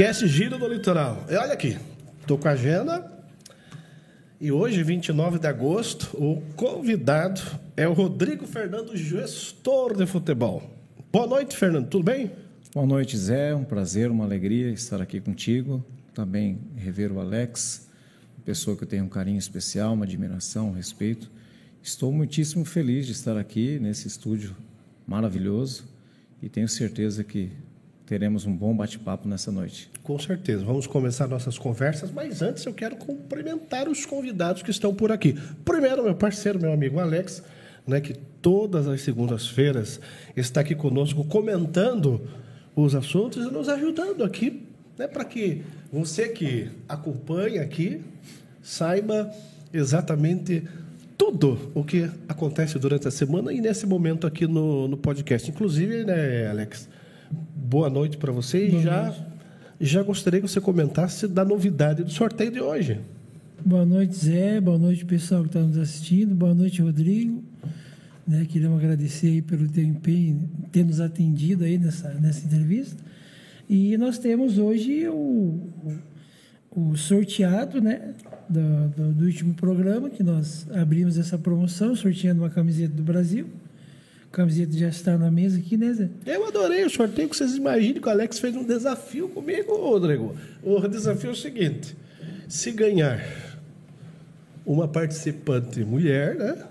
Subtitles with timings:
[0.00, 1.26] podcast Giro do Litoral.
[1.28, 1.76] E olha aqui,
[2.26, 3.06] tô com a agenda.
[4.40, 7.42] E hoje, 29 de agosto, o convidado
[7.76, 10.62] é o Rodrigo Fernando, gestor de futebol.
[11.12, 12.30] Boa noite, Fernando, tudo bem?
[12.72, 13.54] Boa noite, Zé.
[13.54, 15.84] Um prazer, uma alegria estar aqui contigo.
[16.14, 17.86] Também rever o Alex,
[18.42, 21.30] pessoa que eu tenho um carinho especial, uma admiração, um respeito.
[21.82, 24.56] Estou muitíssimo feliz de estar aqui nesse estúdio
[25.06, 25.84] maravilhoso
[26.42, 27.52] e tenho certeza que
[28.10, 29.88] teremos um bom bate-papo nessa noite.
[30.02, 30.64] Com certeza.
[30.64, 35.38] Vamos começar nossas conversas, mas antes eu quero cumprimentar os convidados que estão por aqui.
[35.64, 37.40] Primeiro, meu parceiro, meu amigo Alex,
[37.86, 40.00] né, que todas as segundas-feiras
[40.36, 42.20] está aqui conosco comentando
[42.74, 44.66] os assuntos e nos ajudando aqui,
[44.98, 48.00] né, para que você que acompanha aqui
[48.60, 49.32] saiba
[49.72, 50.64] exatamente
[51.16, 55.48] tudo o que acontece durante a semana e nesse momento aqui no, no podcast.
[55.48, 56.88] Inclusive, né, Alex?
[57.70, 59.14] Boa noite para você e já,
[59.80, 63.00] já gostaria que você comentasse da novidade do sorteio de hoje.
[63.64, 64.60] Boa noite, Zé.
[64.60, 66.34] Boa noite, pessoal que está nos assistindo.
[66.34, 67.44] Boa noite, Rodrigo.
[68.26, 73.00] Né, queremos agradecer aí pelo teu empenho, ter nos atendido aí nessa, nessa entrevista.
[73.68, 75.14] E nós temos hoje o,
[76.74, 78.14] o, o sorteado né,
[78.48, 83.46] do, do, do último programa, que nós abrimos essa promoção, sorteando uma camiseta do Brasil
[84.30, 86.08] camiseta já está na mesa aqui, né, Zé?
[86.24, 90.36] Eu adorei o sorteio, que vocês imaginem que o Alex fez um desafio comigo, Rodrigo.
[90.62, 91.96] O desafio é o seguinte:
[92.48, 93.24] se ganhar
[94.64, 96.64] uma participante mulher, né?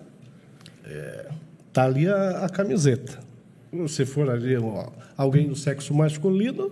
[0.85, 1.25] É,
[1.73, 3.19] tá ali a, a camiseta.
[3.87, 6.71] Se for ali ó, alguém do sexo masculino,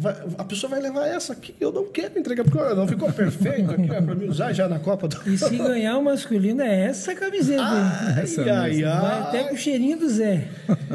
[0.00, 3.70] Vai, a pessoa vai levar essa aqui, eu não quero entregar, porque não ficou perfeito
[3.70, 7.14] aqui para mim usar já na Copa do E se ganhar o masculino é essa
[7.14, 7.62] camiseta.
[7.62, 10.48] Ai, essa ai, ai, Vai até com o cheirinho do Zé.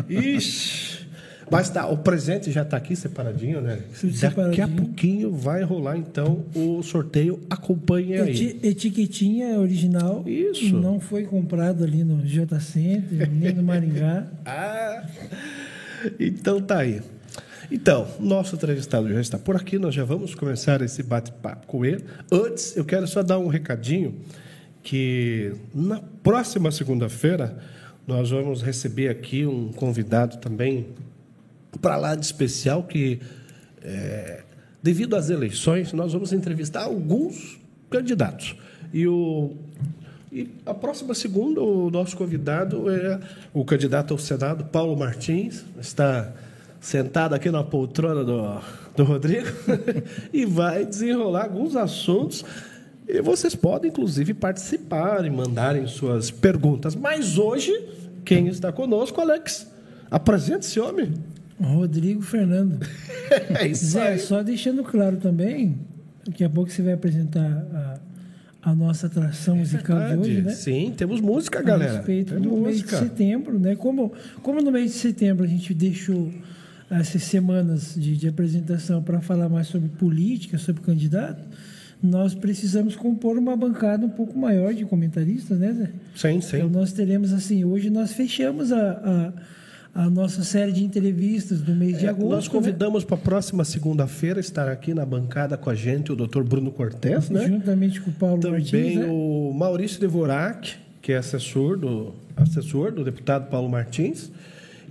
[0.09, 1.05] Ixi.
[1.51, 3.79] Mas tá, o presente já está aqui separadinho, né?
[4.19, 7.39] Daqui a pouquinho vai rolar então o sorteio.
[7.47, 8.31] Acompanhe aí.
[8.31, 10.23] Eti etiquetinha original.
[10.25, 10.75] Isso.
[10.75, 14.25] Não foi comprado ali no J Center, nem no Maringá.
[14.43, 15.03] ah,
[16.19, 17.01] então tá aí.
[17.71, 22.03] Então, nosso entrevistado já está por aqui, nós já vamos começar esse bate-papo com ele.
[22.31, 24.15] Antes, eu quero só dar um recadinho
[24.83, 27.57] que na próxima segunda-feira
[28.07, 30.87] nós vamos receber aqui um convidado também
[31.81, 33.19] para lá de especial que,
[33.81, 34.43] é,
[34.81, 37.59] devido às eleições, nós vamos entrevistar alguns
[37.89, 38.55] candidatos.
[38.93, 39.55] E o
[40.31, 43.21] e a próxima segunda, o nosso convidado é
[43.53, 46.29] o candidato ao Senado, Paulo Martins, está
[46.79, 48.61] sentado aqui na poltrona do,
[48.95, 49.47] do Rodrigo
[50.31, 52.45] e vai desenrolar alguns assuntos.
[53.07, 56.95] E vocês podem, inclusive, participar e mandarem suas perguntas.
[56.95, 57.71] Mas hoje,
[58.23, 59.71] quem está conosco, Alex?
[60.09, 61.13] Apresente esse homem.
[61.59, 62.79] Rodrigo Fernando.
[63.59, 64.19] é isso Zé, aí.
[64.19, 65.77] só deixando claro também,
[66.25, 67.99] daqui a pouco você vai apresentar a,
[68.71, 70.51] a nossa atração musical é de hoje, né?
[70.51, 71.93] Sim, temos música, galera.
[71.93, 72.67] A respeito Tem do música.
[72.67, 73.75] mês de setembro, né?
[73.75, 74.11] Como,
[74.41, 76.31] como no mês de setembro a gente deixou
[76.89, 81.43] essas semanas de, de apresentação para falar mais sobre política, sobre candidato,
[82.01, 85.89] nós precisamos compor uma bancada um pouco maior de comentaristas, né, Zé?
[86.15, 86.57] Sim, sim.
[86.57, 89.33] Então nós teremos assim, hoje nós fechamos a,
[89.95, 92.29] a, a nossa série de entrevistas do mês de É, agosto.
[92.29, 92.51] nós né?
[92.51, 96.43] convidamos para a próxima segunda-feira estar aqui na bancada com a gente o Dr.
[96.43, 97.47] Bruno Cortes, né?
[97.47, 99.07] Juntamente com o Paulo Também Martins, né?
[99.09, 104.29] o Maurício Devorak, que é assessor do, assessor do deputado Paulo Martins.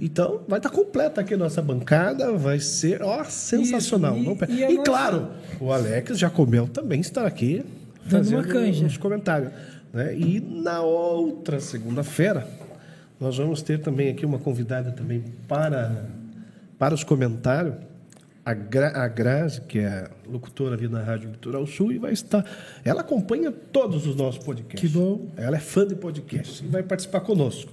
[0.01, 4.17] Então, vai estar completa aqui a nossa bancada, vai ser ó, sensacional.
[4.17, 5.29] Isso, e- e E, nossa- claro,
[5.61, 7.65] o Alex Jacomel também estará aqui
[8.07, 8.87] Dando uma fazendo canja.
[8.87, 9.53] os comentários.
[9.93, 10.17] Né?
[10.19, 12.47] E na outra segunda-feira,
[13.21, 16.07] nós vamos ter também aqui uma convidada também para,
[16.79, 17.75] para os comentários,
[18.45, 22.45] a, Gra, a Grazi, que é locutora ali na Rádio Litoral Sul, e vai estar.
[22.85, 24.81] Ela acompanha todos os nossos podcasts.
[24.81, 25.29] Que bom.
[25.37, 27.73] Ela é fã de podcasts e vai participar conosco.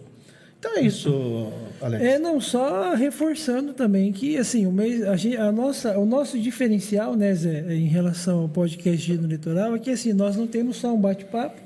[0.62, 2.04] Então é isso, Alex.
[2.04, 6.38] É, não, só reforçando também que, assim, o, mês, a, gente- a nossa, o nosso
[6.38, 10.78] diferencial, né, Zé, em relação ao podcast no Litoral, é que, assim, nós não temos
[10.78, 11.60] só um bate-papo,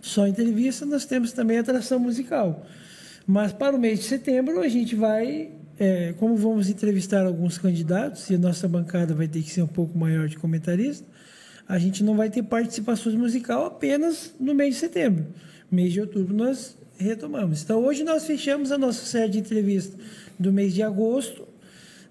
[0.00, 2.64] só entrevista, nós temos também atração musical.
[3.26, 8.30] Mas para o mês de setembro, a gente vai, é, como vamos entrevistar alguns candidatos,
[8.30, 11.04] e a nossa bancada vai ter que ser um pouco maior de comentarista,
[11.68, 15.26] a gente não vai ter participações musical apenas no mês de setembro.
[15.68, 17.62] Mês de outubro nós retomamos.
[17.62, 19.98] Então hoje nós fechamos a nossa série de entrevistas
[20.38, 21.46] do mês de agosto,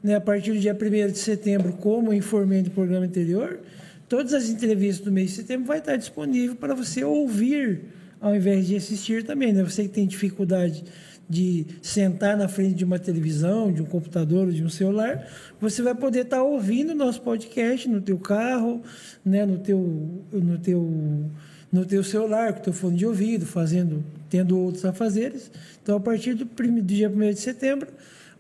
[0.02, 3.60] né, a partir do dia 1 de setembro, como informei no programa anterior,
[4.08, 7.82] todas as entrevistas do mês de setembro vai estar disponível para você ouvir
[8.20, 9.64] ao invés de assistir também, né?
[9.64, 10.84] Você que tem dificuldade
[11.30, 15.28] de sentar na frente de uma televisão, de um computador, de um celular,
[15.60, 18.82] você vai poder estar ouvindo o nosso podcast no teu carro,
[19.26, 21.30] né, no teu no teu
[21.72, 25.52] no teu celular, com o teu fone de ouvido, fazendo, tendo outros afazeres.
[25.82, 27.88] Então, a partir do, do dia 1 de setembro,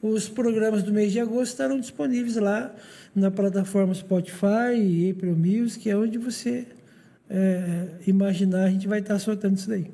[0.01, 2.73] os programas do mês de agosto estarão disponíveis lá
[3.15, 6.65] na plataforma Spotify, April Music, é onde você
[7.29, 9.89] é, imaginar, a gente vai estar soltando isso daí.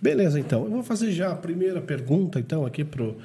[0.00, 0.64] Beleza, então.
[0.64, 3.16] Eu vou fazer já a primeira pergunta, então, aqui pro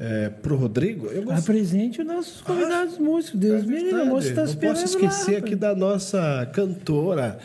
[0.00, 1.08] é, pro Rodrigo.
[1.08, 1.40] Eu gost...
[1.40, 3.38] Apresente os nossos convidados ah, músicos.
[3.38, 4.76] Deus é me livre, a moça está esperando.
[4.76, 7.38] Não posso esquecer lá, aqui da nossa cantora.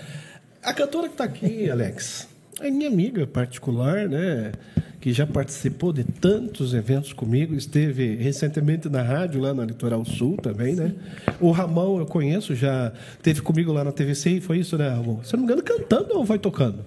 [0.66, 2.28] A cantora que está aqui, Alex,
[2.60, 4.52] é minha amiga particular, né?
[5.00, 10.38] Que já participou de tantos eventos comigo, esteve recentemente na rádio lá na Litoral Sul
[10.38, 10.96] também, né?
[11.40, 12.92] O Ramon eu conheço, já
[13.22, 15.24] teve comigo lá na TVC, foi isso, né, Ramon?
[15.24, 16.80] Se não me engano, cantando ou vai tocando?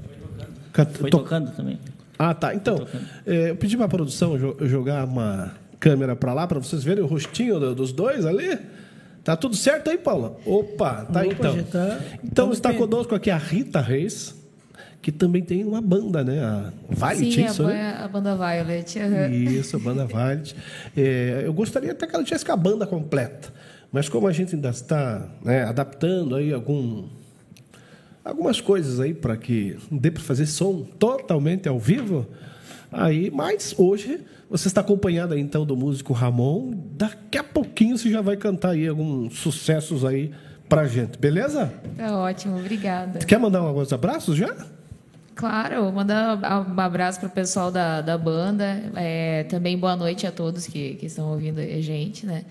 [0.95, 1.79] Foi tocando também.
[2.19, 2.53] Ah, tá.
[2.53, 2.85] Então,
[3.25, 4.37] é, eu pedi para a produção
[4.67, 8.59] jogar uma câmera para lá para vocês verem o rostinho dos dois ali.
[9.29, 10.39] Tá tudo certo aí, Paula?
[10.47, 11.63] Opa, tá Opa, então.
[11.65, 12.79] Tá, então está bem.
[12.79, 14.35] conosco aqui a Rita Reis,
[15.03, 16.43] que também tem uma banda, né?
[16.43, 17.99] A Violet, Sim, isso, a, né?
[18.03, 18.99] a banda Violet.
[18.99, 19.31] Uhum.
[19.31, 20.57] Isso, a banda Violet.
[20.97, 23.53] É, eu gostaria até que ela tivesse com a banda completa.
[23.93, 27.05] Mas como a gente ainda está né, adaptando aí algum
[28.25, 32.27] algumas coisas aí para que dê para fazer som totalmente ao vivo.
[32.91, 34.21] Aí, mas hoje
[34.51, 36.73] você está acompanhado aí, então do músico Ramon.
[36.97, 40.33] Daqui a pouquinho você já vai cantar aí alguns sucessos aí
[40.69, 41.73] pra gente, beleza?
[41.97, 43.19] Tá ótimo, obrigada.
[43.21, 44.55] Quer mandar alguns abraços já?
[45.35, 46.37] Claro, mandar
[46.69, 48.83] um abraço para o pessoal da, da banda.
[48.97, 52.45] É, também boa noite a todos que, que estão ouvindo a gente, né?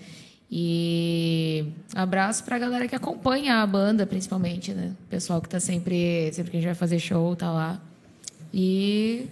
[0.50, 4.92] E abraço para a galera que acompanha a banda, principalmente, né?
[5.04, 7.78] O pessoal que está sempre, sempre que a gente vai fazer show, tá lá.
[8.54, 9.26] E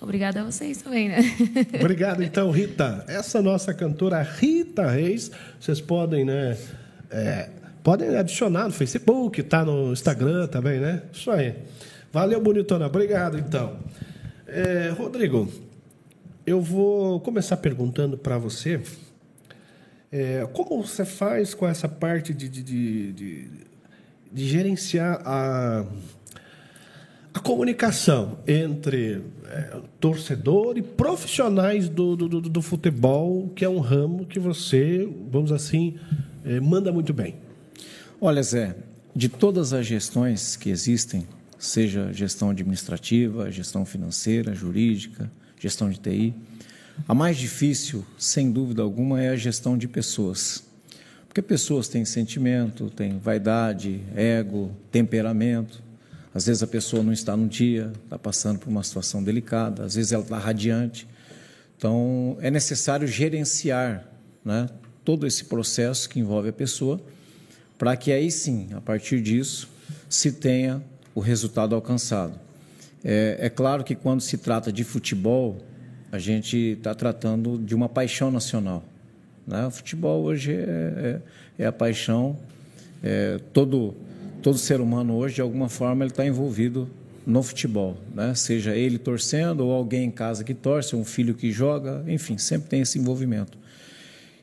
[0.00, 1.18] obrigada a vocês também, né?
[1.80, 3.04] Obrigado, então, Rita.
[3.08, 5.30] Essa nossa cantora Rita Reis,
[5.60, 6.56] vocês podem, né?
[7.10, 7.50] É,
[7.82, 11.02] podem adicionar no Facebook, tá no Instagram também, né?
[11.12, 11.54] Isso aí.
[12.12, 12.86] Valeu, bonitona.
[12.86, 13.76] Obrigado, então.
[14.46, 15.50] É, Rodrigo,
[16.46, 18.80] eu vou começar perguntando para você
[20.10, 23.50] é, como você faz com essa parte de, de, de, de,
[24.32, 25.84] de gerenciar a,
[27.38, 34.26] a comunicação entre é, torcedor e profissionais do, do, do, futebol, que é um ramo
[34.26, 35.94] que você, vamos assim,
[36.44, 37.36] é, manda muito bem?
[38.20, 38.74] Olha, Zé,
[39.14, 45.30] de todas as gestões que existem, seja gestão administrativa, gestão financeira, jurídica,
[45.60, 46.34] gestão de TI,
[47.06, 50.64] a mais difícil, sem dúvida alguma, é a gestão de pessoas.
[51.28, 55.86] Porque pessoas têm sentimento, têm vaidade, ego, temperamento.
[56.38, 59.96] Às vezes a pessoa não está no dia, está passando por uma situação delicada, às
[59.96, 61.04] vezes ela está radiante.
[61.76, 64.06] Então, é necessário gerenciar
[64.44, 64.68] né,
[65.04, 67.00] todo esse processo que envolve a pessoa,
[67.76, 69.68] para que aí sim, a partir disso,
[70.08, 70.80] se tenha
[71.12, 72.38] o resultado alcançado.
[73.02, 75.58] É, é claro que quando se trata de futebol,
[76.12, 78.84] a gente está tratando de uma paixão nacional.
[79.44, 79.66] Né?
[79.66, 81.20] O futebol hoje é,
[81.58, 82.38] é, é a paixão.
[83.02, 83.96] É, todo,
[84.48, 86.88] todo ser humano hoje, de alguma forma, ele está envolvido
[87.26, 87.98] no futebol.
[88.14, 88.34] Né?
[88.34, 92.70] Seja ele torcendo, ou alguém em casa que torce, um filho que joga, enfim, sempre
[92.70, 93.58] tem esse envolvimento.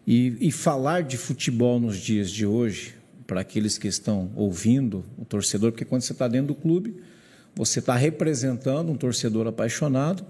[0.06, 2.94] E, e falar de futebol nos dias de hoje,
[3.26, 6.98] para aqueles que estão ouvindo, o torcedor, porque quando você está dentro do clube,
[7.56, 10.24] você está representando um torcedor apaixonado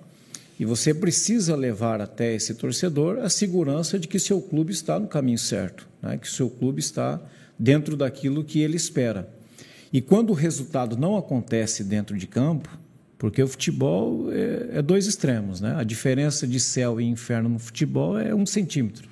[0.58, 5.08] e você precisa levar até esse torcedor a segurança de que seu clube está no
[5.10, 6.18] caminho certo, né?
[6.18, 7.20] que seu clube está
[7.60, 9.35] dentro daquilo que ele espera.
[9.96, 12.70] E quando o resultado não acontece dentro de campo,
[13.18, 15.74] porque o futebol é, é dois extremos, né?
[15.78, 19.08] A diferença de céu e inferno no futebol é um centímetro.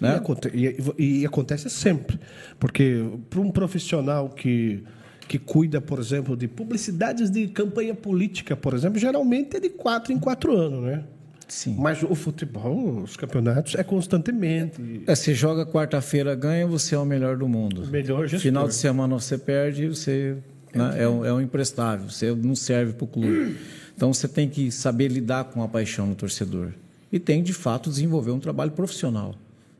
[0.00, 0.18] Né?
[0.54, 2.18] E, e, e acontece sempre,
[2.58, 4.82] porque para um profissional que
[5.28, 10.10] que cuida, por exemplo, de publicidades de campanha política, por exemplo, geralmente é de quatro
[10.10, 11.04] em quatro anos, né?
[11.48, 11.76] Sim.
[11.78, 15.02] Mas o futebol, os campeonatos, é constantemente.
[15.06, 17.86] É, você joga quarta-feira, ganha, você é o melhor do mundo.
[17.86, 18.40] Melhor gestor.
[18.40, 20.36] Final de semana você perde, você
[20.74, 23.56] né, é, um, é um imprestável, você não serve para o clube.
[23.96, 26.72] Então você tem que saber lidar com a paixão do torcedor.
[27.12, 29.34] E tem, de fato, desenvolver um trabalho profissional.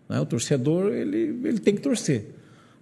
[0.08, 0.20] Né?
[0.20, 2.30] O torcedor ele, ele tem que torcer.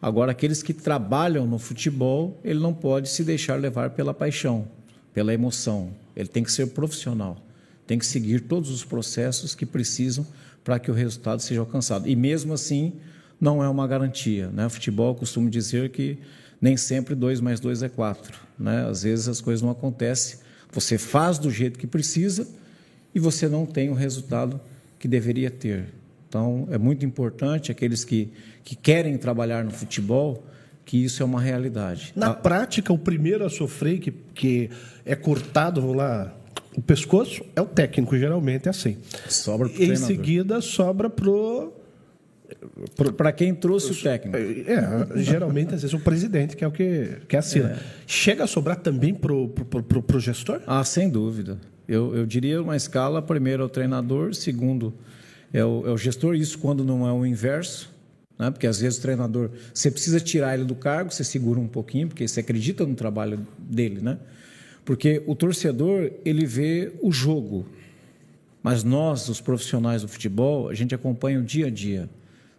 [0.00, 4.66] Agora, aqueles que trabalham no futebol, ele não pode se deixar levar pela paixão,
[5.14, 5.90] pela emoção.
[6.14, 7.38] Ele tem que ser profissional,
[7.86, 10.26] tem que seguir todos os processos que precisam
[10.64, 12.08] para que o resultado seja alcançado.
[12.08, 12.92] E mesmo assim,
[13.40, 14.48] não é uma garantia.
[14.48, 14.66] Né?
[14.66, 16.18] O futebol costuma dizer que
[16.60, 18.38] nem sempre 2 mais 2 é 4.
[18.58, 18.86] Né?
[18.88, 20.38] Às vezes as coisas não acontecem.
[20.72, 22.46] Você faz do jeito que precisa
[23.14, 24.60] e você não tem o resultado
[24.98, 25.86] que deveria ter.
[26.28, 28.30] Então, é muito importante aqueles que,
[28.64, 30.46] que querem trabalhar no futebol
[30.84, 32.12] que isso é uma realidade.
[32.16, 32.34] Na a...
[32.34, 34.70] prática, o primeiro a sofrer, que, que
[35.04, 36.34] é cortado, vamos lá,
[36.76, 38.96] o pescoço, é o técnico, geralmente é assim.
[39.28, 40.06] Sobra para Em treinador.
[40.06, 41.72] seguida, sobra pro
[43.16, 44.36] para quem trouxe o técnico.
[44.36, 47.70] É, geralmente, às vezes, o presidente, que é o que, que assina.
[47.70, 47.78] É.
[48.06, 50.60] Chega a sobrar também para o pro, pro, pro gestor?
[50.66, 51.58] Ah, sem dúvida.
[51.88, 54.94] Eu, eu diria uma escala: primeiro é o treinador, segundo
[55.52, 57.90] é o, é o gestor, isso quando não é o inverso.
[58.38, 58.50] Né?
[58.50, 62.08] Porque às vezes o treinador, você precisa tirar ele do cargo, você segura um pouquinho,
[62.08, 64.18] porque você acredita no trabalho dele, né?
[64.84, 67.66] Porque o torcedor, ele vê o jogo.
[68.62, 72.08] Mas nós, os profissionais do futebol, a gente acompanha o dia a dia.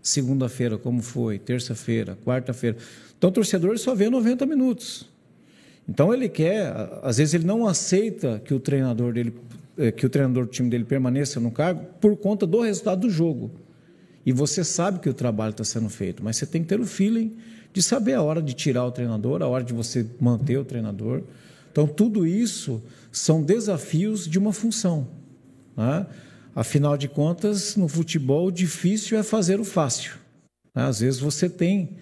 [0.01, 2.77] Segunda-feira, como foi, terça-feira, quarta-feira.
[3.17, 5.09] Então o torcedor só vê 90 minutos.
[5.87, 9.33] Então ele quer, às vezes ele não aceita que o treinador dele,
[9.77, 13.09] eh, que o treinador do time dele permaneça no cargo por conta do resultado do
[13.09, 13.51] jogo.
[14.25, 16.85] E você sabe que o trabalho está sendo feito, mas você tem que ter o
[16.85, 17.35] feeling
[17.73, 21.23] de saber a hora de tirar o treinador, a hora de você manter o treinador.
[21.73, 25.07] Então, tudo isso são desafios de uma função.
[25.75, 26.05] Né?
[26.55, 30.13] Afinal de contas, no futebol, o difícil é fazer o fácil.
[30.75, 30.83] Né?
[30.83, 31.97] Às vezes você tem,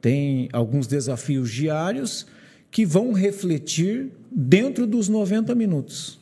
[0.00, 2.24] tem alguns desafios diários
[2.70, 6.20] que vão refletir dentro dos 90 minutos.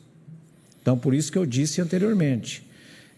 [0.81, 2.67] Então, por isso que eu disse anteriormente,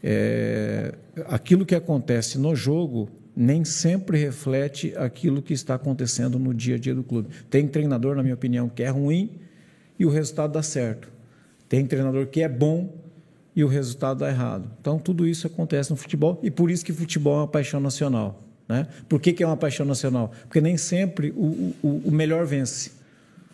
[0.03, 0.95] é,
[1.27, 6.77] aquilo que acontece no jogo nem sempre reflete aquilo que está acontecendo no dia a
[6.77, 7.29] dia do clube.
[7.49, 9.39] Tem treinador, na minha opinião, que é ruim
[10.01, 11.07] e o resultado dá certo.
[11.69, 12.91] Tem treinador que é bom
[13.55, 14.67] e o resultado dá errado.
[14.81, 18.41] Então, tudo isso acontece no futebol e por isso que futebol é uma paixão nacional.
[18.67, 18.87] Né?
[19.07, 20.31] Por que, que é uma paixão nacional?
[20.47, 22.93] Porque nem sempre o, o, o melhor vence.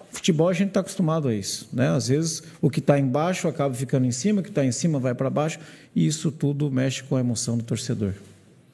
[0.10, 1.68] Futebol a gente está acostumado a isso.
[1.74, 1.89] Né?
[1.89, 5.00] Às vezes o que está embaixo acaba ficando em cima, o que está em cima
[5.00, 5.60] vai para baixo,
[5.94, 8.13] e isso tudo mexe com a emoção do torcedor.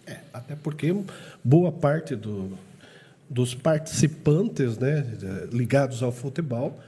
[0.05, 0.95] É, até porque
[1.43, 2.51] boa parte do,
[3.27, 5.03] dos participantes né,
[5.51, 6.79] ligados ao futebol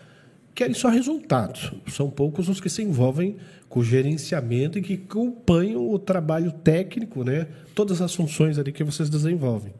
[0.55, 1.73] querem só resultados.
[1.87, 3.35] São poucos os que se envolvem
[3.67, 9.09] com gerenciamento e que acompanham o trabalho técnico, né, todas as funções ali que vocês
[9.09, 9.73] desenvolvem.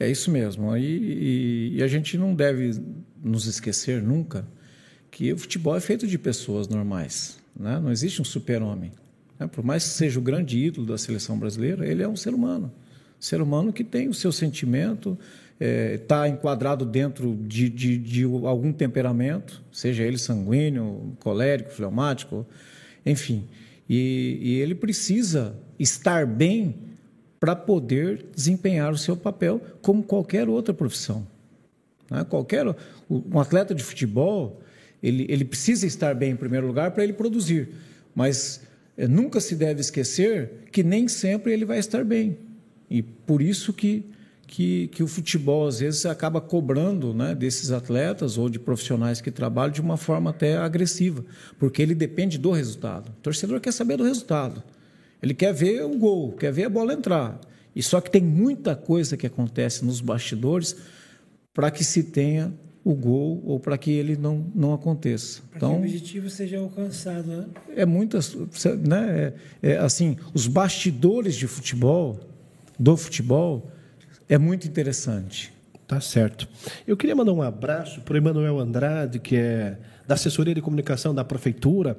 [0.00, 0.74] É isso mesmo.
[0.76, 2.80] E, e, e, a gente não deve
[3.22, 4.46] nos esquecer nunca
[5.10, 7.38] que o futebol é feito de pessoas normais.
[7.58, 7.78] Né?
[7.78, 8.92] Não existe um super-homem.
[9.38, 9.46] Né?
[9.46, 12.72] Por mais que seja o grande ídolo da seleção brasileira, ele é um ser humano.
[13.18, 15.18] Ser humano que tem o seu sentimento,
[15.58, 22.46] está é, enquadrado dentro de, de, de, algum temperamento, seja ele sanguíneo, colérico, fleumático,
[23.04, 23.44] enfim.
[23.88, 26.74] E, e ele precisa estar bem
[27.40, 31.26] para poder desempenhar o seu papel como qualquer outra profissão.
[32.10, 32.24] Né?
[32.24, 32.66] Qualquer
[33.08, 34.60] um atleta de futebol
[35.02, 37.68] ele, ele precisa estar bem em primeiro lugar para ele produzir,
[38.14, 38.62] mas
[38.96, 42.45] é, nunca se deve esquecer que nem sempre ele vai estar bem
[42.88, 44.04] e por isso que
[44.46, 49.30] que, que o futebol às vezes acaba cobrando né, desses atletas ou de profissionais que
[49.30, 51.24] trabalham de uma forma até agressiva,
[51.58, 53.08] porque ele depende do resultado.
[53.08, 54.62] O torcedor quer saber do resultado.
[55.22, 57.40] Ele quer ver o gol, quer ver a bola entrar.
[57.74, 60.76] E só que tem muita coisa que acontece nos bastidores
[61.52, 65.42] para que se tenha o gol ou para que ele não, não aconteça.
[65.50, 67.46] Para então, que o objetivo seja alcançado, né?
[67.74, 68.36] É muitas,
[68.78, 69.32] né?
[69.60, 72.20] É, é, assim, os bastidores de futebol,
[72.78, 73.70] do futebol,
[74.28, 75.52] é muito interessante.
[75.86, 76.48] Tá certo.
[76.86, 81.14] Eu queria mandar um abraço para o Emanuel Andrade, que é da assessoria de comunicação
[81.14, 81.96] da prefeitura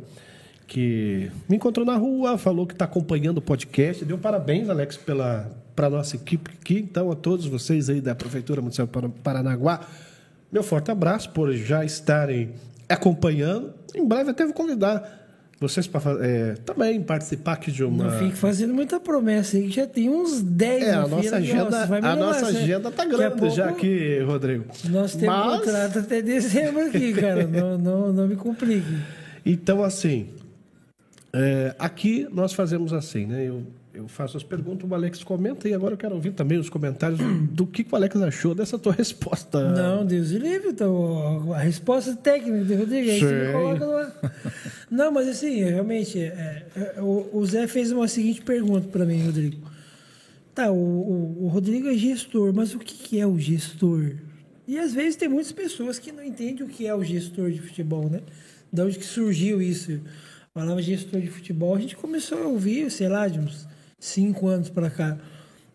[0.68, 4.04] que me encontrou na rua, falou que está acompanhando o podcast.
[4.04, 6.80] Deu parabéns, Alex, pela para nossa equipe aqui.
[6.80, 9.82] Então, a todos vocês aí da Prefeitura Municipal Paranaguá,
[10.52, 12.52] meu forte abraço por já estarem
[12.90, 13.74] acompanhando.
[13.96, 15.27] Em breve até vou convidar
[15.60, 18.06] vocês para é, também participar aqui de uma.
[18.06, 21.64] Não fique fazendo muita promessa aí, que já tem uns 10 É, a nossa agenda,
[21.64, 24.66] nossa, a nossa agenda tá grande pouco, já aqui, Rodrigo.
[24.90, 25.60] Nós temos Mas...
[25.60, 27.48] contrato até dezembro aqui, cara.
[27.48, 28.98] não, não, não me complique.
[29.44, 30.28] Então, assim,
[31.34, 33.48] é, aqui nós fazemos assim, né?
[33.48, 33.64] Eu,
[33.96, 37.20] eu faço as perguntas, o Alex comenta e agora eu quero ouvir também os comentários
[37.52, 39.72] do que, o Alex achou dessa tua resposta.
[39.72, 44.12] Não, Deus livre, então, a resposta técnica de Rodrigo, aí você coloca lá.
[44.90, 49.26] Não, mas assim, realmente, é, é, o, o, Zé fez uma seguinte pergunta para mim,
[49.26, 49.70] Rodrigo.
[50.56, 54.16] Tá, o, o, o, Rodrigo é gestor, mas o que, que é o gestor?
[54.68, 57.62] E às vezes tem muitas pessoas que não entendem o que é o gestor de
[57.62, 58.22] futebol, né?
[58.72, 60.02] De onde que surgiu isso?
[60.58, 63.68] falava gestor de futebol, a gente começou a ouvir, sei lá, de uns
[64.00, 65.16] cinco anos para cá.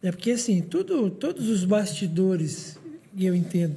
[0.03, 2.77] É porque, assim, tudo, todos os bastidores,
[3.17, 3.77] eu entendo,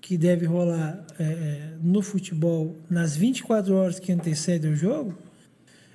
[0.00, 5.16] que deve rolar é, é no futebol nas 24 horas que antecedem o jogo,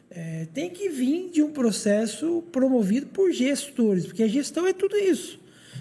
[0.10, 4.98] é, tem que vir de um processo promovido por gestores, porque a gestão é tudo
[4.98, 5.39] isso.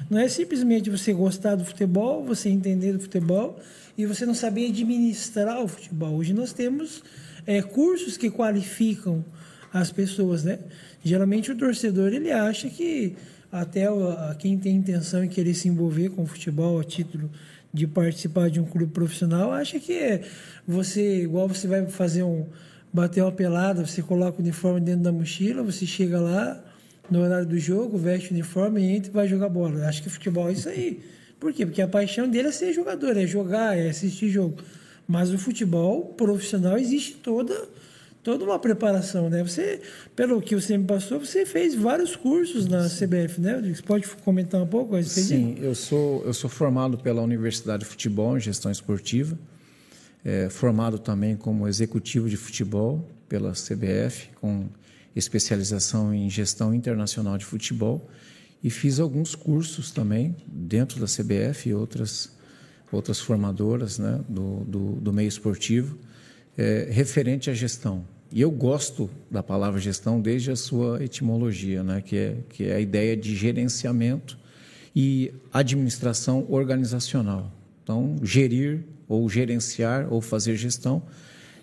[0.08, 3.58] Não é simplesmente você gostar do futebol, você entender do futebol
[3.98, 6.14] e você não saber administrar o futebol.
[6.14, 7.02] Hoje nós temos
[7.46, 9.24] é, cursos que qualificam
[9.72, 10.58] as pessoas, né?
[11.02, 13.16] Geralmente o torcedor ele acha que
[13.50, 13.86] até
[14.38, 17.30] quem tem intenção em querer se envolver com o futebol a título
[17.72, 20.22] de participar de um clube profissional acha que
[20.66, 22.46] você igual você vai fazer um
[22.92, 26.60] bater uma pelada, você coloca o uniforme dentro da mochila, você chega lá
[27.10, 29.86] no horário do jogo, veste o uniforme, entra e vai jogar bola.
[29.86, 31.00] Acho que futebol é isso aí.
[31.38, 31.64] Por quê?
[31.64, 34.56] Porque a paixão dele é ser jogador, é jogar, é assistir jogo.
[35.06, 37.68] Mas o futebol profissional existe toda
[38.22, 39.42] toda uma preparação, né?
[39.42, 39.80] Você,
[40.14, 43.60] pelo que você me passou, você fez vários cursos na CBF, né?
[43.74, 47.84] Você pode comentar um pouco a respeito Sim, eu sou eu sou formado pela Universidade
[47.84, 49.38] de Futebol em Gestão Esportiva,
[50.24, 54.68] é, formado também como executivo de futebol pela CBF, com
[55.16, 58.08] especialização em gestão internacional de futebol
[58.62, 62.38] e fiz alguns cursos também dentro da CBF e outras
[62.92, 65.96] outras formadoras, né, do, do, do meio esportivo
[66.56, 68.04] é, referente à gestão.
[68.32, 72.76] E eu gosto da palavra gestão desde a sua etimologia, né, que, é, que é
[72.76, 74.38] a ideia de gerenciamento
[74.94, 77.52] e administração organizacional.
[77.82, 81.02] Então, gerir ou gerenciar ou fazer gestão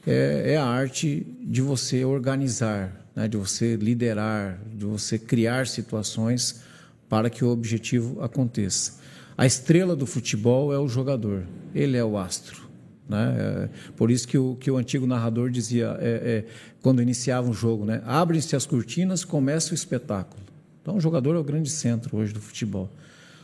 [0.05, 6.61] é, é a arte de você organizar, né, de você liderar, de você criar situações
[7.07, 8.99] para que o objetivo aconteça.
[9.37, 12.66] A estrela do futebol é o jogador, ele é o astro.
[13.07, 13.35] Né?
[13.39, 16.45] É, por isso que o, que o antigo narrador dizia, é, é,
[16.81, 18.01] quando iniciava um jogo, né?
[18.05, 20.41] abrem-se as cortinas, começa o espetáculo.
[20.81, 22.89] Então, o jogador é o grande centro hoje do futebol.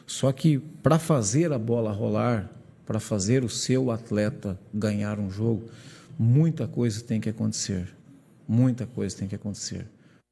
[0.05, 2.49] Só que para fazer a bola rolar,
[2.85, 5.69] para fazer o seu atleta ganhar um jogo,
[6.17, 7.87] muita coisa tem que acontecer.
[8.47, 9.87] Muita coisa tem que acontecer.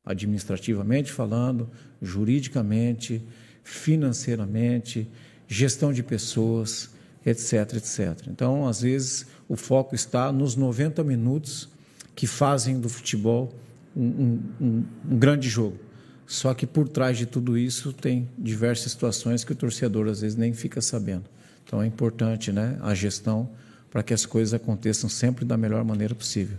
[0.05, 1.69] Administrativamente falando,
[2.01, 3.21] juridicamente,
[3.63, 5.09] financeiramente,
[5.47, 6.91] gestão de pessoas
[7.25, 8.27] etc, etc.
[8.27, 11.69] Então, às vezes, o foco está nos 90 minutos
[12.15, 13.53] que fazem do futebol
[13.95, 15.77] um, um, um, grande jogo.
[16.25, 20.37] Só que por trás de tudo isso tem diversas situações que o torcedor às vezes
[20.37, 21.25] nem fica sabendo.
[21.65, 23.49] Então é importante né, a gestão
[23.89, 26.57] para que as coisas aconteçam sempre da melhor maneira possível.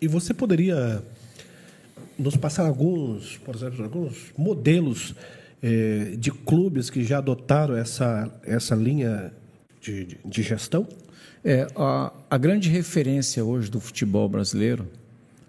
[0.00, 1.02] E você poderia
[2.18, 5.14] nos passar alguns, por exemplo, alguns modelos
[5.64, 9.32] é, de clubes que já adotaram essa, essa linha
[9.80, 10.86] de, de, de gestão?
[11.42, 14.86] É, a, a grande referência hoje do futebol brasileiro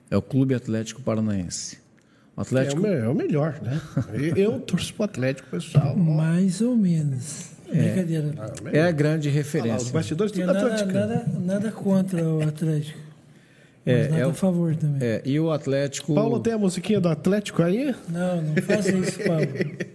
[0.09, 1.79] é o Clube Atlético Paranaense.
[2.37, 2.85] O Atlético...
[2.87, 3.81] É, o, é o melhor, né?
[4.37, 5.97] Eu torço para o Atlético, pessoal.
[5.97, 7.51] Mais ou menos.
[7.69, 8.33] É, Brincadeira.
[8.71, 9.73] É a grande referência.
[9.73, 12.99] Ah, lá, os bastidores tudo nada, nada, nada contra o Atlético.
[13.85, 15.07] É, é, a favor também.
[15.07, 16.15] É, e o Atlético.
[16.15, 17.93] Paulo, tem a musiquinha do Atlético aí?
[18.09, 19.45] Não, não faça isso, Paulo.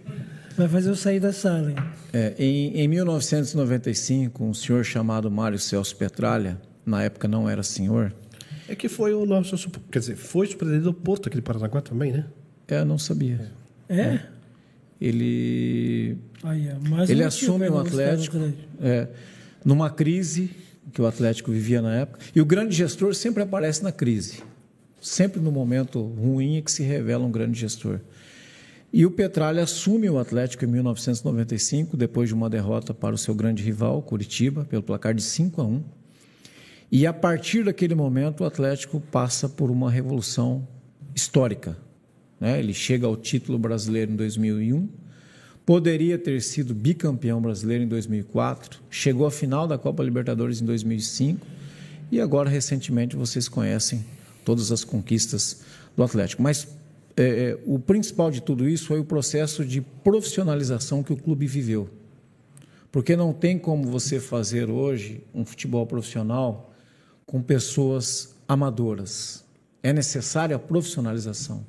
[0.57, 1.73] Vai fazer eu sair da sala.
[2.13, 8.13] É, em, em 1995, um senhor chamado Mário Celso Petralha, na época não era senhor.
[8.67, 9.69] É que foi o nosso.
[9.91, 12.25] Quer dizer, foi o presidente do Porto aqui de Paranaguá também, né?
[12.67, 13.51] É, não sabia.
[13.89, 13.99] É?
[13.99, 14.25] é.
[14.99, 16.17] Ele.
[16.43, 16.69] Aí,
[17.09, 18.37] ele assume o Atlético.
[18.81, 19.07] É,
[19.65, 20.49] numa crise
[20.93, 22.19] que o Atlético vivia na época.
[22.35, 24.43] E o grande gestor sempre aparece na crise.
[25.01, 27.99] Sempre no momento ruim é que se revela um grande gestor.
[28.93, 33.33] E o Petralha assume o Atlético em 1995, depois de uma derrota para o seu
[33.33, 35.83] grande rival, Curitiba, pelo placar de 5 a 1.
[36.91, 40.67] E a partir daquele momento, o Atlético passa por uma revolução
[41.15, 41.77] histórica.
[42.37, 42.59] Né?
[42.59, 44.89] Ele chega ao título brasileiro em 2001,
[45.65, 51.47] poderia ter sido bicampeão brasileiro em 2004, chegou à final da Copa Libertadores em 2005
[52.11, 54.03] e agora, recentemente, vocês conhecem
[54.43, 55.61] todas as conquistas
[55.95, 56.43] do Atlético.
[56.43, 56.67] Mas
[57.21, 61.45] é, é, o principal de tudo isso foi o processo de profissionalização que o clube
[61.45, 61.89] viveu.
[62.91, 66.73] Porque não tem como você fazer hoje um futebol profissional
[67.25, 69.45] com pessoas amadoras.
[69.83, 71.65] É necessária a profissionalização.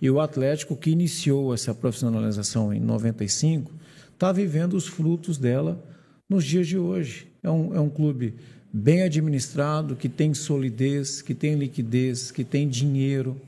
[0.00, 3.72] E o Atlético, que iniciou essa profissionalização em 95,
[4.12, 5.82] está vivendo os frutos dela
[6.28, 7.28] nos dias de hoje.
[7.42, 8.34] É um, é um clube
[8.72, 13.40] bem administrado, que tem solidez, que tem liquidez, que tem dinheiro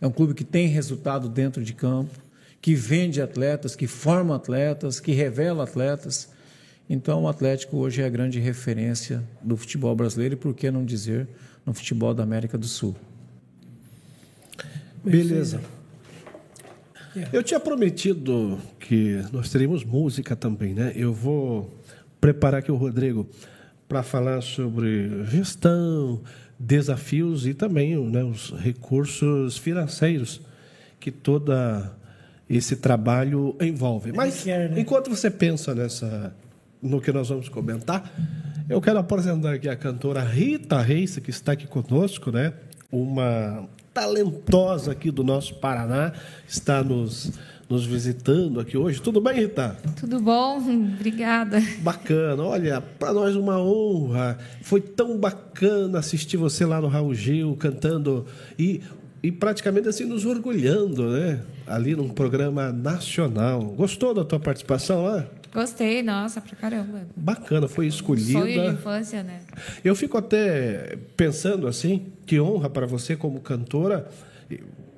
[0.00, 2.18] é um clube que tem resultado dentro de campo,
[2.60, 6.30] que vende atletas, que forma atletas, que revela atletas.
[6.88, 10.84] Então, o Atlético hoje é a grande referência do futebol brasileiro e, por que não
[10.84, 11.28] dizer,
[11.64, 12.94] no futebol da América do Sul.
[15.02, 15.60] Beleza.
[17.32, 20.92] Eu tinha prometido que nós teríamos música também, né?
[20.96, 21.72] Eu vou
[22.20, 23.28] preparar aqui o Rodrigo
[23.86, 26.22] para falar sobre gestão,
[26.58, 30.40] desafios e também né, os recursos financeiros
[31.00, 31.92] que toda
[32.48, 34.12] esse trabalho envolve.
[34.12, 34.72] Mas né?
[34.76, 36.34] enquanto você pensa nessa
[36.80, 38.12] no que nós vamos comentar,
[38.68, 42.52] eu quero apresentar aqui a cantora Rita Reis, que está aqui conosco, né?
[42.92, 46.12] Uma talentosa aqui do nosso Paraná,
[46.46, 47.32] está nos,
[47.74, 49.02] nos visitando aqui hoje.
[49.02, 49.76] Tudo bem, Rita?
[49.98, 50.58] Tudo bom?
[50.58, 51.60] Obrigada.
[51.80, 54.38] Bacana, olha, para nós uma honra.
[54.62, 58.80] Foi tão bacana assistir você lá no Raul Gil cantando e,
[59.22, 61.40] e praticamente assim nos orgulhando, né?
[61.66, 63.60] Ali num programa nacional.
[63.76, 65.26] Gostou da tua participação lá?
[65.52, 67.02] Gostei, nossa, pra caramba.
[67.16, 68.66] Bacana, foi Sonho de escolhida.
[68.72, 69.40] infância, né?
[69.84, 74.08] Eu fico até pensando assim, que honra para você como cantora,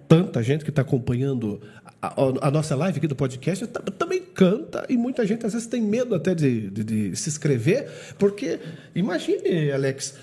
[0.08, 1.60] tanta gente que está acompanhando
[2.00, 2.12] a,
[2.48, 5.80] a- nossa live aqui do podcast ta- também canta e muita gente às vezes tem
[5.80, 8.58] medo até de, de- de se inscrever, porque
[8.94, 10.14] imagine, Alex,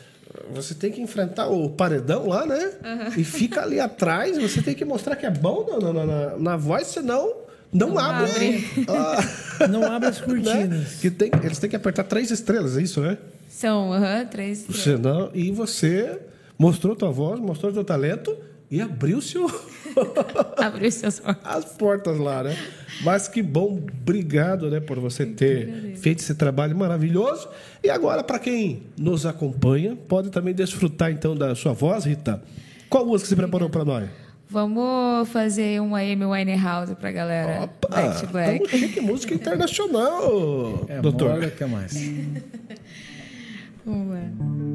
[0.54, 2.72] você tem que enfrentar o paredão lá, né?
[3.18, 6.58] E fica ali atrás, você tem que mostrar que é bom na, na- na- na
[6.58, 7.34] voz, senão
[7.72, 8.28] não, Não abre.
[8.28, 8.86] abre.
[8.88, 10.26] Ah, Não abre as né?
[10.28, 10.94] cortinas.
[11.02, 13.18] Que tem, eles têm que apertar três estrelas, é isso, né?
[13.50, 14.64] São aham, três.
[14.64, 14.80] três.
[14.82, 16.20] Senão, e você
[16.58, 18.36] mostrou tua voz, mostrou teu talento
[18.74, 19.46] e abriu seu
[20.58, 21.22] Abriu olhos.
[21.44, 22.58] as portas lá, né?
[23.04, 27.48] Mas que bom, obrigado, né, por você ter feito esse trabalho maravilhoso.
[27.84, 32.42] E agora, para quem nos acompanha, pode também desfrutar então da sua voz, Rita.
[32.90, 34.10] Qual música você preparou para nós?
[34.50, 37.64] Vamos fazer uma Amy Winehouse pra galera.
[37.66, 38.68] Opa, Back to Black.
[38.70, 41.44] chique música internacional, É, doutor.
[41.44, 41.94] O que mais.
[43.86, 44.73] Vamos lá.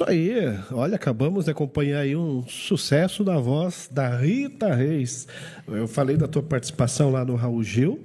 [0.00, 0.58] Isso aí.
[0.72, 5.28] Olha, acabamos de acompanhar aí um sucesso da voz da Rita Reis.
[5.68, 8.02] Eu falei da tua participação lá no Raul Gil,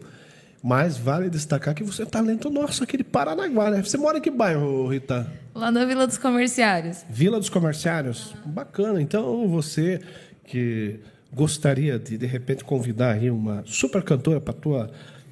[0.61, 3.81] mas vale destacar que você é talento nosso aqui de Paranaguá, né?
[3.81, 5.31] Você mora em que bairro, Rita?
[5.53, 7.05] Lá na Vila dos Comerciários.
[7.09, 8.35] Vila dos Comerciários?
[8.45, 9.01] Bacana.
[9.01, 10.01] Então, você
[10.43, 10.99] que
[11.33, 14.91] gostaria de, de repente, convidar aí uma super cantora para tua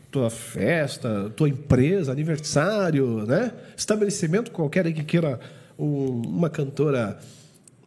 [0.10, 3.52] tua festa, tua empresa, aniversário, né?
[3.76, 5.40] Estabelecimento qualquer aí que queira
[5.78, 7.20] um, uma cantora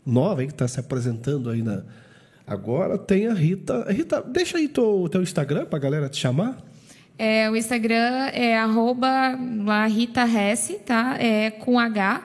[0.04, 1.82] nova aí que está se apresentando aí na.
[2.46, 3.90] Agora tem a Rita.
[3.90, 6.58] Rita, deixa aí o teu Instagram para a galera te chamar.
[7.18, 9.36] É, o Instagram é arroba
[9.88, 11.16] Rita Hesse, tá?
[11.18, 12.24] É com H.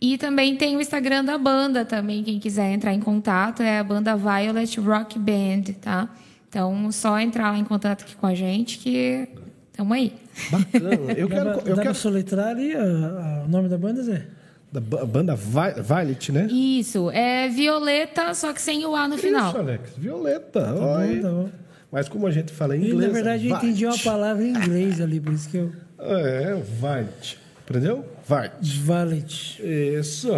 [0.00, 3.84] E também tem o Instagram da banda também, quem quiser entrar em contato, é a
[3.84, 6.08] banda Violet Rock Band, tá?
[6.48, 9.28] Então, só entrar lá em contato aqui com a gente que
[9.70, 10.12] estamos aí.
[10.50, 11.12] Bacana.
[11.12, 11.44] Eu quero...
[11.44, 11.94] Dá, eu dá quero...
[11.94, 14.26] soletrar ali o nome da banda, Zé?
[14.72, 16.46] Da banda Violet, né?
[16.50, 19.50] Isso, é Violeta, só que sem o A no final.
[19.50, 20.62] Isso, Alex, Violeta.
[20.62, 21.50] Tá bom, tá bom.
[21.90, 23.04] Mas como a gente fala em inglês...
[23.04, 25.70] E, na verdade, eu entendi uma palavra em inglês ali, por isso que eu...
[25.98, 27.38] É, Violet.
[27.68, 28.02] Entendeu?
[28.26, 28.80] Violet.
[28.80, 29.62] Violet.
[29.62, 30.32] Isso.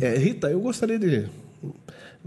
[0.00, 1.26] É, Rita, eu gostaria de...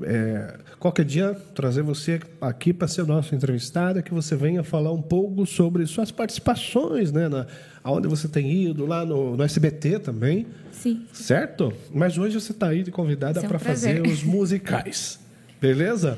[0.01, 5.01] É, qualquer dia trazer você aqui para ser nosso entrevistado, que você venha falar um
[5.01, 7.27] pouco sobre suas participações, né?
[7.27, 7.47] Na,
[7.83, 10.47] aonde você tem ido, lá no, no SBT também.
[10.71, 11.05] Sim.
[11.11, 11.73] Certo?
[11.93, 15.19] Mas hoje você está aí de convidada é um para fazer os musicais.
[15.59, 16.17] Beleza?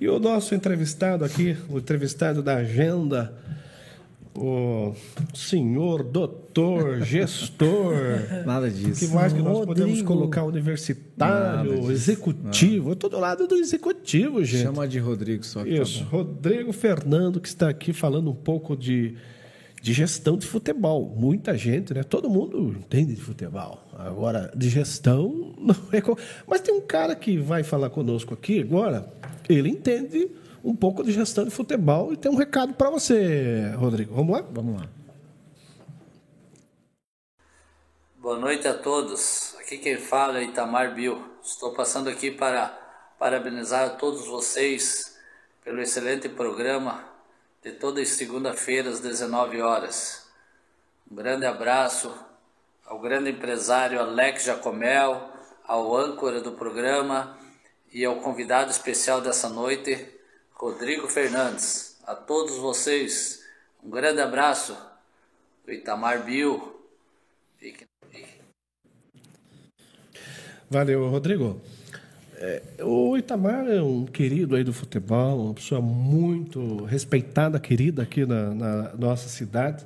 [0.00, 3.32] E o nosso entrevistado aqui, o entrevistado da agenda,
[4.34, 4.94] o
[5.34, 7.94] senhor doutor, gestor.
[8.44, 9.06] Nada disso.
[9.06, 9.74] que mais que nós Rodrigo.
[9.74, 10.42] podemos colocar?
[10.44, 12.90] Universitário, executivo.
[12.90, 14.62] Eu estou do lado do executivo, gente.
[14.62, 15.64] Chama de Rodrigo só.
[15.64, 19.14] Isso, tá Rodrigo Fernando, que está aqui falando um pouco de
[19.82, 21.12] de gestão de futebol.
[21.16, 22.04] Muita gente, né?
[22.04, 23.82] Todo mundo entende de futebol.
[23.98, 26.00] Agora, de gestão, não é.
[26.46, 29.12] Mas tem um cara que vai falar conosco aqui agora,
[29.48, 30.30] ele entende
[30.62, 34.14] um pouco de gestão de futebol e tem um recado para você, Rodrigo.
[34.14, 34.46] Vamos lá?
[34.52, 34.88] Vamos lá.
[38.18, 39.56] Boa noite a todos.
[39.58, 41.20] Aqui quem fala é Itamar Bill.
[41.42, 42.68] Estou passando aqui para
[43.18, 45.18] parabenizar a todos vocês
[45.64, 47.11] pelo excelente programa
[47.62, 50.26] de todas as segunda-feiras, às 19 horas.
[51.10, 52.12] Um grande abraço
[52.84, 55.30] ao grande empresário Alex Jacomel,
[55.64, 57.38] ao âncora do programa
[57.92, 60.08] e ao convidado especial dessa noite,
[60.52, 61.96] Rodrigo Fernandes.
[62.04, 63.44] A todos vocês,
[63.82, 64.76] um grande abraço
[65.64, 66.80] do Itamar Bill.
[70.68, 71.60] Valeu, Rodrigo.
[72.44, 78.26] É, o Itamar é um querido aí do futebol, uma pessoa muito respeitada, querida aqui
[78.26, 79.84] na, na nossa cidade.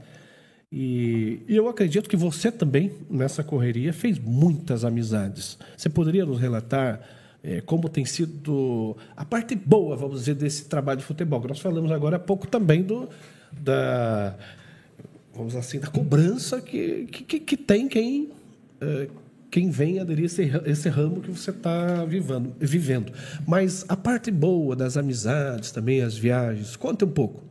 [0.73, 5.59] E, e, eu acredito que você também, nessa correria, fez muitas amizades.
[5.77, 7.03] Você poderia nos relatar
[7.45, 11.45] é, como tem sido a parte boa, vamos dizer, desse trabalho de futebol?
[11.47, 13.07] Nós falamos agora há pouco também do,
[13.53, 14.35] da,
[15.35, 18.31] vamos assim, da cobrança que, que, que tem quem.
[18.81, 19.09] É,
[19.51, 23.13] quem vem aderir esse, esse ramo que você está vivendo, vivendo.
[23.47, 27.43] Mas a parte boa das amizades também, as viagens, conta um pouco.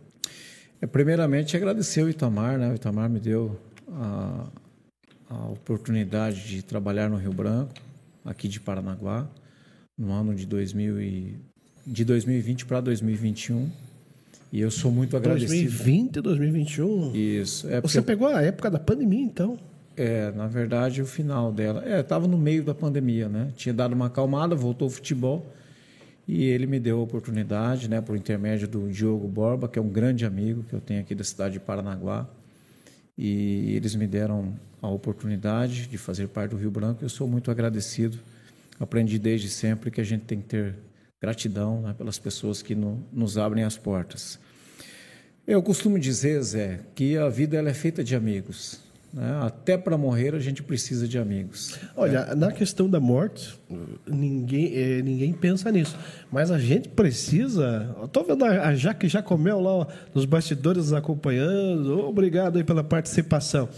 [0.81, 2.71] É, primeiramente, agradecer o Itamar, né?
[2.71, 3.60] O Itamar me deu
[3.91, 4.47] a,
[5.29, 7.73] a oportunidade de trabalhar no Rio Branco,
[8.23, 9.27] aqui de Paranaguá,
[9.97, 11.36] no ano de, 2000 e,
[11.88, 13.69] de 2020 para 2021.
[14.51, 15.49] E eu sou muito agradecido.
[15.51, 17.15] 2020 e 2021?
[17.15, 17.69] Isso.
[17.69, 19.58] É Você pegou a época da pandemia, então?
[19.97, 21.84] É, na verdade, o final dela.
[21.86, 23.51] É, estava no meio da pandemia, né?
[23.55, 25.45] Tinha dado uma acalmada, voltou ao futebol.
[26.27, 29.89] E ele me deu a oportunidade, né, por intermédio do Diogo Borba, que é um
[29.89, 32.27] grande amigo que eu tenho aqui da cidade de Paranaguá.
[33.15, 37.03] E eles me deram a oportunidade de fazer parte do Rio Branco.
[37.03, 38.17] Eu sou muito agradecido.
[38.79, 40.75] Aprendi desde sempre que a gente tem que ter
[41.21, 44.39] gratidão né, pelas pessoas que no, nos abrem as portas.
[45.47, 48.85] Eu costumo dizer, Zé, que a vida ela é feita de amigos.
[49.15, 49.39] Né?
[49.41, 51.80] Até para morrer a gente precisa de amigos.
[51.95, 52.36] Olha, é.
[52.36, 53.58] na questão da morte,
[54.06, 55.97] ninguém, é, ninguém pensa nisso.
[56.30, 57.95] Mas a gente precisa.
[58.04, 61.97] Estou vendo a Jaque Jacomel lá nos bastidores acompanhando.
[62.01, 63.69] Obrigado aí pela participação.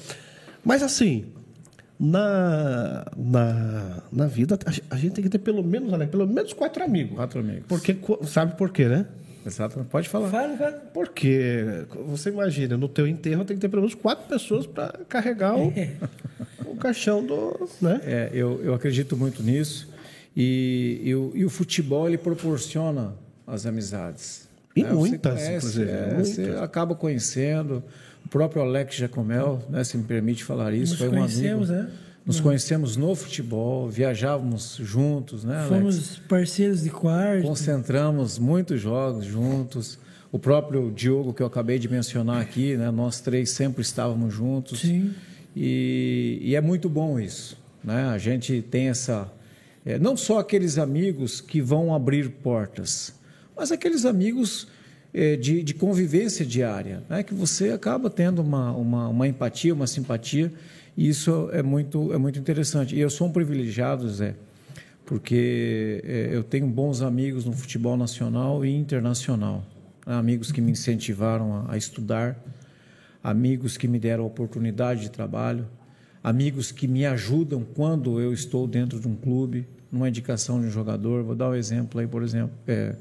[0.65, 1.25] Mas assim,
[1.99, 4.57] na, na, na vida,
[4.89, 7.15] a gente tem que ter pelo menos, né, pelo menos quatro amigos.
[7.15, 7.65] Quatro amigos.
[7.67, 9.05] Porque, sabe por quê, né?
[9.47, 10.29] Exato, pode falar.
[10.29, 10.71] Fala, fala.
[10.93, 15.57] Porque você imagina, no teu enterro tem que ter pelo menos quatro pessoas para carregar
[15.57, 15.73] o,
[16.65, 17.69] o caixão do.
[17.81, 18.01] Né?
[18.03, 19.89] É, eu, eu acredito muito nisso.
[20.35, 23.15] E, e, o, e o futebol ele proporciona
[23.47, 24.47] as amizades.
[24.75, 24.91] E né?
[24.91, 26.27] muitas, você conhece, é, muitas.
[26.27, 27.83] Você acaba conhecendo.
[28.25, 31.65] O próprio Alex Jacomel, né, se me permite falar isso, Nos foi um amigo.
[31.65, 31.89] Né?
[32.27, 35.69] Nos conhecemos no futebol, viajávamos juntos, né, Alex?
[35.69, 37.47] Fomos parceiros de quarto.
[37.47, 39.97] Concentramos muitos jogos juntos.
[40.29, 44.81] O próprio Diogo, que eu acabei de mencionar aqui, né, nós três sempre estávamos juntos.
[44.81, 45.15] Sim.
[45.55, 47.57] E, e é muito bom isso.
[47.81, 48.09] Né?
[48.09, 49.31] A gente tem essa.
[49.85, 53.13] é, não só aqueles amigos que vão abrir portas,
[53.55, 54.67] mas aqueles amigos
[55.13, 57.23] é, de, de convivência diária, né?
[57.23, 60.51] que você acaba tendo uma, uma, uma empatia, uma simpatia,
[60.97, 62.95] e isso é muito, é muito interessante.
[62.95, 64.35] E eu sou um privilegiado, Zé,
[65.05, 69.63] porque é, eu tenho bons amigos no futebol nacional e internacional.
[70.05, 72.43] Amigos que me incentivaram a, a estudar,
[73.23, 75.67] amigos que me deram oportunidade de trabalho,
[76.23, 80.71] amigos que me ajudam quando eu estou dentro de um clube, numa indicação de um
[80.71, 81.23] jogador.
[81.23, 82.95] Vou dar um exemplo aí, por exemplo, é,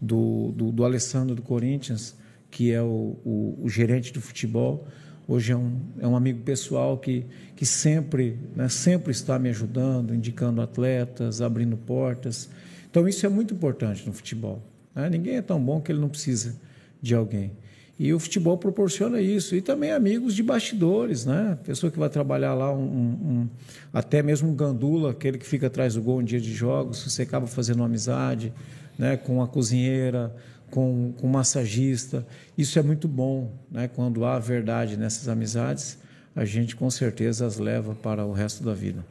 [0.00, 2.16] do, do, do Alessandro do Corinthians,
[2.50, 4.86] que é o, o, o gerente do futebol.
[5.32, 7.24] Hoje é um, é um amigo pessoal que,
[7.56, 12.50] que sempre, né, sempre está me ajudando, indicando atletas, abrindo portas.
[12.90, 14.62] Então, isso é muito importante no futebol.
[14.94, 15.08] né?
[15.08, 16.54] Ninguém é tão bom que ele não precisa
[17.00, 17.52] de alguém.
[17.98, 19.56] E o futebol proporciona isso.
[19.56, 21.56] E também amigos de bastidores, né?
[21.64, 23.48] Pessoa que vai trabalhar lá, um, um-
[23.90, 27.22] até mesmo um gandula, aquele que fica atrás do gol em dia de jogos, você
[27.22, 28.52] acaba fazendo uma amizade
[28.98, 29.16] né?
[29.16, 30.30] com a cozinheira,
[30.72, 32.26] com, com massagista.
[32.56, 33.88] Isso é muito bom, né?
[33.88, 35.98] Quando há verdade nessas amizades,
[36.34, 39.04] a gente com certeza as leva para o resto da vida.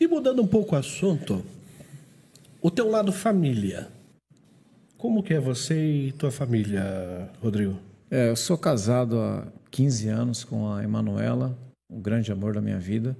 [0.00, 1.44] E mudando um pouco o assunto,
[2.60, 3.88] o teu lado família.
[4.98, 7.78] Como que é você e tua família, Rodrigo?
[8.10, 11.56] É, eu sou casado há 15 anos com a Emanuela,
[11.88, 13.16] o grande amor da minha vida.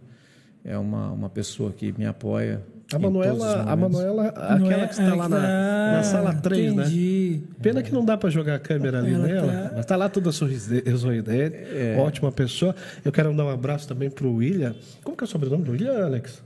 [0.65, 2.61] É uma, uma pessoa que me apoia.
[2.93, 3.77] A Manuela, a.
[3.77, 6.83] Manuela, aquela é- que está ah, lá na, tá- na sala 3, né?
[6.85, 7.43] Entendi.
[7.61, 9.53] Pena que não dá para jogar a câmera ali Ela nela.
[9.53, 11.57] tá- Mas tá lá toda sorride- sorridente,
[11.99, 12.75] ótima pessoa.
[13.05, 14.75] Eu quero dar um abraço também pro William.
[15.05, 16.43] Como que é o sobrenome do William, Alex?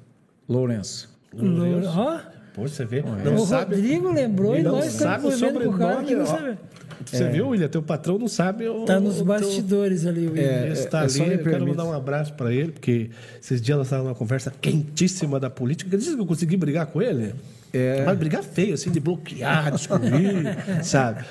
[0.48, 1.08] Lourenço.
[1.32, 2.18] Louro- Ó,
[2.54, 3.02] Pô, você vê.
[3.24, 6.58] Não o sabe, Rodrigo lembrou e não nós sabe o cara que não sobrenome, sabe.
[7.04, 7.68] Você viu, William?
[7.68, 8.68] Teu patrão não sabe.
[8.68, 10.44] o- Tá nos o teu- bastidores ali, o William.
[10.46, 11.68] É, Ele está é ali, eu quero permite.
[11.70, 13.10] mandar um abraço para ele, porque
[13.42, 15.88] esses dias nós estávamos numa conversa quentíssima da política.
[15.88, 17.34] Acredita que eu consegui brigar com ele?
[17.72, 18.04] É.
[18.04, 20.44] Mas brigar feio, assim, de bloquear, descobrir,
[20.84, 21.24] sabe?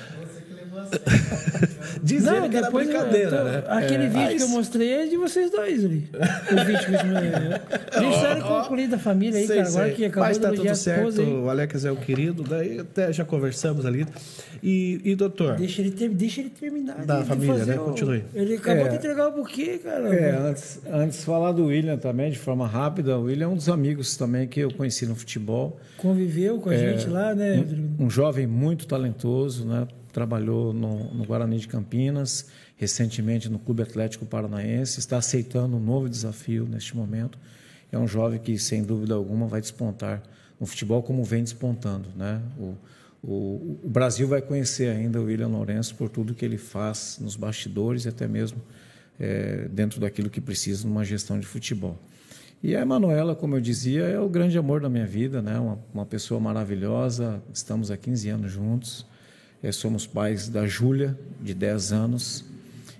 [2.02, 3.64] Diz ele que era brincadeira, eu né?
[3.68, 4.08] Aquele É.
[4.08, 6.08] vídeo que eu mostrei é de vocês dois ali.
[6.12, 9.68] O vídeo que eu A história concluída da família aí, Sei, cara.
[9.68, 9.94] Agora sei.
[9.94, 13.86] que acabou Mas tá tudo certo, o Alex é o querido, daí até já conversamos
[13.86, 14.06] ali.
[14.62, 17.04] E, e doutor, Deixa ele, ter, deixa ele terminar.
[17.04, 17.76] Da família, né?
[17.76, 18.24] o- Continue.
[18.34, 18.88] Ele acabou É.
[18.90, 20.14] de entregar o buquê, cara.
[20.14, 23.56] É, antes, antes de falar do William também, de forma rápida, o William é um
[23.56, 25.78] dos amigos também que eu conheci no futebol.
[25.98, 27.88] Conviveu com a gente lá, né, Rodrigo?
[28.04, 29.86] Um jovem muito talentoso, né?
[30.12, 32.46] Trabalhou no, no Guarani de Campinas,
[32.76, 37.38] recentemente no Clube Atlético Paranaense, está aceitando um novo desafio neste momento.
[37.90, 40.22] É um jovem que, sem dúvida alguma, vai despontar
[40.58, 42.08] no futebol como vem despontando.
[42.16, 42.40] Né?
[42.58, 42.74] O,
[43.22, 47.36] o, o Brasil vai conhecer ainda o William Lourenço por tudo que ele faz nos
[47.36, 48.62] bastidores e até mesmo
[49.20, 51.98] eh, dentro daquilo que precisa numa gestão de futebol.
[52.62, 55.58] E a Emanuela, como eu dizia, é o grande amor da minha vida, né?
[55.58, 57.42] uma, uma pessoa maravilhosa.
[57.52, 59.04] Estamos há 15 anos juntos.
[59.62, 62.44] Eh, somos pais da Júlia, de 10 anos.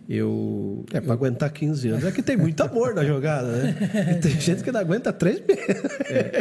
[0.09, 2.05] Eu, é para aguentar 15 anos.
[2.05, 4.17] É que tem muito amor na jogada, né?
[4.17, 5.83] E tem gente que não aguenta três meses.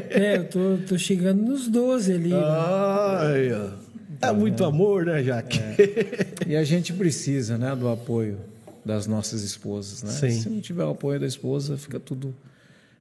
[0.10, 2.34] É, eu tô, tô chegando nos 12 ali.
[2.34, 3.20] Ah.
[3.22, 3.92] Ai, ó.
[4.22, 5.60] É muito amor, né, Jaque?
[6.46, 8.38] E a gente precisa né, do apoio
[8.86, 10.04] das nossas esposas.
[10.04, 10.12] Né?
[10.12, 10.42] Sim.
[10.42, 12.36] Se não tiver o apoio da esposa, fica tudo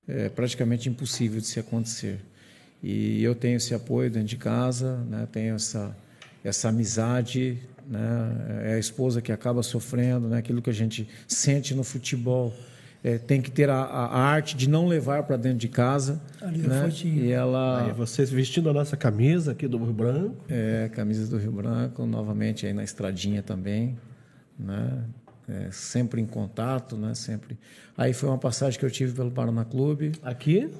[0.09, 2.21] é, praticamente impossível de se acontecer.
[2.83, 5.29] E eu tenho esse apoio dentro de casa, né?
[5.31, 5.95] tenho essa,
[6.45, 7.59] essa amizade.
[7.86, 8.62] Né?
[8.66, 10.38] É a esposa que acaba sofrendo, né?
[10.38, 12.55] aquilo que a gente sente no futebol.
[13.03, 16.20] É, tem que ter a, a- arte de não levar para dentro de casa.
[16.43, 16.82] Ali a né?
[16.82, 17.24] fotinho.
[17.24, 17.86] E ela.
[17.86, 20.36] Aí vocês vestindo a nossa camisa aqui do Rio Branco.
[20.51, 23.97] É, camisa do Rio Branco, novamente aí na estradinha também,
[24.59, 25.03] né?
[25.49, 27.14] É, sempre em contato, né?
[27.14, 27.59] Sempre.
[27.97, 30.70] Aí foi uma passagem que eu tive pelo Paraná Clube, Aqui,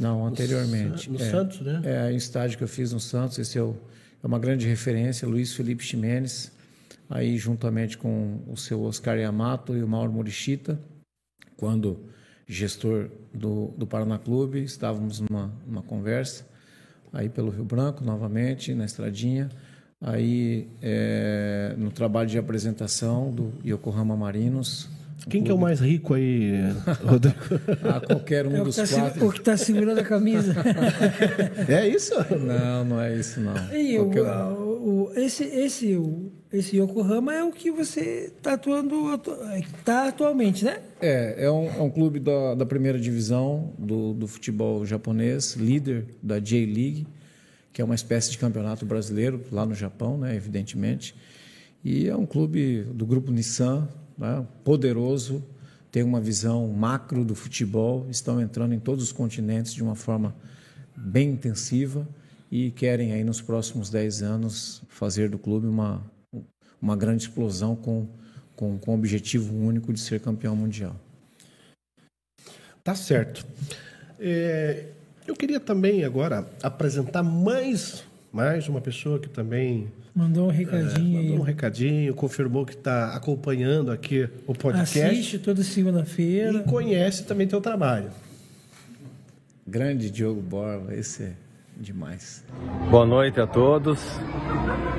[0.00, 1.10] não, anteriormente.
[1.10, 1.82] no é, Santos, né?
[1.84, 3.76] É, em estágio que eu fiz no Santos, esse é, o-
[4.22, 6.52] é uma grande referência, Luiz Felipe Ximenes,
[7.08, 10.80] aí juntamente com o seu Oscar Yamato e o Mauro Morichita,
[11.56, 12.10] quando
[12.46, 16.46] gestor do, do Paraná Clube, estávamos numa, numa conversa,
[17.12, 19.48] aí pelo Rio Branco, novamente, na estradinha,
[20.00, 24.88] aí é, no trabalho de apresentação do Yokohama Marinos,
[25.28, 26.52] Quem que é o mais rico aí,
[27.04, 27.36] Rodrigo?
[27.84, 29.26] ah, qualquer um É dos está quatro.
[29.28, 30.54] o que tá segurando a camisa.
[31.68, 32.14] é isso?
[32.38, 33.54] Não, não é isso não.
[33.74, 34.52] E o, um.
[35.06, 39.36] o- esse, esse, o, esse Yokohama é o que você está atuando atu,
[39.84, 40.78] tá atualmente, né?
[41.00, 46.06] É, é um, é um clube da, da primeira divisão do, do futebol japonês, líder
[46.22, 47.06] da J-League,
[47.72, 51.14] que é uma espécie de campeonato brasileiro lá no Japão, né, evidentemente.
[51.84, 53.88] E é um clube do grupo Nissan,
[54.20, 55.42] né, poderoso,
[55.90, 60.36] tem uma visão macro do futebol, estão entrando em todos os continentes de uma forma
[60.94, 62.06] bem intensiva
[62.50, 66.04] e querem aí nos próximos 10 anos fazer do clube uma,
[66.80, 68.06] uma grande explosão com,
[68.54, 70.94] com, com o objetivo único de ser campeão mundial.
[72.84, 73.46] Tá certo.
[74.18, 74.86] É,
[75.26, 81.38] eu queria também agora apresentar mais, mais uma pessoa que também Mandou um recadinho mandou
[81.38, 86.60] um recadinho, confirmou que está acompanhando aqui o podcast Assiste toda e segunda-feira.
[86.64, 88.10] conhece também teu trabalho.
[89.66, 91.32] Grande Diogo Borba, esse é
[91.76, 92.44] demais.
[92.90, 94.00] Boa noite a todos.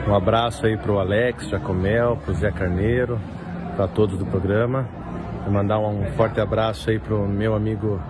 [0.08, 3.20] Um abraço aí pro Alex Jacomel, pro Zé Carneiro,
[3.76, 4.88] para todos do programa.
[5.44, 8.02] Vou mandar um forte abraço aí pro meu amigo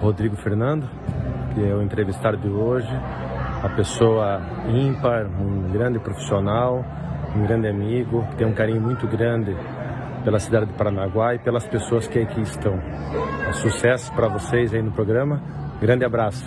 [0.00, 0.88] Rodrigo Fernando,
[1.54, 2.88] que é o entrevistado de hoje.
[3.60, 6.84] Uma pessoa ímpar, um grande profissional,
[7.34, 9.56] um grande amigo, que tem um carinho muito grande
[10.22, 12.78] pela cidade de Paranaguá e pelas pessoas que aqui estão.
[13.54, 15.42] Sucesso para vocês aí no programa.
[15.80, 16.44] Grande abraço.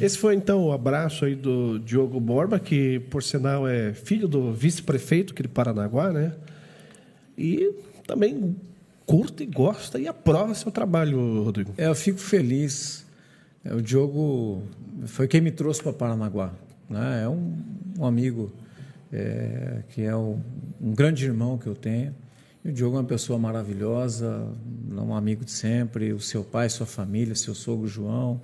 [0.00, 4.52] Esse foi então o abraço aí do Diogo Borba, que por sinal é filho do
[4.52, 6.32] vice-prefeito aqui de Paranaguá, né?
[7.38, 7.72] E
[8.06, 8.56] também
[9.06, 11.72] curta e gosta e aprova seu trabalho, Rodrigo.
[11.78, 13.05] É, eu fico feliz.
[13.66, 14.62] É, O Diogo
[15.06, 16.52] foi quem me trouxe para Paranaguá.
[16.88, 17.24] Né?
[17.24, 17.54] É um,
[17.98, 18.52] um amigo
[19.12, 20.40] é, que é um,
[20.80, 22.14] um grande irmão que eu tenho.
[22.64, 24.48] E o Diogo é uma pessoa maravilhosa,
[24.90, 26.12] um amigo de sempre.
[26.12, 28.40] O seu pai, sua família, seu sogro João,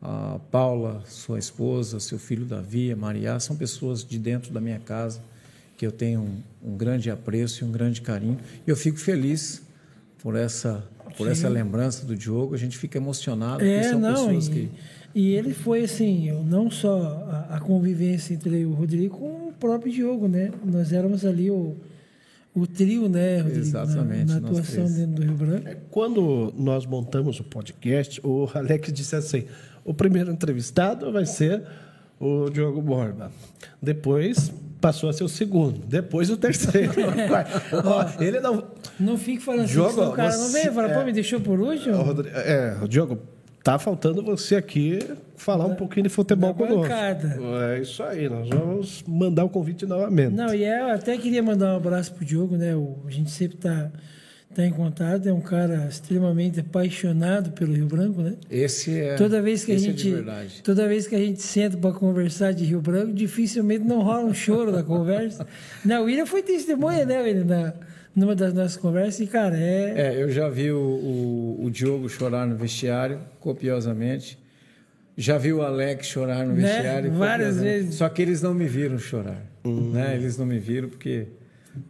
[0.00, 4.78] a Paula, sua esposa, seu filho Davi, a Maria, são pessoas de dentro da minha
[4.78, 5.20] casa
[5.76, 8.38] que eu tenho um, um grande apreço e um grande carinho.
[8.66, 9.62] E eu fico feliz
[10.22, 10.82] por essa
[11.16, 14.50] por essa lembrança do Diogo, a gente fica emocionado, porque É, são não, pessoas e,
[14.50, 14.70] que
[15.14, 19.52] e ele foi assim, eu- não só a, a convivência entre o Rodrigo com o
[19.52, 20.50] próprio Diogo, né?
[20.64, 21.74] Nós éramos ali o,
[22.54, 23.54] o trio, né, Rodrigo?
[23.56, 24.94] Na- Exatamente, Na, nós atuação três.
[24.96, 25.76] dentro do Rio Branco.
[25.90, 29.44] Quando nós montamos o podcast, o Alex disse assim:
[29.84, 31.62] o primeiro entrevistado vai ser
[32.20, 33.30] o Diogo Borba.
[33.80, 35.80] Depois passou a ser o segundo.
[35.86, 36.92] Depois o terceiro.
[37.84, 38.64] Ó, ele não.
[38.98, 40.94] Não fique falando assim, Diogo, senão o cara não você- vem fala, é.
[40.94, 41.96] pô, me deixou por último?
[42.34, 43.18] É, Diogo,
[43.62, 44.98] tá faltando você aqui
[45.36, 46.92] falar um pouquinho de futebol da conosco.
[47.72, 50.32] É isso aí, nós vamos mandar o convite novamente.
[50.32, 52.74] Não, e é, eu até queria mandar um abraço pro Diogo, né?
[52.74, 53.90] O, a gente sempre tá,
[54.56, 58.34] tá em contato, é um cara extremamente apaixonado pelo Rio Branco, né?
[58.50, 60.62] esse é Toda vez que a é gente, de verdade.
[60.62, 64.34] toda vez que a gente senta para conversar de Rio Branco, dificilmente não rola um
[64.34, 65.46] choro na conversa.
[65.84, 67.72] Não, o William foi testemunha, né, William, na,
[68.14, 72.08] numa das nossas conversas e cara, é, É, eu já vi o, o, o Diogo
[72.08, 74.38] chorar no vestiário copiosamente.
[75.18, 76.62] Já vi o Alex chorar no Né?
[76.62, 77.94] vestiário Várias vezes.
[77.94, 80.14] Só que eles não me viram chorar, né?
[80.14, 81.26] Eles não me viram porque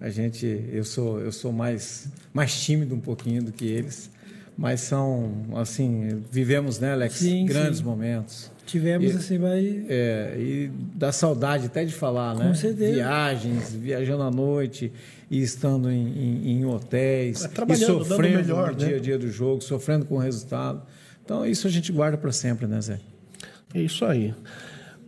[0.01, 4.11] a gente, eu sou, eu sou mais, mais tímido um pouquinho do que eles,
[4.59, 7.85] mas são assim, vivemos, né, Alex, Sim, grandes sim.
[7.85, 8.51] momentos.
[8.67, 12.49] tivemos E- assim, vai É, e dá saudade até de falar, né?
[12.49, 12.95] Com certeza.
[12.95, 14.93] Viagens, viajando à noite
[15.31, 18.87] e estando em, em- em hotéis, É, e trabalhando, dando sofrendo o melhor, no né?
[18.89, 20.83] dia a dia do jogo, sofrendo com o resultado.
[21.25, 22.99] Então, isso a gente guarda para sempre, né, Zé?
[23.73, 24.35] É isso aí.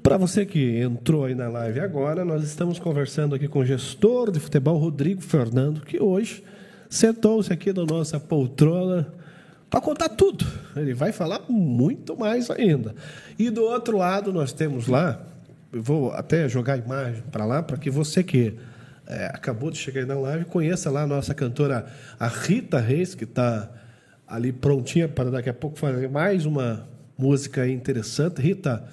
[0.05, 4.31] Para você que entrou aí na live agora, nós estamos conversando aqui com o gestor
[4.31, 6.43] de futebol, Rodrigo Fernando, que hoje
[6.89, 9.07] sentou-se aqui na nossa poltrona
[9.71, 10.47] para contar tudo.
[10.77, 12.95] Ele vai falar muito mais ainda.
[13.39, 15.21] E do outro lado, nós temos lá,
[15.73, 18.55] eu vou até jogar a imagem para lá, para que você que
[19.07, 21.87] é, acabou de chegar aí na live conheça lá a nossa cantora,
[22.19, 23.71] a Rita Reis, que está
[24.27, 26.87] ali prontinha para daqui a pouco fazer mais uma
[27.17, 28.41] música interessante.
[28.41, 28.85] Rita,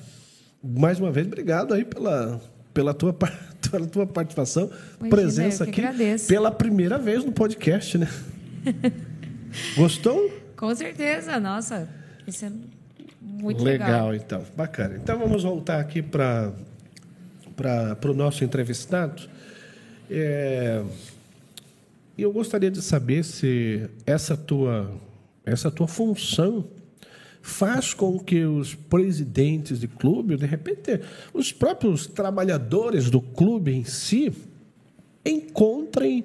[0.63, 2.39] mais uma vez, obrigado aí pela,
[2.73, 6.27] pela, tua, par- pela tua participação, Imagina, presença aqui agradeço.
[6.27, 8.07] pela primeira vez no podcast, né?
[9.77, 10.31] Gostou?
[10.55, 11.87] Com certeza, nossa.
[12.27, 12.51] Isso é
[13.21, 14.09] muito legal.
[14.09, 14.43] legal, então.
[14.55, 14.95] Bacana.
[14.95, 16.53] Então vamos voltar aqui para
[18.03, 19.23] o nosso entrevistado.
[20.09, 20.83] É,
[22.17, 24.91] eu gostaria de saber se essa tua,
[25.45, 26.65] essa tua função
[27.47, 30.99] faz com que os presidentes de clube, de repente,
[31.31, 34.33] os próprios trabalhadores do clube em si,
[35.23, 36.23] encontrem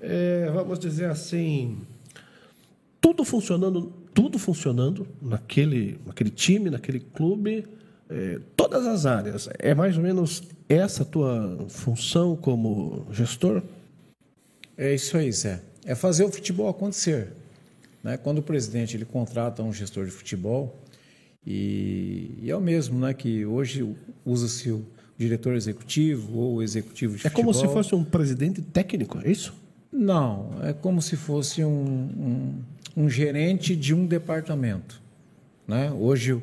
[0.00, 1.78] é, vamos dizer assim,
[3.00, 7.64] tudo funcionando, tudo funcionando naquele, naquele time, naquele clube,
[8.08, 9.48] é, todas as áreas.
[9.58, 13.62] É mais ou menos essa a tua função como gestor?
[14.76, 15.62] É isso aí, Zé.
[15.84, 17.32] É fazer o futebol acontecer.
[18.02, 18.16] Né?
[18.16, 20.78] Quando o presidente ele contrata um gestor de futebol,
[21.46, 23.94] e, e é o mesmo né, que hoje
[24.24, 24.84] usa-se o
[25.16, 27.40] diretor executivo ou executivo de é futebol.
[27.40, 29.54] É como se fosse um presidente técnico, é isso?
[29.90, 31.70] Não, é como se fosse um,
[32.96, 35.00] um, um gerente de um departamento.
[35.66, 35.90] Né?
[35.90, 36.40] Hoje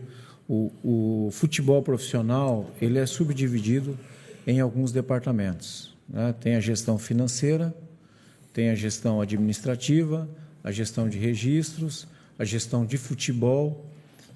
[0.47, 3.97] o, o, futebol profissional ele é subdividido
[4.45, 5.95] em alguns departamentos.
[6.10, 6.34] Né?
[6.39, 7.74] Tem a gestão financeira,
[8.53, 10.28] tem a gestão administrativa,
[10.66, 12.07] a gestão de registros,
[12.39, 13.86] a gestão de futebol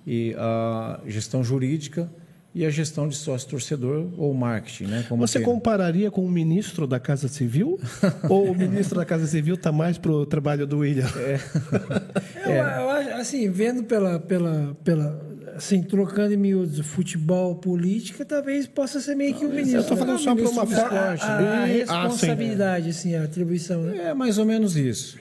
[0.06, 2.08] e a gestão jurídica
[2.54, 4.84] e a gestão de sócio-torcedor ou marketing.
[4.86, 5.06] Né?
[5.10, 7.80] Como Você compararia com o ministro da Casa Civil?
[8.30, 11.10] ou o ministro da Casa Civil está mais para o trabalho do William?
[11.18, 11.40] É.
[12.50, 15.22] Eu, eu acho, assim, vendo pela, pela, pela,
[15.56, 19.78] assim, trocando em miúdos futebol, política, talvez possa ser meio que o ministro.
[19.78, 21.24] Eu estou falando só para uma esporte.
[21.24, 23.84] A, a, a responsabilidade, ah, assim, a atribuição.
[23.84, 24.10] Né?
[24.10, 25.20] É mais ou menos isso.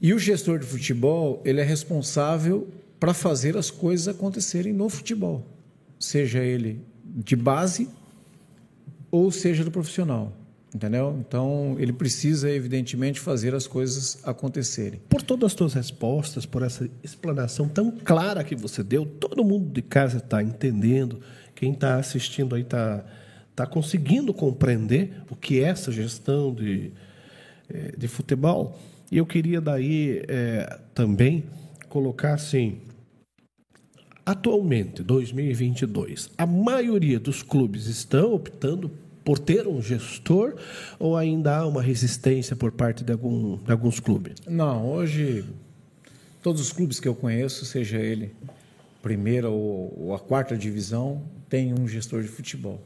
[0.00, 2.68] E o gestor de futebol, ele é responsável
[3.00, 5.44] para fazer as coisas acontecerem no futebol,
[5.98, 7.88] seja ele de base
[9.10, 10.32] ou seja do profissional.
[10.74, 11.16] Entendeu?
[11.18, 15.00] Então, ele precisa, evidentemente, fazer as coisas acontecerem.
[15.08, 19.70] Por todas as suas respostas, por essa explanação tão clara que você deu, todo mundo
[19.72, 21.20] de casa está entendendo,
[21.54, 23.02] quem está assistindo aí está
[23.56, 26.92] tá conseguindo compreender o que é essa gestão de,
[27.70, 28.78] eh, de futebol.
[29.10, 31.44] E eu queria daí é, também
[31.88, 32.80] colocar assim,
[34.24, 38.90] atualmente, 2022, a maioria dos clubes estão optando
[39.24, 40.54] por ter um gestor
[40.98, 44.34] ou ainda há uma resistência por parte de, algum, de alguns clubes?
[44.46, 45.44] Não, hoje
[46.42, 48.34] todos os clubes que eu conheço, seja ele
[49.02, 52.82] primeira ou, ou a quarta divisão, tem um gestor de futebol.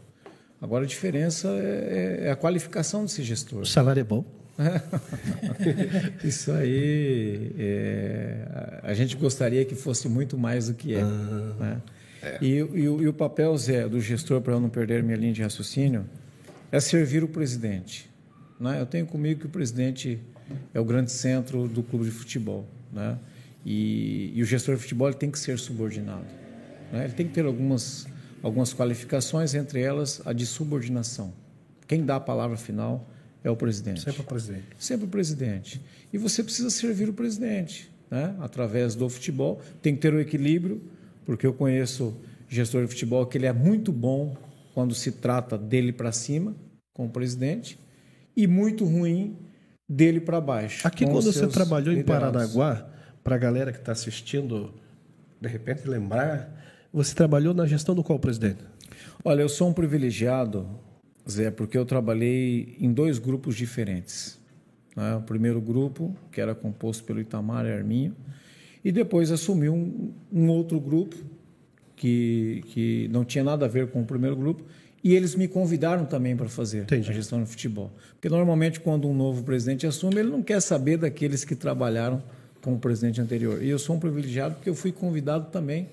[0.60, 3.60] Agora a diferença é, é, a qualificação desse gestor.
[3.62, 4.24] O salário é bom?
[6.22, 11.00] Isso aí, é, a gente gostaria que fosse muito mais do que é.
[11.00, 11.82] Ah, né?
[12.22, 12.38] é.
[12.40, 15.42] E, e, e, o papel, Zé, do gestor, para eu não perder minha linha de
[15.42, 16.04] raciocínio,
[16.70, 18.10] é servir o presidente.
[18.60, 18.80] Né?
[18.80, 20.20] Eu tenho comigo que o presidente
[20.74, 22.66] é o grande centro do clube de futebol.
[22.92, 23.18] Né?
[23.64, 26.26] E, e o gestor de futebol tem que ser subordinado.
[26.92, 27.04] Né?
[27.04, 28.06] Ele tem que ter algumas,
[28.42, 31.32] algumas qualificações, entre elas a de subordinação.
[31.86, 33.08] Quem dá a palavra final
[33.44, 34.00] é o presidente.
[34.00, 34.66] Sempre o presidente.
[34.78, 35.80] Sempre o presidente.
[36.12, 38.34] E você precisa servir o presidente, né?
[38.40, 39.60] através do futebol.
[39.80, 40.82] Tem que ter o um equilíbrio,
[41.24, 42.16] porque eu conheço
[42.48, 44.36] gestor de futebol que ele é muito bom
[44.74, 46.54] quando se trata dele para cima,
[46.94, 47.78] com o presidente,
[48.36, 49.36] e muito ruim
[49.88, 50.86] dele para baixo.
[50.86, 52.88] Aqui, quando você trabalhou em Paranaguá,
[53.22, 54.74] para a galera que está assistindo,
[55.40, 56.50] de repente lembrar,
[56.92, 58.64] você trabalhou na gestão do qual presidente?
[59.24, 60.68] Olha, eu sou um privilegiado
[61.28, 64.38] Zé, porque eu trabalhei em dois grupos diferentes.
[64.96, 65.16] Né?
[65.16, 68.14] O primeiro grupo, que era composto pelo Itamar e Arminho,
[68.84, 71.16] e depois assumi um, um outro grupo
[71.94, 74.64] que, que não tinha nada a ver com o primeiro grupo,
[75.04, 77.10] e eles me convidaram também para fazer Entendi.
[77.10, 77.90] a gestão do futebol.
[78.14, 82.22] Porque normalmente, quando um novo presidente assume, ele não quer saber daqueles que trabalharam
[82.60, 83.62] com o presidente anterior.
[83.62, 85.88] E eu sou um privilegiado porque eu fui convidado também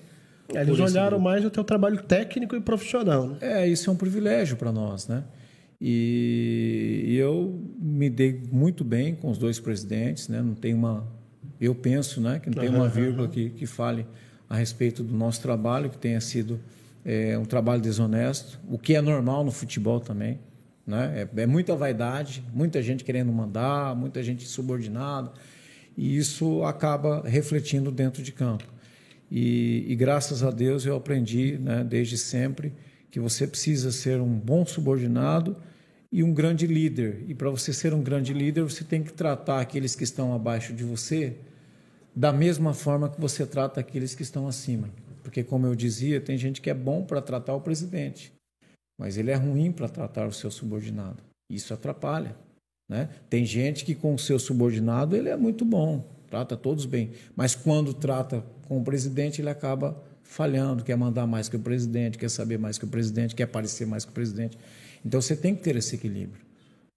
[0.54, 3.28] é, eles olharam mais o teu trabalho técnico e profissional.
[3.28, 3.36] Né?
[3.40, 5.24] É, isso é um privilégio para nós, né?
[5.80, 10.42] E, e, eu me dei muito bem com os dois presidentes, né?
[10.42, 11.08] Não tem uma,
[11.58, 14.06] eu penso, né, que não tem uma vírgula que, que fale
[14.48, 16.60] a respeito do nosso trabalho que tenha sido
[17.02, 20.38] é, um trabalho desonesto, o que é normal no futebol também,
[20.86, 21.26] né?
[21.34, 25.32] É, é muita vaidade, muita gente querendo mandar, muita gente subordinada,
[25.96, 28.64] e isso acaba refletindo dentro de campo.
[29.30, 32.72] E, e, graças a Deus eu aprendi, né, desde sempre,
[33.10, 35.56] que você precisa ser um bom subordinado
[36.10, 37.24] e um grande líder.
[37.28, 40.72] E para você ser um grande líder, você tem que tratar aqueles que estão abaixo
[40.72, 41.36] de você
[42.14, 44.90] da mesma forma que você trata aqueles que estão acima.
[45.22, 48.32] Porque, como eu dizia, tem gente que é bom para tratar o presidente,
[48.98, 51.22] mas ele é ruim para tratar o seu subordinado.
[51.48, 52.34] Isso atrapalha.
[52.88, 53.08] Né?
[53.28, 57.54] Tem gente que, com o seu subordinado, ele é muito bom, trata todos bem, mas
[57.54, 62.30] quando trata com o presidente, ele acaba falhando, quer mandar mais que o presidente, quer
[62.30, 64.56] saber mais que o presidente, quer aparecer mais que o presidente.
[65.04, 66.40] Então você tem que ter esse equilíbrio.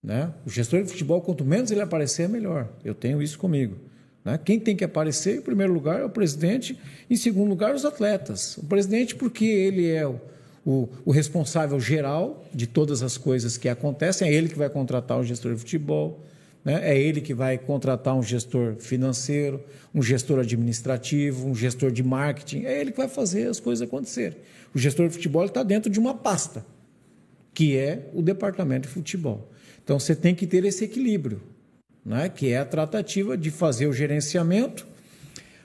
[0.03, 0.31] Né?
[0.45, 2.69] O gestor de futebol, quanto menos ele aparecer, é melhor.
[2.85, 3.75] Eu tenho isso comigo.
[4.23, 4.39] Né?
[4.43, 6.77] Quem tem que aparecer, em primeiro lugar, é o presidente,
[7.09, 8.57] em segundo lugar, os atletas.
[8.57, 10.19] O presidente, porque ele é o,
[10.63, 15.19] o, o responsável geral de todas as coisas que acontecem, é ele que vai contratar
[15.19, 16.23] o gestor de futebol,
[16.63, 16.79] Né?
[16.83, 19.61] É ele que vai contratar um gestor financeiro,
[19.93, 22.63] um gestor administrativo, um gestor de marketing.
[22.63, 24.37] É ele que vai fazer as coisas acontecerem.
[24.73, 26.65] O gestor de futebol está dentro de uma pasta,
[27.53, 29.51] que é o departamento de futebol.
[29.83, 31.41] Então você tem que ter esse equilíbrio,
[32.05, 32.29] né?
[32.29, 34.87] que é a tratativa de fazer o gerenciamento,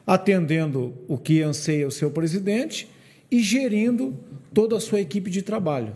[0.06, 2.88] atendendo o que anseia o seu presidente
[3.30, 4.18] e gerindo
[4.52, 5.94] toda a sua equipe de trabalho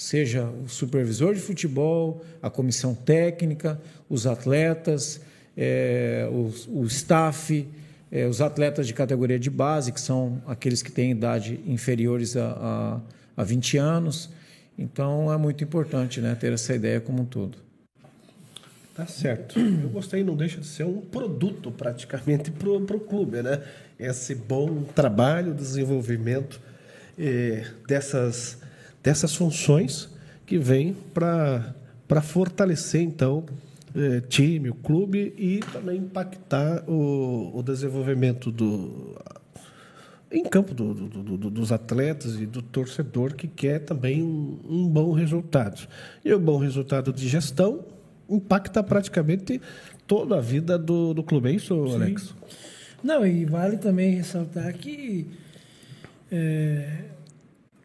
[0.00, 3.78] seja o supervisor de futebol, a comissão técnica,
[4.08, 5.20] os atletas,
[5.54, 7.68] é, o, o, staff,
[8.10, 13.02] é, os atletas de categoria de base, que são aqueles que têm idade inferiores a,
[13.36, 14.30] a, a 20 anos.
[14.78, 17.58] Então é muito importante né, ter essa ideia como um todo.
[18.94, 19.60] Tá certo.
[19.60, 23.62] Eu gostei, não deixa de ser um produto praticamente para o clube, né?
[23.98, 26.58] Esse bom trabalho, desenvolvimento
[27.18, 28.59] eh, dessas
[29.02, 30.08] dessas funções
[30.46, 33.44] que vêm para fortalecer, então,
[33.94, 39.16] eh, time, o clube e também impactar o, o desenvolvimento do
[40.32, 44.88] em campo do, do, do, dos atletas e do torcedor que quer também um, um,
[44.88, 45.88] bom resultado.
[46.24, 47.84] E o bom resultado de gestão
[48.28, 49.60] impacta praticamente
[50.06, 51.48] toda a vida do, do clube.
[51.48, 51.94] É isso, Sim.
[51.94, 52.34] Alex?
[53.02, 55.26] Não, e vale também ressaltar que
[56.30, 57.06] é,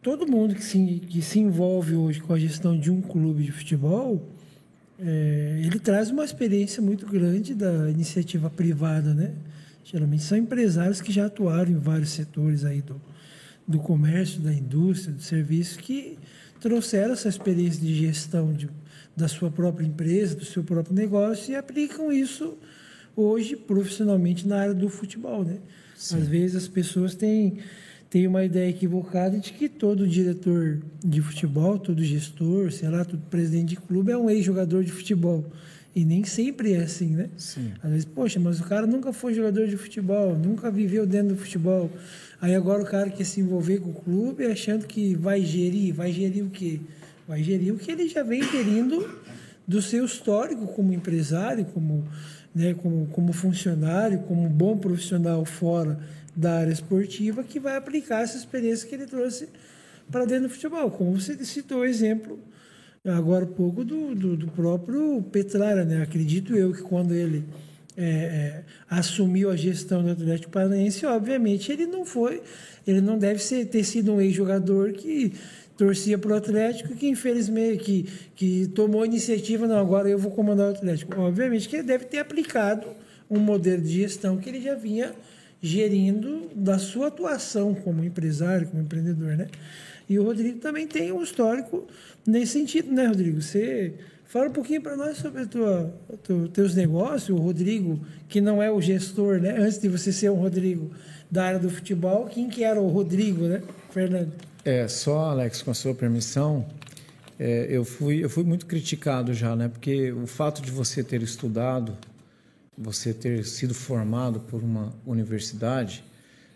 [0.06, 3.50] todo mundo que se, que se envolve hoje com a gestão de um clube de
[3.50, 4.24] futebol,
[5.00, 9.34] é, ele traz uma experiência muito grande da iniciativa privada, né?
[9.82, 13.02] Geralmente são empresários que já atuaram em vários setores aí do,
[13.66, 16.16] do comércio, da indústria, do serviço, que
[16.60, 18.70] trouxeram essa experiência de gestão de,
[19.16, 22.56] da sua própria empresa, do seu próprio negócio e aplicam isso
[23.16, 25.58] hoje profissionalmente na área do futebol, né?
[25.96, 26.18] Sim.
[26.18, 27.58] Às vezes as pessoas têm
[28.08, 33.20] tem uma ideia equivocada de que todo diretor de futebol, todo gestor, sei lá, todo
[33.28, 35.44] presidente de clube é um ex-jogador de futebol.
[35.94, 37.30] E nem sempre é assim, né?
[37.36, 37.72] Sim.
[37.82, 41.36] Às vezes, poxa, mas o cara nunca foi jogador de futebol, nunca viveu dentro do
[41.36, 41.90] futebol.
[42.40, 46.12] Aí agora o cara quer se envolver com o clube achando que vai gerir, vai
[46.12, 46.80] gerir o quê?
[47.26, 49.08] Vai gerir o que ele já vem gerindo
[49.66, 52.06] do seu histórico como empresário, como,
[52.54, 55.98] né, como, como funcionário, como bom profissional fora
[56.34, 59.48] da área esportiva que vai aplicar essa experiência que ele trouxe
[60.10, 60.90] para dentro do futebol.
[60.90, 62.38] Como você citou o exemplo
[63.04, 66.02] agora há pouco do, do, do, próprio Petrara, né?
[66.02, 67.44] Acredito eu que quando ele
[67.96, 72.42] é, é, assumiu a gestão do Atlético Paranaense, obviamente ele não foi,
[72.86, 75.32] ele não deve ser, ter sido um ex-jogador que
[75.76, 80.30] torcia para o Atlético que infelizmente que, que tomou a iniciativa, não, agora eu vou
[80.30, 81.20] comandar o Atlético.
[81.20, 82.86] Obviamente que ele deve ter aplicado
[83.30, 85.12] um modelo de gestão que ele já vinha
[85.60, 89.48] gerindo da sua atuação como empresário, como empreendedor, né?
[90.08, 91.86] E o Rodrigo também tem um histórico
[92.24, 93.42] nesse sentido, né, Rodrigo?
[93.42, 95.92] Você fala um pouquinho para nós sobre os tua,
[96.52, 97.98] teus negócios, o Rodrigo,
[98.28, 99.56] que não é o gestor, né?
[99.58, 100.92] Antes de você ser o Rodrigo
[101.28, 104.32] da área do futebol, quem que era o Rodrigo, né, Fernando?
[104.66, 106.66] É, só, Alex, com a sua permissão,
[107.38, 109.68] é, eu, fui, eu fui muito criticado já, né?
[109.68, 111.96] Porque o fato de você ter estudado
[112.76, 116.04] você ter sido formado por uma universidade,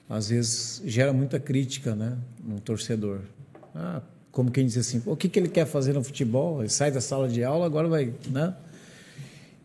[0.09, 3.21] às vezes gera muita crítica, né, no torcedor.
[3.75, 6.61] Ah, como quem diz assim, o que, que ele quer fazer no futebol?
[6.61, 8.55] Ele sai da sala de aula, agora vai, né?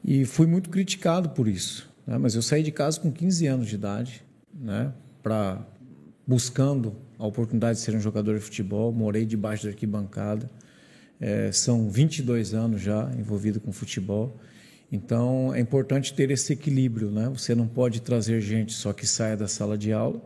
[0.04, 1.89] E fui muito criticado por isso.
[2.06, 2.18] Né?
[2.18, 4.24] Mas eu saí de casa com 15 anos de idade,
[4.54, 4.93] né?
[5.22, 5.60] Para
[6.26, 10.49] buscando a oportunidade de ser um jogador de futebol, morei debaixo da arquibancada.
[11.20, 14.38] É, são 22 anos já envolvido com futebol.
[14.91, 17.30] Então, é importante ter esse equilíbrio, né?
[17.30, 20.22] Você não pode trazer gente só que saia da sala de aula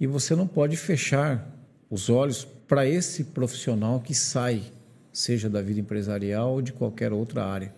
[0.00, 1.54] e você não pode fechar
[1.90, 4.62] os olhos para esse profissional que sai,
[5.12, 7.74] seja da vida empresarial ou de qualquer outra área.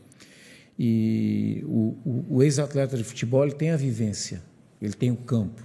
[0.79, 4.43] E o, o, o ex-atleta de futebol ele tem a vivência,
[4.81, 5.63] ele tem o campo,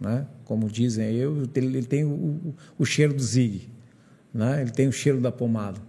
[0.00, 0.26] né?
[0.44, 3.68] Como dizem, eu, ele, tem o, o cheiro do zig,
[4.32, 4.62] né?
[4.62, 5.80] Ele tem o cheiro da pomada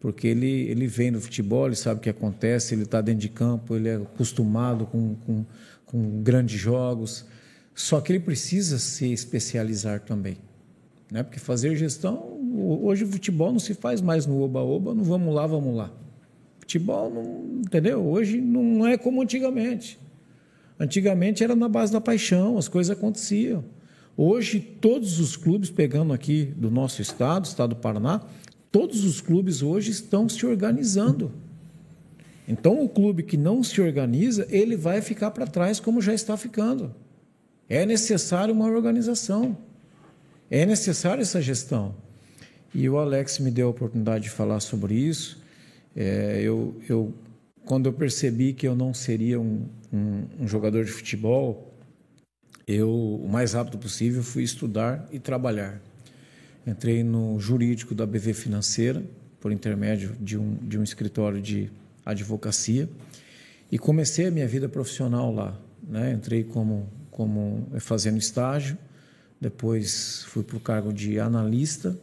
[0.00, 3.28] porque ele, ele vem no futebol, ele sabe o que acontece, ele está dentro de
[3.28, 5.44] campo, ele é acostumado com, com,
[5.84, 7.24] com, grandes jogos.
[7.74, 10.38] Só que ele precisa se especializar também.
[11.10, 11.22] Né?
[11.22, 12.38] Porque fazer gestão,
[12.82, 15.92] hoje o futebol não se faz mais no oba-oba, no vamos lá, vamos lá.
[16.60, 18.04] Futebol, não, entendeu?
[18.04, 19.98] Hoje não é como antigamente.
[20.78, 23.64] Antigamente era na base da paixão, as coisas aconteciam.
[24.16, 28.22] Hoje, todos os clubes, pegando aqui do nosso estado, estado do Paraná,
[28.70, 31.32] Todos os clubes hoje estão se organizando.
[32.46, 36.36] Então, o clube que não se organiza, ele vai ficar para trás, como já está
[36.36, 36.94] ficando.
[37.68, 39.56] É necessário uma organização.
[40.50, 41.94] É necessária essa gestão.
[42.74, 45.42] E o Alex me deu a oportunidade de falar sobre isso.
[45.96, 47.12] É, eu, eu
[47.68, 51.70] quando eu percebi que eu não seria um, um, um jogador de futebol,
[52.66, 55.78] eu, o mais rápido possível, fui estudar e trabalhar.
[56.66, 59.04] Entrei no jurídico da BV Financeira,
[59.38, 61.70] por intermédio de um, de um escritório de
[62.06, 62.88] advocacia,
[63.70, 65.60] e comecei a minha vida profissional lá.
[65.86, 66.12] Né?
[66.12, 68.78] Entrei como, como fazendo estágio,
[69.38, 71.98] depois fui para o cargo de analista.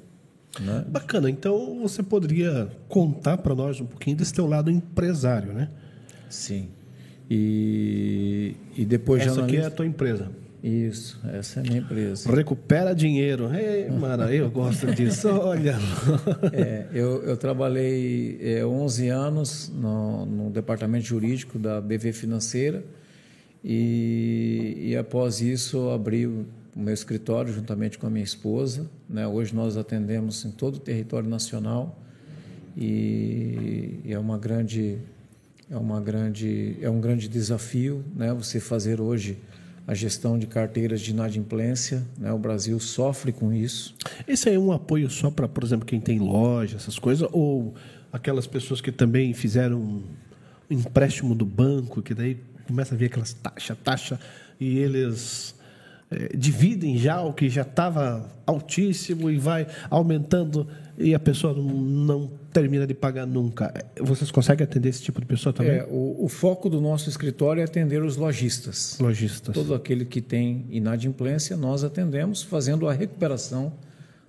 [0.60, 0.86] Né?
[0.88, 5.70] Bacana, então você poderia contar para nós um pouquinho desse teu lado empresário, né?
[6.30, 6.70] Sim.
[7.30, 10.30] E, e depois Essa de aqui é a tua empresa.
[10.64, 12.34] Isso, essa é a minha empresa.
[12.34, 13.54] Recupera dinheiro.
[13.54, 15.30] Ei, mano, eu gosto disso.
[15.38, 15.78] Olha.
[16.52, 22.84] É, eu, eu trabalhei é, 11 anos no, no departamento jurídico da BV Financeira
[23.64, 26.28] e, e após isso abri
[26.76, 28.90] o, meu escritório juntamente com a minha esposa.
[29.10, 29.26] Né?
[29.28, 32.00] Hoje nós atendemos em todo o território nacional
[32.78, 34.98] e, é uma grande
[35.70, 38.34] é uma grande é um grande desafio, né?
[38.34, 39.38] Você fazer hoje
[39.88, 42.04] a gestão de carteiras de inadimplência.
[42.18, 42.32] Né?
[42.32, 43.96] O Brasil sofre com isso.
[44.28, 47.76] Esse aí é um apoio só para, por exemplo, quem tem loja, essas coisas, ou
[48.12, 50.04] aquelas pessoas que também fizeram um
[50.70, 54.20] empréstimo do banco, que daí começa a ver aquelas taxa, taxa,
[54.60, 55.55] e eles
[56.38, 62.32] dividem já o que já estava altíssimo e vai aumentando e a pessoa não, não,
[62.54, 63.74] termina de pagar nunca.
[64.00, 65.80] Vocês conseguem atender esse tipo de pessoa também?
[65.80, 68.98] É, o, o, foco do nosso escritório é atender os lojistas.
[69.00, 69.54] Lojistas.
[69.54, 73.74] Todo aquele que tem inadimplência, nós atendemos fazendo a recuperação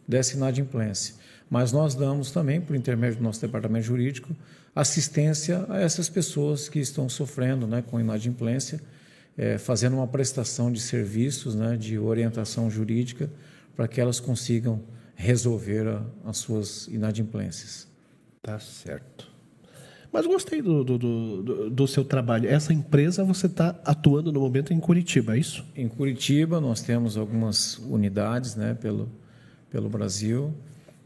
[0.08, 1.14] dessa inadimplência.
[1.48, 4.34] Mas nós damos também, por intermédio do nosso departamento jurídico,
[4.74, 8.80] assistência a essas pessoas que estão sofrendo né, com inadimplência,
[9.36, 13.30] é, fazendo uma prestação de serviços, né, de orientação jurídica,
[13.74, 14.82] para que elas consigam
[15.14, 17.86] resolver a, as suas inadimplências.
[18.42, 19.36] Tá certo.
[20.12, 22.48] Mas gostei do, do, do, do seu trabalho.
[22.48, 25.64] Essa empresa você está atuando no momento em Curitiba, é isso?
[25.76, 29.10] Em Curitiba nós temos algumas unidades né, pelo,
[29.70, 30.54] pelo Brasil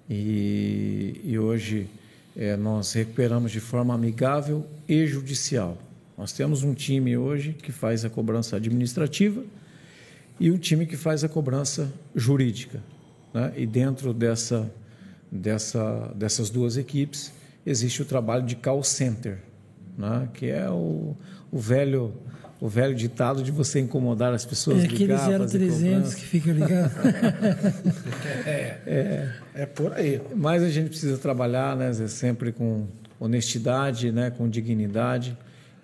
[0.08, 1.88] e, e hoje
[2.36, 5.76] é, nós recuperamos de forma amigável e judicial.
[6.20, 9.42] Nós temos um time hoje que faz a cobrança administrativa
[10.38, 12.82] e um time que faz a cobrança jurídica.
[13.32, 13.54] Né?
[13.56, 14.70] E dentro dessa,
[15.32, 17.32] dessa, dessas duas equipes
[17.64, 19.38] existe o trabalho de call center,
[19.96, 20.28] né?
[20.34, 21.16] que é o,
[21.50, 22.12] o velho
[22.60, 24.82] o velho ditado de você incomodar as pessoas.
[24.82, 26.92] É aquele 0300 que fica ligado.
[28.44, 30.20] é, é, é, por aí.
[30.36, 32.86] Mas a gente precisa trabalhar né, sempre com
[33.18, 35.34] honestidade, né, com dignidade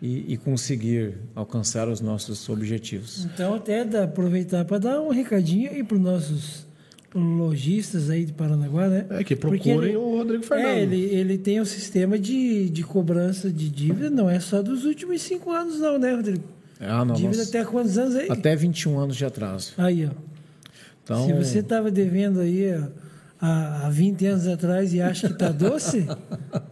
[0.00, 3.24] e, e conseguir alcançar os nossos objetivos.
[3.24, 6.66] Então, até dá, aproveitar para dar um recadinho aí para os nossos
[7.14, 9.06] lojistas aí de Paranaguá, né?
[9.10, 10.66] É, que procurem ele, o Rodrigo Fernando.
[10.66, 14.84] É, ele, ele tem um sistema de, de cobrança de dívida, não é só dos
[14.84, 16.44] últimos cinco anos, não, né, Rodrigo?
[16.78, 18.28] Ah, não, dívida até quantos anos aí?
[18.30, 19.72] Até 21 anos de atraso.
[19.78, 20.10] Aí, ó.
[21.02, 21.26] Então...
[21.26, 22.68] Se você estava devendo aí
[23.40, 26.06] há, há 20 anos atrás e acha que está doce,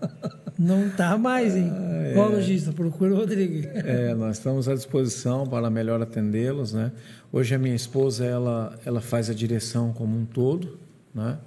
[0.58, 1.70] não está mais, hein?
[1.72, 2.16] Ah, é.
[2.16, 3.66] Ó, lojista, procura o Rodrigo.
[3.74, 6.92] É, nós estamos à disposição para melhor atendê-los, né?
[7.32, 10.78] Hoje a minha esposa, ela, ela faz a direção como um todo,
[11.14, 11.38] né?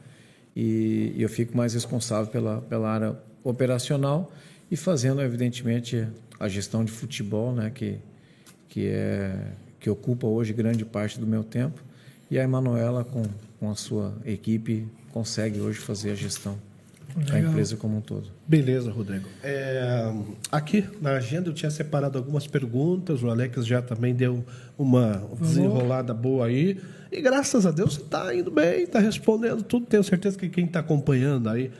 [0.55, 4.31] E, e eu fico mais responsável pela, pela área operacional
[4.69, 6.07] e fazendo, evidentemente,
[6.39, 7.71] a gestão de futebol, né?
[7.73, 7.99] Que,
[8.67, 11.81] que, é, que ocupa hoje grande parte do meu tempo.
[12.29, 13.23] E a Emanuela, com,
[13.59, 16.57] com a sua equipe, consegue hoje fazer a gestão
[17.15, 18.27] da empresa como um todo.
[18.47, 19.27] Beleza, Rodrigo.
[19.43, 20.11] É,
[20.51, 24.43] aqui na agenda eu tinha separado algumas perguntas, o Alex já também deu
[24.77, 26.79] uma desenrolada boa aí.
[27.11, 29.85] E graças a Deus você está indo bem, está respondendo tudo.
[29.85, 31.71] Tenho certeza que quem está acompanhando aí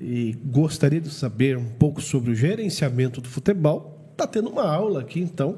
[0.00, 5.00] e gostaria de saber um pouco sobre o gerenciamento do futebol, está tendo uma aula
[5.00, 5.56] aqui então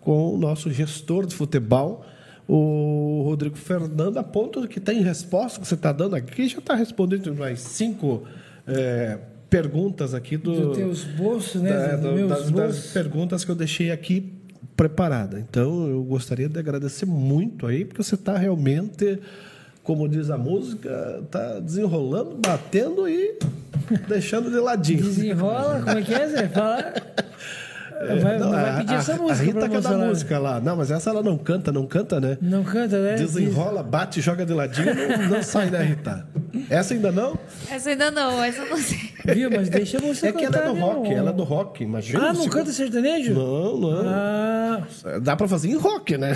[0.00, 2.04] com o nosso gestor de futebol,
[2.46, 6.74] o Rodrigo Fernando, a ponto que tem resposta que você está dando aqui, já está
[6.74, 8.22] respondendo mais cinco
[8.68, 11.70] é, perguntas aqui do, do teus bolsos, né?
[11.70, 14.32] Da, do, das, das, perguntas que eu deixei aqui
[14.76, 15.40] preparada.
[15.40, 19.18] Então, eu gostaria de agradecer muito aí, porque você está realmente,
[19.82, 23.38] como diz a música, está desenrolando, batendo e
[24.06, 25.02] deixando de ladinho.
[25.02, 26.48] Desenrola, como é que é, Zé?
[26.48, 26.94] Fala.
[28.22, 29.42] Vai, não, vai pedir a, essa música.
[29.42, 30.60] A Rita quer dar música lá.
[30.60, 32.38] Não, mas essa ela não canta, não canta, né?
[32.40, 33.16] Não canta, né?
[33.16, 36.26] Desenrola, bate, joga de ladinho, não, não sai, né, Rita?
[36.70, 37.38] Essa ainda não?
[37.70, 39.10] Essa ainda não, essa não sei.
[39.34, 42.28] Viu, mas deixa você É que ela é do rock, ela é do rock, imagina.
[42.28, 43.34] Ah, não canta sertanejo?
[43.34, 44.08] Não, não.
[44.08, 44.82] Ah.
[45.20, 46.32] Dá pra fazer em rock, né?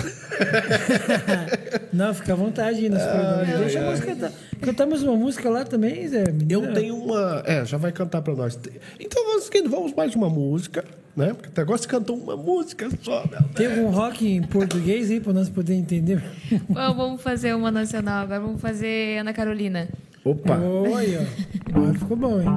[1.93, 3.87] não, fica à vontade aí nas ah, é, Deixa é.
[3.87, 4.31] a música cantar.
[4.61, 6.23] Cantamos uma música lá também, Zé?
[6.49, 7.43] Eu tenho uma...
[7.45, 8.59] É, já vai cantar pra nós.
[8.99, 9.23] Então,
[9.69, 10.83] vamos mais uma música
[11.15, 11.33] né?
[11.33, 13.23] Porque até agora você cantou uma música só,
[13.55, 16.23] Tem algum rock em português aí para nós poder entender?
[16.67, 18.39] Bom, vamos fazer uma nacional agora.
[18.39, 19.87] Vamos fazer Ana Carolina.
[20.23, 20.57] Opa!
[20.57, 21.27] Olha,
[21.69, 22.47] agora ficou bom, hein?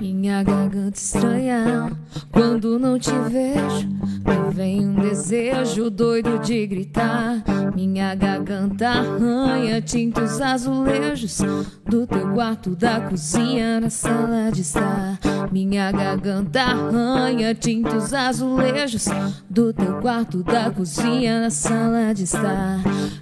[0.00, 1.92] Minha garganta estranha
[2.32, 3.86] quando não te vejo.
[3.86, 7.44] Me vem um desejo doido de gritar.
[7.74, 11.38] Minha garganta arranha, tinta os azulejos
[11.86, 15.18] do teu quarto, da cozinha, na sala de estar.
[15.52, 19.04] Minha garganta arranha, tinta os azulejos
[19.50, 22.80] do teu quarto, da cozinha, na sala de estar.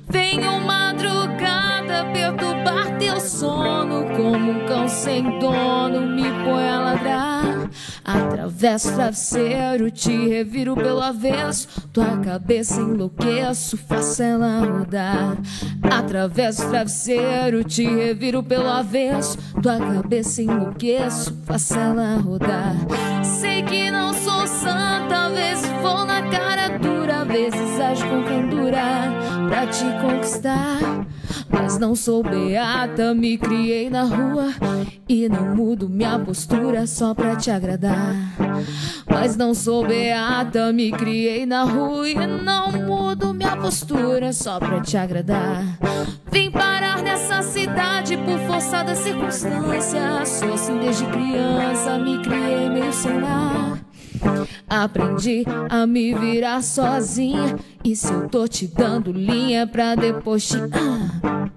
[0.08, 2.04] Venho madrugada
[2.58, 7.70] perturbar teu sono como um cão sem dono me põe a ladrar.
[8.04, 11.68] Atravesso o travesseiro, te reviro pelo avesso.
[11.92, 15.36] Tua cabeça enlouqueço, faço ela rodar.
[15.82, 19.36] Atravesso o travesseiro, te reviro pelo avesso.
[19.62, 22.74] Tua cabeça enlouqueço, faço ela rodar.
[23.22, 28.22] Sei que não sou santa, às vezes vou na cara dura, às vezes ajo com
[28.24, 28.82] candura
[29.48, 31.06] pra te conquistar.
[31.50, 34.52] Mas não sou beata, me criei na rua
[35.08, 38.14] e não mudo minha postura só pra te agradar.
[39.10, 44.80] Mas não sou beata, me criei na rua e não mudo minha postura só pra
[44.80, 45.64] te agradar.
[46.30, 50.24] Vim parar nessa cidade por força da circunstância.
[50.26, 53.87] Sou assim desde criança, me criei meio sem lar.
[54.68, 57.56] Aprendi a me virar sozinha.
[57.84, 60.56] E se eu tô te dando linha pra depois te.
[60.56, 61.48] Ah.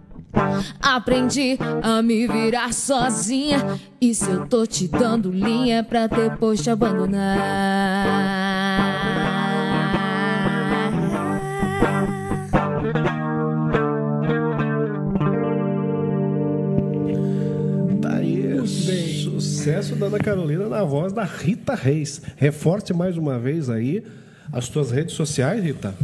[0.82, 3.80] Aprendi a me virar sozinha.
[3.99, 7.32] E se eu tô te dando linha pra depois te abandonar.
[19.62, 22.20] Sucesso da Ana Carolina na voz da Rita Reis.
[22.36, 24.03] Reforce mais uma vez aí
[24.51, 25.95] as tuas redes sociais, Rita.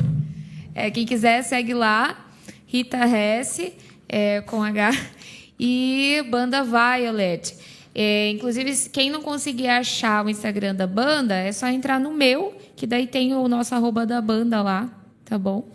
[0.75, 2.27] É, quem quiser, segue lá.
[2.67, 3.73] Rita Hesse,
[4.07, 4.91] é, com H.
[5.59, 7.55] E Banda Violet.
[7.95, 12.55] É, inclusive, quem não conseguir achar o Instagram da banda, é só entrar no meu,
[12.75, 14.87] que daí tem o nosso arroba da banda lá,
[15.25, 15.67] tá bom?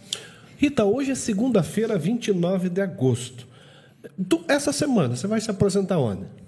[0.56, 3.44] Rita, hoje é segunda-feira, 29 de agosto.
[4.28, 6.41] Tu, essa semana, você vai se apresentar onde?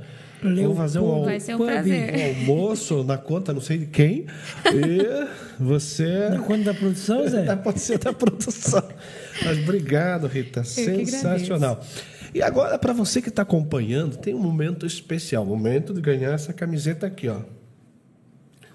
[0.44, 1.70] Vamos fazer um, Vai ser um um
[2.42, 4.26] almoço na conta, não sei de quem.
[4.74, 5.28] E
[5.62, 6.30] você.
[6.30, 7.56] Na conta da produção, Zé?
[7.56, 8.84] Pode ser da produção.
[9.46, 10.64] Mas obrigado, Rita.
[10.64, 11.80] Sensacional.
[12.34, 15.46] E agora, para você que está acompanhando, tem um momento especial.
[15.46, 17.42] Momento de ganhar essa camiseta aqui, ó.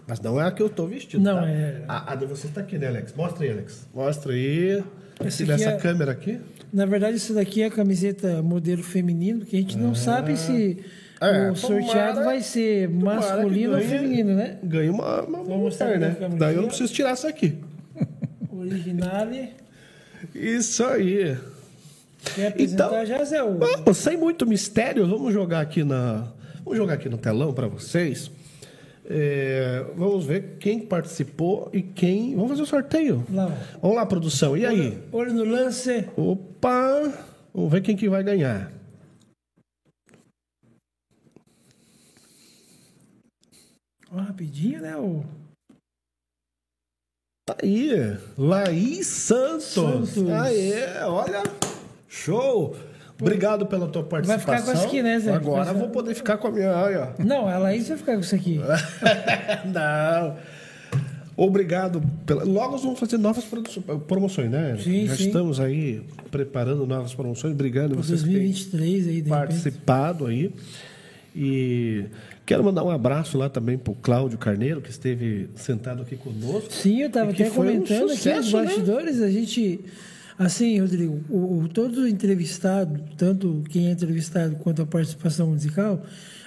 [0.06, 1.22] Mas não é a que eu estou vestido.
[1.22, 1.48] Não, tá?
[1.50, 3.12] é- A, a de você está aqui, né, Alex?
[3.14, 3.86] Mostra aí, Alex.
[3.94, 4.82] Mostra aí.
[5.24, 6.40] Esse nessa é- câmera aqui.
[6.72, 10.78] Na verdade, isso daqui é a camiseta modelo feminino, que a gente não sabe se
[11.20, 11.90] É, o sorteado
[12.20, 14.58] tomara- vai ser masculino ou ganhe- feminino, né?
[14.62, 16.28] Ganha uma, uma mostrar mulher, né?
[16.38, 17.58] Daí eu não preciso tirar essa aqui.
[18.52, 19.50] Originale.
[20.34, 21.36] Isso aí.
[22.34, 23.42] Quer apresentar Então- já, Zé?
[23.42, 26.26] O- Vamos, sem muito mistério, vamos jogar aqui na,
[26.64, 28.30] vamos jogar aqui no telão para vocês.
[29.10, 32.34] É, vamos ver quem participou e quem.
[32.34, 33.24] Vamos fazer o sorteio.
[33.32, 33.46] Lá,
[33.80, 34.54] Vamos lá, produção.
[34.56, 34.98] E aí?
[35.10, 36.06] Olho no lance.
[36.16, 37.10] Opa!
[37.54, 38.70] Vamos ver quem que vai ganhar.
[44.10, 44.96] Rapidinho, né?
[44.96, 45.24] O...
[47.48, 48.16] Tá aí.
[48.36, 49.64] Laís Santos.
[49.64, 50.30] Santos.
[50.30, 51.42] Aê, olha.
[52.08, 52.76] Show.
[53.20, 54.54] Obrigado pela tua Vai participação.
[54.58, 55.32] ficar com essa aqui, né, Zé?
[55.32, 56.70] Agora Vai- eu vou poder ficar com a minha.
[56.70, 57.14] Olha.
[57.18, 58.60] Não, a Laís vai ficar com isso aqui.
[59.64, 60.36] Não.
[61.36, 62.02] Obrigado.
[62.26, 62.44] Pela...
[62.44, 63.44] Logo nós vamos fazer novas
[64.06, 64.76] promoções, né?
[64.82, 65.26] Sim, Já sim.
[65.28, 67.54] estamos aí preparando novas promoções.
[67.54, 69.28] Obrigado Para vocês que têm 2023 aí, de repente.
[69.30, 70.52] participado aí.
[71.34, 72.04] E
[72.48, 76.72] quero mandar um abraço lá também para o Cláudio Carneiro, que esteve sentado aqui conosco.
[76.72, 78.64] Sim, eu estava até foi um comentando aqui sucesso, nos né?
[78.64, 79.80] bastidores, a gente.
[80.38, 86.02] Assim, Rodrigo, o, o- todo entrevistado, tanto quem é entrevistado quanto a participação musical,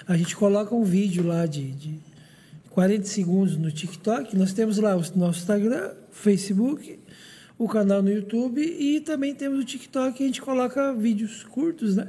[0.08, 2.00] a gente coloca um vídeo lá de, de
[2.70, 4.36] 40 segundos no TikTok.
[4.36, 6.98] Nós temos lá o nosso Instagram, Facebook,
[7.58, 12.08] o canal no YouTube e também temos o TikTok a gente coloca vídeos curtos, né?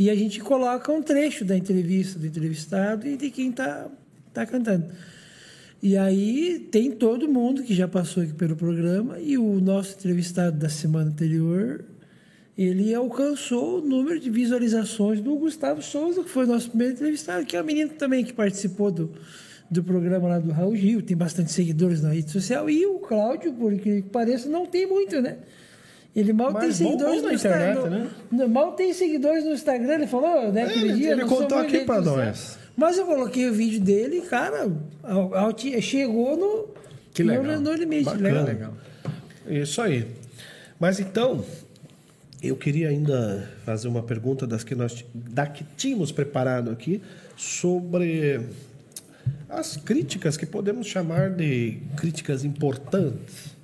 [0.00, 3.86] E a gente coloca um trecho da entrevista do entrevistado e de quem está
[4.32, 4.86] tá cantando.
[5.82, 10.56] E aí tem todo mundo que já passou aqui pelo programa e o nosso entrevistado
[10.56, 11.84] da semana anterior,
[12.56, 17.44] ele alcançou o número de visualizações do Gustavo Souza, que foi o nosso primeiro entrevistado,
[17.44, 19.12] que é um menino também que participou do,
[19.70, 23.52] do programa lá do Raul Gil, tem bastante seguidores na rede social, e o Cláudio,
[23.52, 25.36] por que pareça, não tem muito, né?
[26.14, 28.06] Ele mal Mas tem seguidores no na internet, Instagram.
[28.32, 28.46] né?
[28.46, 31.12] Mal tem seguidores no Instagram, ele falou, né, aquele ele- dia.
[31.12, 32.02] ele contou aqui social.
[32.02, 32.58] nós.
[32.76, 34.70] Mas eu coloquei o vídeo dele e, cara,
[35.80, 36.68] chegou no,
[37.14, 37.44] Que legal.
[37.44, 38.04] no, no limite.
[38.06, 38.42] Bacana.
[38.42, 38.44] Legal.
[38.44, 38.72] Legal.
[39.46, 40.06] Isso aí.
[40.80, 41.44] Mas então,
[42.42, 47.00] eu queria ainda fazer uma pergunta das que nós da que tínhamos preparado aqui
[47.36, 48.40] sobre
[49.48, 53.54] as críticas que podemos chamar de críticas importantes.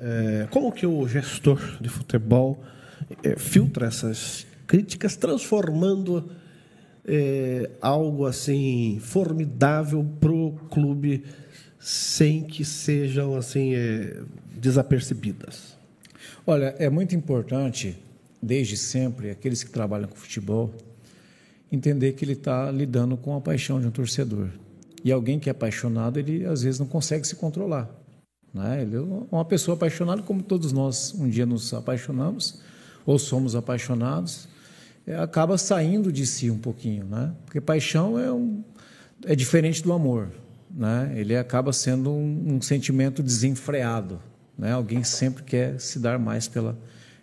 [0.00, 2.62] É, como que o gestor de futebol
[3.22, 6.30] é, filtra essas críticas, transformando
[7.04, 11.24] é, algo assim formidável para o clube
[11.80, 14.22] sem que sejam assim é,
[14.54, 15.76] desapercebidas?
[16.46, 17.98] Olha, é muito importante,
[18.40, 20.72] desde sempre, aqueles que trabalham com futebol,
[21.70, 24.48] entender que ele está lidando com a paixão de um torcedor.
[25.04, 27.97] E alguém que é apaixonado, ele às vezes não consegue se controlar.
[28.52, 28.82] Né?
[28.82, 32.60] Ele é uma pessoa apaixonada, como todos nós um dia nos apaixonamos,
[33.04, 34.48] ou somos apaixonados,
[35.06, 37.06] é, acaba saindo de si um pouquinho.
[37.06, 37.32] Né?
[37.44, 38.62] Porque paixão é, um,
[39.24, 40.30] é diferente do amor.
[40.70, 41.12] Né?
[41.16, 44.20] Ele acaba sendo um, um sentimento desenfreado.
[44.56, 44.72] Né?
[44.72, 46.76] Alguém sempre quer se dar mais pela,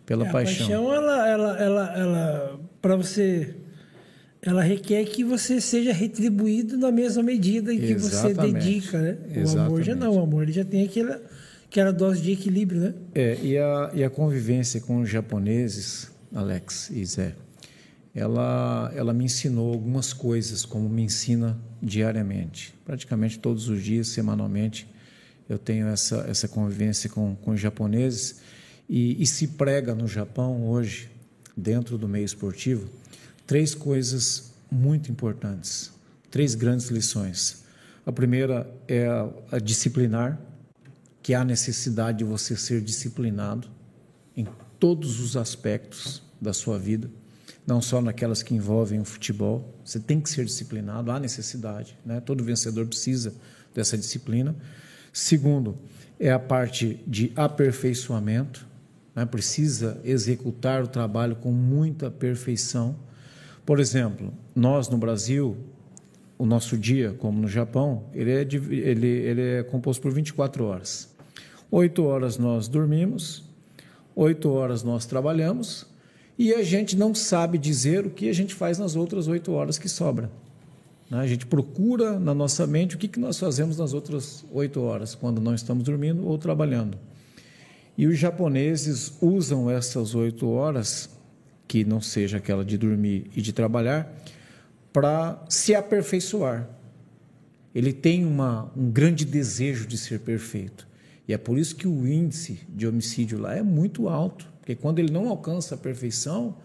[0.06, 0.68] pela É, a paixão.
[0.68, 3.56] paixão, ela, ela, ela, ela para você,
[4.46, 8.64] ela requer que você seja retribuído na mesma medida em que você Exatamente.
[8.64, 9.18] dedica, né?
[9.44, 11.20] O amor já não, o amor ele já tem aquela,
[11.66, 12.94] aquela dose de equilíbrio, né?
[13.16, 17.36] É, e, a, e a convivência com os japoneses, Alex e Zé,
[18.14, 22.74] ela, ela me ensinou algumas coisas, como me ensina diariamente.
[22.86, 24.88] Praticamente todos os dias, semanalmente,
[25.50, 28.42] eu tenho essa, essa convivência com, com os japoneses.
[28.88, 31.10] E, e se prega no Japão hoje,
[31.58, 32.88] dentro do meio esportivo,
[33.46, 35.92] três coisas muito importantes,
[36.30, 37.64] três grandes lições.
[38.06, 39.08] A primeira é
[39.52, 40.40] a, disciplinar,
[41.22, 43.68] que há necessidade de você ser disciplinado
[44.38, 44.48] em
[44.80, 47.10] todos os aspectos da sua vida,
[47.66, 49.74] não só naquelas que envolvem o futebol.
[49.84, 52.20] Você tem que ser disciplinado, há necessidade, né?
[52.20, 53.34] Todo vencedor precisa
[53.74, 54.56] dessa disciplina.
[55.12, 55.78] Segundo,
[56.20, 58.68] é a parte de aperfeiçoamento,
[59.16, 59.26] né?
[59.26, 62.96] precisa executar o trabalho com muita perfeição.
[63.66, 65.58] Por exemplo, nós no Brasil,
[66.38, 71.10] o nosso dia, como no Japão, ele é, ele, ele é composto por 24 horas.
[71.72, 73.44] Oito horas nós dormimos,
[74.16, 75.88] oito horas nós trabalhamos
[76.38, 79.78] e a gente não sabe dizer o que a gente faz nas outras oito horas
[79.80, 80.30] que sobra.
[81.10, 81.20] né?
[81.20, 85.16] A gente procura na nossa mente o que que nós fazemos nas outras oito horas,
[85.16, 86.98] quando não estamos dormindo ou trabalhando.
[87.98, 91.10] E os japoneses usam essas oito horas,
[91.68, 94.14] que não seja aquela de dormir e de trabalhar,
[94.94, 96.70] para se aperfeiçoar.
[97.74, 100.88] Ele tem uma, um grande desejo de ser perfeito.
[101.28, 104.48] E é por isso que o índice de homicídio lá é muito alto.
[104.60, 106.56] Porque quando ele não alcança a perfeição,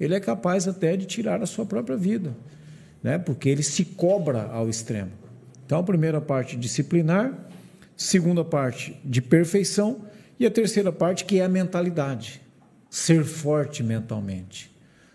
[0.00, 2.34] ele é capaz até de tirar a sua própria vida.
[3.02, 3.18] Né?
[3.18, 5.12] Porque ele se cobra ao extremo.
[5.66, 7.32] Então, a primeira parte disciplinar,
[7.96, 10.02] segunda parte de perfeição
[10.38, 12.43] e a terceira parte que é a mentalidade.
[12.94, 14.72] Ser forte mentalmente.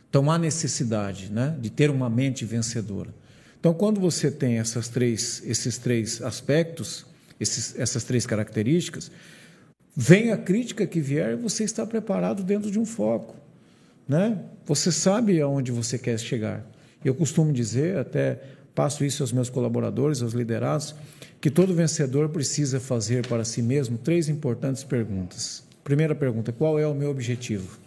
[0.09, 3.15] Então há necessidade né, de ter uma mente vencedora.
[3.57, 7.05] Então, quando você tem essas três, esses três aspectos,
[7.39, 9.09] esses, essas três características,
[9.95, 13.37] vem a crítica que vier, você está preparado dentro de um foco.
[14.05, 14.37] Né?
[14.65, 16.69] Você sabe aonde você quer chegar.
[17.03, 18.41] Eu costumo dizer, até
[18.75, 20.93] passo isso aos meus colaboradores, aos liderados,
[21.39, 25.68] que todo vencedor precisa fazer para si mesmo três importantes perguntas.
[25.89, 27.79] Primeira pergunta: qual é o meu objetivo?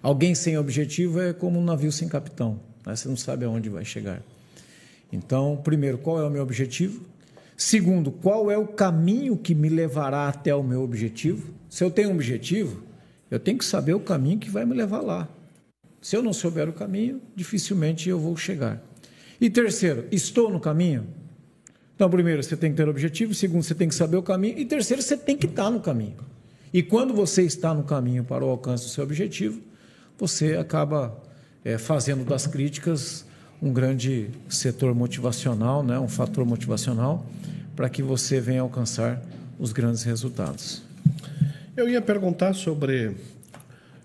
[0.00, 2.96] Alguém sem objetivo é como um navio sem capitão, né?
[2.96, 4.22] você não sabe aonde vai chegar.
[5.12, 7.04] Então, primeiro, qual é o meu objetivo?
[7.58, 11.52] Segundo, qual é o caminho que me levará até o meu objetivo?
[11.68, 12.82] Se eu tenho um objetivo,
[13.30, 15.28] eu tenho que saber o caminho que vai me levar lá.
[16.00, 18.82] Se eu não souber o caminho, dificilmente eu vou chegar.
[19.38, 21.06] E terceiro, estou no caminho?
[21.94, 24.64] Então, primeiro, você tem que ter objetivo, segundo, você tem que saber o caminho, e
[24.64, 26.32] terceiro, você tem que estar no caminho.
[26.74, 29.60] E quando você está no caminho para o alcance do seu objetivo,
[30.18, 31.16] você acaba
[31.64, 33.24] é, fazendo das críticas
[33.62, 37.24] um grande setor motivacional, né, um fator motivacional
[37.76, 39.22] para que você venha alcançar
[39.56, 40.82] os grandes resultados.
[41.76, 43.14] Eu ia perguntar sobre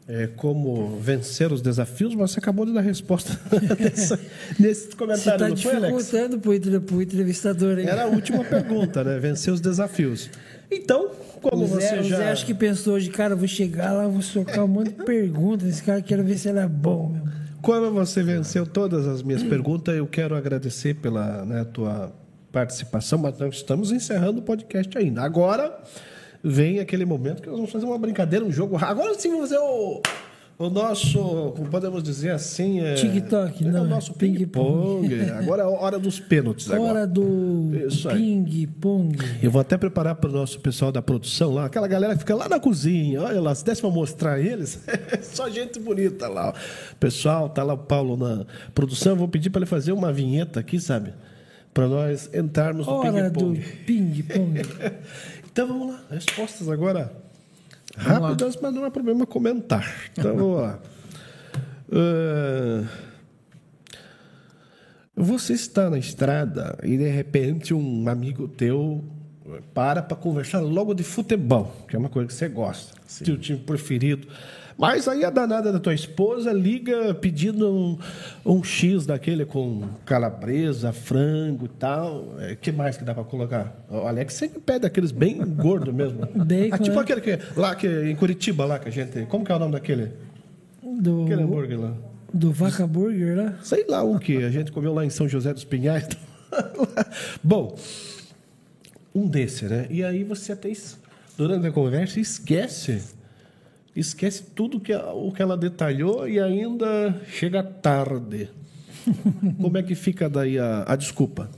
[0.07, 3.39] é, como vencer os desafios, mas você acabou de dar resposta
[3.79, 4.19] nessa,
[4.59, 7.79] nesse comentário, você está dificultando para o entrevistador.
[7.79, 7.87] Hein?
[7.87, 9.19] Era a última pergunta, né?
[9.19, 10.29] Vencer os desafios.
[10.71, 11.09] Então,
[11.41, 12.17] como Zé, você já...
[12.17, 15.67] Zé acho que pensou de cara, vou chegar lá, vou socar um monte de perguntas.
[15.67, 17.23] Esse cara quero ver se ele é bom, meu.
[17.61, 22.13] Como você venceu todas as minhas perguntas, eu quero agradecer pela né, tua
[22.51, 25.23] participação, mas nós estamos encerrando o podcast ainda.
[25.23, 25.77] Agora
[26.43, 28.77] vem aquele momento que nós vamos fazer uma brincadeira, um jogo.
[28.77, 30.01] Agora sim vamos fazer o,
[30.59, 35.07] o nosso, como podemos dizer assim, é, TikTok, é não, o nosso ping-pong.
[35.31, 36.69] agora é a hora dos pênaltis.
[36.69, 37.07] Hora agora.
[37.07, 37.71] do
[38.11, 39.17] ping-pong.
[39.41, 42.35] Eu vou até preparar para o nosso pessoal da produção lá, aquela galera que fica
[42.35, 43.21] lá na cozinha.
[43.21, 44.83] Olha lá, se desse para mostrar eles,
[45.23, 46.49] só gente bonita lá.
[46.49, 46.53] Ó.
[46.99, 48.45] Pessoal, tá lá o Paulo na
[48.75, 49.13] produção.
[49.13, 51.13] Eu vou pedir para ele fazer uma vinheta aqui, sabe?
[51.73, 53.59] Para nós entrarmos no Hora ping-pong.
[53.59, 54.61] do ping-pong.
[55.51, 57.11] Então vamos lá, respostas agora
[57.99, 59.85] rápidas, mas não há problema comentar.
[60.11, 60.79] Então vamos lá.
[61.89, 62.87] Uh,
[65.15, 69.03] você está na estrada e de repente um amigo teu
[69.73, 73.59] para para conversar logo de futebol, que é uma coisa que você gosta, seu time
[73.59, 74.27] preferido.
[74.79, 77.99] Mas aí a danada da tua esposa liga pedindo um,
[78.45, 82.23] um X daquele com calabresa, frango e tal.
[82.23, 83.75] O é, que mais que dá para colocar?
[83.89, 86.19] O Alex sempre pede aqueles bem gordo mesmo.
[86.33, 87.01] Bacon, ah, tipo né?
[87.01, 89.73] aquele que lá que em Curitiba lá que a gente, como que é o nome
[89.73, 90.13] daquele?
[90.81, 91.93] Do, Aquele hambúrguer lá.
[92.33, 93.55] do Vaca Burger lá.
[93.61, 96.07] Sei lá o que a gente comeu lá em São José dos Pinhais.
[97.43, 97.77] Bom,
[99.13, 99.87] um desse, né?
[99.89, 100.71] E aí você até
[101.37, 103.18] durante a conversa esquece
[103.99, 108.49] esquece tudo que o que ela detalhou e ainda chega tarde.
[109.61, 111.49] Como é que fica daí a, a desculpa?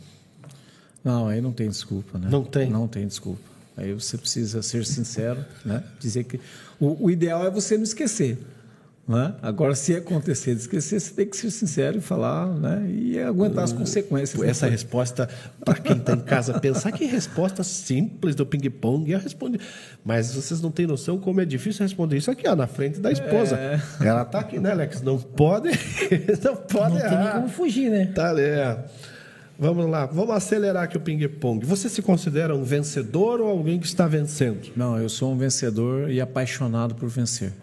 [1.03, 2.27] Não, aí não tem desculpa, né?
[2.29, 2.69] Não tem?
[2.69, 3.41] Não tem desculpa.
[3.75, 5.83] Aí você precisa ser sincero, né?
[5.99, 6.39] Dizer que
[6.79, 8.37] o, o ideal é você não esquecer,
[9.11, 9.35] né?
[9.41, 12.89] Agora, se acontecer de esquecer, você tem que ser sincero e falar, né?
[12.89, 14.41] E aguentar as consequências.
[14.41, 14.71] Essa depois.
[14.71, 15.29] resposta,
[15.63, 19.59] para quem está em casa pensar que resposta simples do ping-pong, eu respondi.
[20.03, 23.11] Mas vocês não têm noção como é difícil responder isso aqui, ó, na frente da
[23.11, 23.59] esposa.
[23.99, 25.01] Ela está aqui, né, Alex?
[25.01, 25.69] Não pode,
[26.43, 28.05] não pode Não tem como fugir, né?
[28.15, 28.85] Tá, é.
[29.59, 31.63] Vamos lá, vamos acelerar aqui o ping-pong.
[31.65, 34.71] Você se considera um vencedor ou alguém que está vencendo?
[34.75, 37.53] Não, eu sou um vencedor e apaixonado por vencer.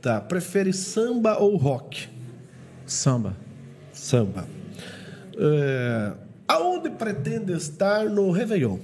[0.00, 2.08] Tá, prefere samba ou rock?
[2.86, 3.36] Samba.
[3.92, 4.48] Samba.
[5.36, 6.12] É,
[6.48, 8.78] aonde pretende estar no Réveillon?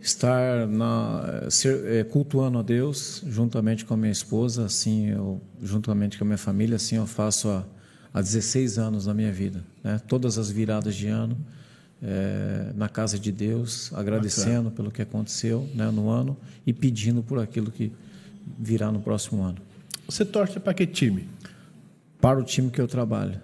[0.00, 6.18] Estar na, ser, é, cultuando a Deus juntamente com a minha esposa, assim, eu, juntamente
[6.18, 7.64] com a minha família, assim eu faço há,
[8.12, 9.62] há 16 anos na minha vida.
[9.84, 10.00] Né?
[10.08, 11.38] Todas as viradas de ano
[12.02, 16.36] é, na casa de Deus, agradecendo pelo que aconteceu né, no ano
[16.66, 17.92] e pedindo por aquilo que
[18.58, 19.58] virá no próximo ano.
[20.06, 21.28] Você torce para que time?
[22.20, 23.40] Para o time que eu trabalho.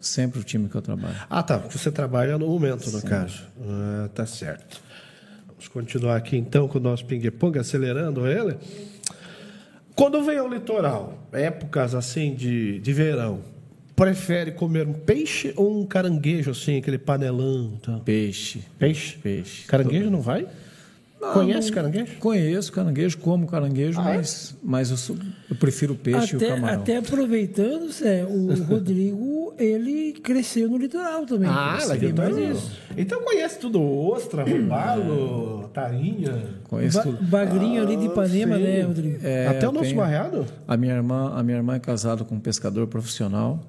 [0.00, 1.16] Sempre o time que eu trabalho.
[1.30, 1.58] Ah, tá.
[1.58, 3.44] Você trabalha no momento, no caso.
[3.60, 4.82] Ah, tá certo.
[5.46, 8.56] Vamos continuar aqui então com o nosso ping-pong, acelerando ele.
[9.94, 13.40] Quando vem ao litoral, épocas assim de, de verão,
[13.94, 17.78] prefere comer um peixe ou um caranguejo, assim, aquele panelão?
[17.82, 18.00] Tá?
[18.04, 18.64] Peixe.
[18.78, 19.16] Peixe?
[19.18, 19.66] Peixe.
[19.66, 20.48] Caranguejo não vai?
[21.32, 22.12] Conhece caranguejo?
[22.18, 24.16] Conheço caranguejo, como caranguejo, Ah, é?
[24.16, 25.16] mas, mas eu, sou-
[25.48, 26.80] eu prefiro o peixe e o Até, camarão.
[26.82, 31.48] até aproveitando, Zé, o Rodrigo, ele cresceu no litoral também.
[31.48, 32.72] Ah, lá tem então, mais isso.
[32.96, 36.44] então conhece tudo: ostra, robalo, tainha.
[36.64, 37.24] Conheço Ba tudo.
[37.24, 38.62] bagrinho ali de Ipanema, sim.
[38.62, 39.18] né, Rodrigo?
[39.22, 40.46] É, Até o nosso tenho- barreado?
[40.66, 43.60] A minha irmã, a minha irmã é casada com um pescador profissional.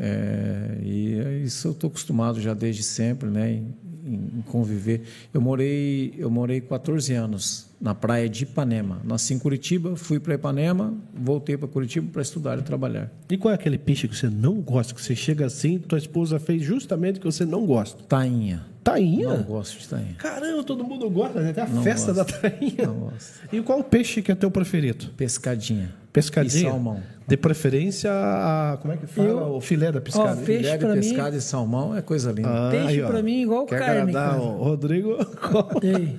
[0.00, 3.62] É, e é isso eu estou acostumado já desde sempre, né,
[4.06, 5.02] em conviver.
[5.32, 9.00] Eu morei, eu morei 14 anos na praia de Ipanema.
[9.04, 13.10] Nasci em Curitiba, fui para Ipanema, voltei para Curitiba para estudar e trabalhar.
[13.30, 14.94] E qual é aquele peixe que você não gosta?
[14.94, 18.02] Que você chega assim, tua esposa fez justamente o que você não gosta?
[18.04, 18.66] Tainha.
[18.82, 19.28] Tainha?
[19.38, 20.14] Não gosto de tainha.
[20.18, 21.52] Caramba, todo mundo gosta, né?
[21.54, 22.32] Tem a Não festa gosto.
[22.32, 22.86] da tainha.
[22.86, 23.32] Não gosto.
[23.50, 25.06] E qual o peixe que é teu preferido?
[25.16, 25.94] Pescadinha.
[26.14, 26.68] Pescadinha?
[26.68, 27.02] E salmão.
[27.26, 29.28] De preferência, a, como é que fala?
[29.28, 30.30] Eu- O filé da pescada.
[30.40, 32.48] Ó, peixe Filé de mim- pescado e salmão é coisa linda.
[32.48, 35.16] Ah, Peixe pra mim igual Quer carne, agradar o Rodrigo?
[35.82, 36.16] Ei,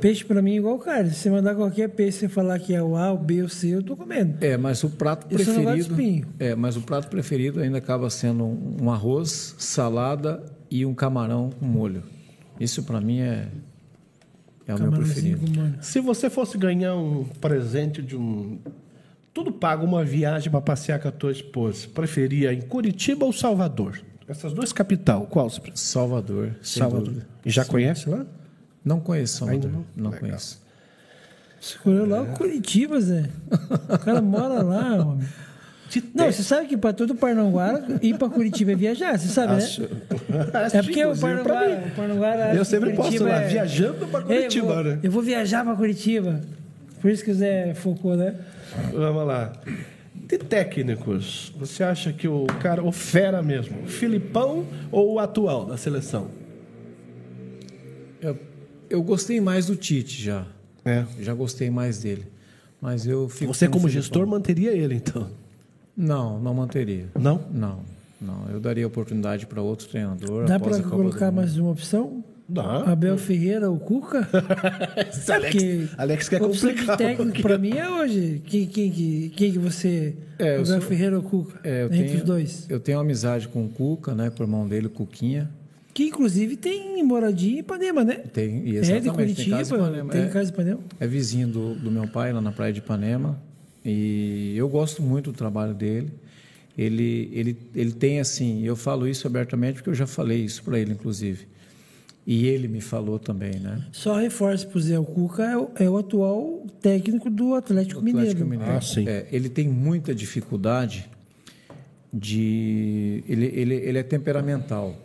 [0.00, 1.10] peixe pra mim é igual carne.
[1.10, 3.74] Se você mandar qualquer peixe, você falar que é o A, o B, o C,
[3.74, 4.36] eu tô comendo.
[4.40, 5.72] É, mas o prato de preferido.
[5.76, 6.26] espinho.
[6.38, 8.44] É, mas o prato preferido ainda acaba sendo
[8.80, 12.02] um arroz, salada e um camarão com molho.
[12.60, 13.48] Isso para mim é
[14.66, 15.40] é o meu preferido.
[15.80, 18.58] Se você fosse ganhar um presente de um
[19.34, 24.00] tudo pago uma viagem para passear com a tua esposa, preferia em Curitiba ou Salvador?
[24.28, 25.50] Essas duas capital, qual?
[25.74, 26.52] Salvador.
[26.62, 27.14] Salvador.
[27.44, 28.24] E já conhece lá?
[28.84, 29.64] Não conheço Salvador.
[29.66, 29.84] Ainda não?
[29.96, 30.20] Não, Legal.
[30.28, 30.62] conheço.
[31.60, 33.28] Escolheu lá o Curitiba, Zé.
[33.88, 35.26] O cara mora lá, homem.
[36.14, 39.82] Não, você sabe que para todo Parnanguara ir para Curitiba é viajar, você sabe, Acho-
[39.82, 39.88] né?
[40.72, 41.86] É porque o Parnanguara, mim.
[41.86, 44.98] o Parnanguara Eu sempre posto Curitiba lá, é- viajando para Ei, Curitiba, eu vou, né?
[45.02, 46.40] Eu vou viajar para Curitiba.
[47.00, 48.34] Por isso que o Zé focou, né?
[48.92, 49.52] Vamos lá.
[50.14, 55.66] De técnicos, você acha que o cara, o fera mesmo, o Filipão ou o atual
[55.66, 56.28] da seleção?
[58.20, 58.38] Eu,
[58.88, 60.46] eu gostei mais do Tite já.
[60.84, 61.04] É.
[61.20, 62.26] Já gostei mais dele.
[62.80, 63.52] Mas eu fico.
[63.52, 64.02] Você, como Filipão.
[64.02, 65.30] gestor, manteria ele, então?
[65.96, 67.08] Não, não manteria.
[67.18, 67.40] Não?
[67.50, 67.80] Não,
[68.20, 68.46] não.
[68.50, 70.46] Eu daria oportunidade para outro treinador.
[70.46, 72.24] Dá para colocar mais uma opção?
[72.48, 72.92] Dá.
[72.92, 74.28] Abel Ferreira ou Cuca?
[74.32, 76.94] Alex, Porque Alex quer complicar.
[76.94, 78.42] um técnico para mim é hoje.
[78.44, 80.14] Quem, quem, quem, quem que você.
[80.38, 81.58] É, Abel sou- Ferreira ou Cuca?
[81.64, 82.66] É, eu entre tenho, os dois.
[82.68, 84.30] Eu tenho amizade com o Cuca, né?
[84.30, 85.50] Com o irmão dele, o Cuquinha.
[85.94, 88.16] Que inclusive tem moradia em Ipanema, né?
[88.32, 90.12] Tem, e É de exatamente, Curitiba, tem casa em Ipanema.
[90.12, 90.80] tem é, casa em Ipanema.
[91.00, 93.40] é vizinho do, do meu pai lá na praia de Ipanema.
[93.84, 96.10] E eu gosto muito do trabalho dele.
[96.76, 100.78] Ele, ele, ele tem assim, eu falo isso abertamente porque eu já falei isso para
[100.78, 101.46] ele, inclusive.
[102.26, 103.84] E ele me falou também, né?
[103.92, 108.00] Só reforço para o Zé, o Cuca é o, é o atual técnico do Atlético,
[108.00, 108.46] Atlético Mineiro.
[108.46, 108.72] Mineiro.
[108.72, 109.06] Ah, sim.
[109.06, 111.06] É, ele tem muita dificuldade
[112.12, 113.22] de.
[113.28, 114.96] Ele, ele, ele é temperamental.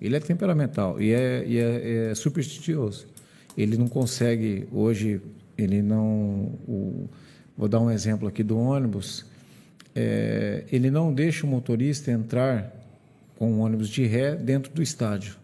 [0.00, 3.06] Ele é temperamental e é, e é, é supersticioso.
[3.56, 5.20] Ele não consegue, hoje,
[5.56, 6.50] ele não.
[6.66, 7.08] o-
[7.56, 9.24] vou dar um exemplo aqui do ônibus.
[9.94, 12.72] É, ele não deixa o motorista entrar
[13.36, 15.36] com o ônibus de ré dentro do estádio.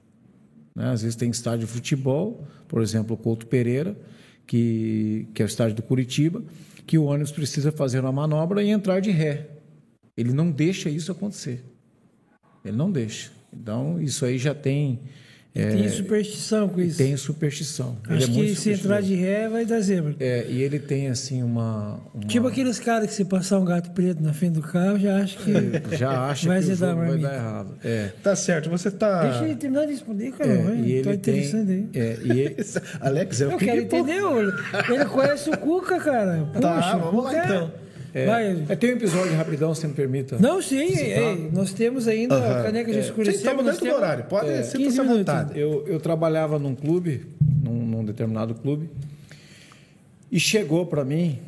[0.74, 0.90] Né?
[0.90, 3.96] Às vezes tem estádio de futebol, por exemplo, o Couto Pereira,
[4.46, 6.42] que, que é o estádio do Curitiba,
[6.86, 9.48] que o ônibus precisa fazer uma manobra e entrar de ré.
[10.16, 11.64] Ele não deixa isso acontecer.
[12.64, 13.30] Ele não deixa.
[13.52, 15.00] Então, isso aí já tem.
[15.54, 16.96] É, Tem superstição com isso.
[16.98, 17.96] tem superstição.
[18.08, 20.14] Ele Acho é que muito se entrar de ré vai dar zebra.
[20.20, 21.98] É, e ele tem, assim, uma.
[22.14, 25.16] uma- Tipo aqueles caras que se passar um gato preto na frente do carro, já
[25.16, 25.96] acho que.
[25.96, 27.74] Já acha Vai que o jogo a vai dar errado.
[27.82, 28.10] É.
[28.22, 29.22] Tá certo, você tá.
[29.24, 30.50] Deixa ele terminar de responder, cara.
[30.50, 31.38] É, e tá ele tem.
[31.38, 31.88] interessante aí.
[31.94, 32.56] É, e ele,
[33.00, 34.20] Alex, é o Eu quero entender.
[34.88, 36.48] Ele conhece o Cuca, cara.
[36.60, 37.80] Tá, vamos lá, Cuca
[38.14, 38.26] é-.
[38.26, 38.64] Vai.
[38.68, 40.38] é, tem um episódio rapidão, se me permita.
[40.38, 43.34] Não, sim, ei, nós temos ainda a caneca de Sim, escurecer.
[43.36, 44.24] estamos nós dentro do temos- horário.
[44.24, 45.18] Pode É, 15 à minutos.
[45.18, 45.58] vontade.
[45.58, 47.26] Eu, eu trabalhava num clube,
[47.62, 48.88] num, num determinado clube,
[50.30, 51.38] e chegou para mim,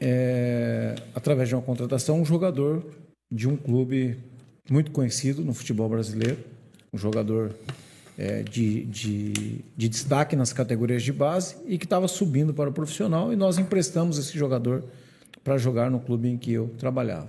[0.00, 2.84] é, através de uma contratação, um jogador
[3.30, 4.16] de um clube
[4.70, 6.38] muito conhecido no futebol brasileiro,
[6.92, 7.52] um jogador
[8.18, 9.32] é, de, de,
[9.76, 13.58] de destaque nas categorias de base e que estava subindo para o profissional, e nós
[13.58, 14.84] emprestamos esse jogador
[15.42, 17.28] para jogar no clube em que eu trabalhava.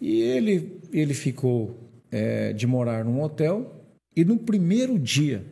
[0.00, 1.76] E ele, ele ficou
[2.10, 3.74] é, de morar num hotel
[4.14, 5.44] e no primeiro dia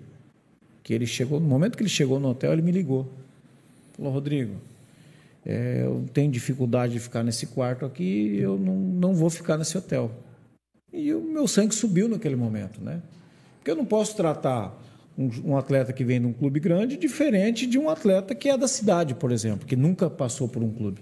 [0.82, 3.10] que ele chegou, no momento que ele chegou no hotel, ele me ligou.
[3.97, 4.55] Falou, Rodrigo,
[5.44, 9.76] é, eu tenho dificuldade de ficar nesse quarto aqui, eu não, não vou ficar nesse
[9.76, 10.10] hotel.
[10.93, 13.02] E o meu sangue subiu naquele momento, né?
[13.59, 14.80] Porque eu não posso tratar
[15.18, 18.56] um, um atleta que vem de um clube grande diferente de um atleta que é
[18.56, 21.01] da cidade, por exemplo, que nunca passou por um clube.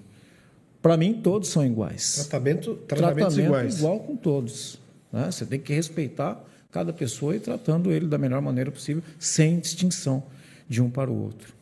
[0.84, 3.78] Para mim, todos são iguais Tratamento, tratamentos tratamento iguais.
[3.78, 4.78] igual com todos.
[5.10, 5.30] né?
[5.30, 10.22] Você tem que respeitar cada pessoa e tratando ele da melhor maneira possível, sem distinção
[10.68, 11.54] de um para o outro.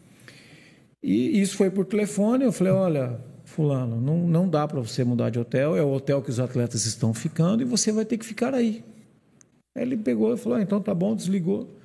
[1.01, 2.43] E isso foi por telefone.
[2.43, 6.21] Eu falei: olha, Fulano, não, não dá para você mudar de hotel, é o hotel
[6.21, 8.85] que os atletas estão ficando e você vai ter que ficar aí.
[9.77, 11.79] Aí ele pegou e falou: ah, então tá bom, desligou.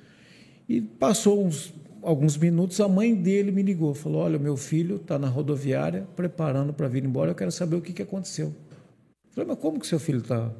[0.68, 1.72] E passou uns,
[2.08, 6.72] alguns minutos, a mãe dele me ligou, falou: olha, meu filho está na rodoviária preparando
[6.72, 8.46] para vir embora, eu quero saber o que, que aconteceu.
[8.46, 10.50] Eu falei: mas como que seu filho está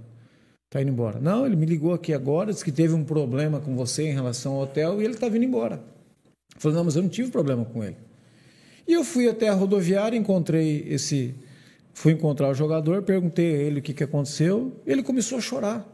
[0.69, 1.19] tá indo embora?
[1.19, 4.55] Não, ele me ligou aqui agora, disse que teve um problema com você em relação
[4.55, 5.77] ao hotel e ele está vindo embora.
[6.55, 7.97] Eu falei: não, mas eu não tive problema com ele.
[8.87, 11.35] E eu fui até a rodoviária, encontrei esse.
[11.95, 15.85] Fui encontrar o jogador, perguntei a ele o que, que aconteceu, ele começou a chorar.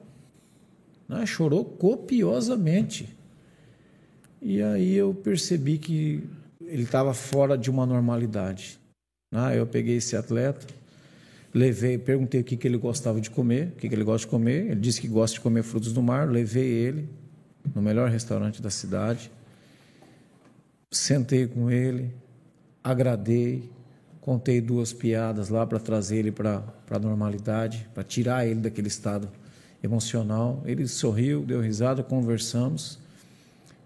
[1.08, 1.24] Né?
[1.24, 3.16] Chorou copiosamente.
[4.46, 6.22] E aí eu percebi que
[6.60, 8.78] ele estava fora de uma normalidade.
[9.32, 9.58] né?
[9.58, 10.66] Eu peguei esse atleta,
[11.54, 14.30] levei, perguntei o que, que ele gostava de comer, o que, que ele gosta de
[14.30, 14.66] comer.
[14.66, 16.28] Ele disse que gosta de comer frutos do mar.
[16.28, 17.08] Levei ele
[17.74, 19.30] no melhor restaurante da cidade.
[20.90, 22.12] Sentei com ele,
[22.82, 23.70] agradei,
[24.20, 29.26] contei duas piadas lá para trazer ele para a normalidade, para tirar ele daquele estado
[29.82, 30.62] emocional.
[30.66, 33.02] Ele sorriu, deu risada, conversamos.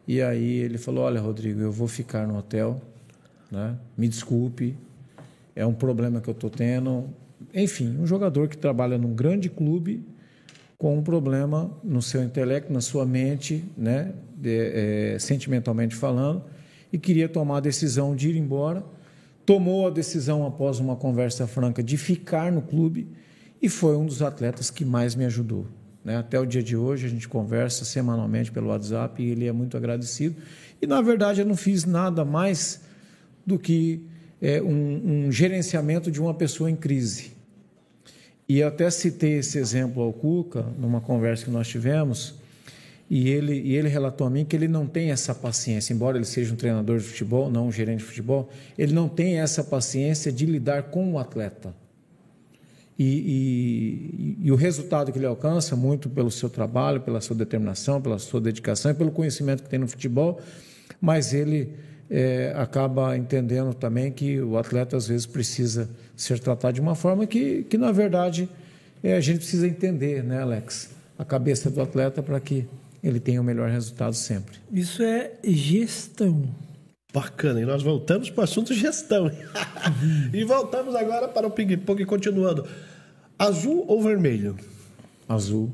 [0.09, 2.81] E aí ele falou: Olha, Rodrigo, eu vou ficar no hotel,
[3.53, 3.77] né?
[3.95, 4.75] me desculpe,
[5.55, 7.05] é um problema que eu estou tendo.
[7.53, 10.03] enfim, um jogador que trabalha num grande clube
[10.79, 16.45] com um problema no seu intelecto, na sua mente, né, de, é, sentimentalmente falando,
[16.93, 18.83] e queria tomar a decisão de ir embora.
[19.45, 23.09] Tomou a decisão após uma conversa franca de ficar no clube
[23.61, 25.67] e foi um dos atletas que mais me ajudou.
[26.09, 26.17] Né?
[26.17, 29.77] Até o dia de hoje a gente conversa semanalmente pelo WhatsApp e ele é muito
[29.77, 30.37] agradecido.
[30.81, 32.81] E na verdade eu não fiz nada mais
[33.45, 34.07] do que
[34.41, 37.33] é, um, um gerenciamento de uma pessoa em crise.
[38.49, 42.37] E eu até citei esse exemplo ao Cuca numa conversa que nós tivemos.
[43.11, 46.25] E ele, e ele relatou a mim que ele não tem essa paciência, embora ele
[46.25, 48.49] seja um treinador de futebol, não um gerente de futebol,
[48.79, 51.75] ele não tem essa paciência de lidar com o atleta.
[52.99, 53.05] E,
[54.43, 58.19] e, e, o resultado que ele alcança, muito pelo seu trabalho, pela sua determinação, pela
[58.19, 60.41] sua dedicação e pelo conhecimento que tem no futebol,
[61.01, 61.75] mas ele
[62.11, 67.25] é, acaba entendendo também que o atleta às vezes precisa ser tratado de uma forma
[67.25, 68.49] que, que na verdade,
[69.03, 70.91] é, a gente precisa entender, né, Alex?
[71.17, 72.67] A cabeça do atleta para que
[73.03, 74.57] ele tenha o melhor resultado sempre.
[74.73, 76.43] Isso é gestão.
[77.13, 79.31] Bacana, e nós voltamos para o assunto gestão.
[80.33, 82.67] e voltamos agora para o ping-pong, continuando.
[83.39, 84.57] Azul ou vermelho?
[85.29, 85.73] Azul.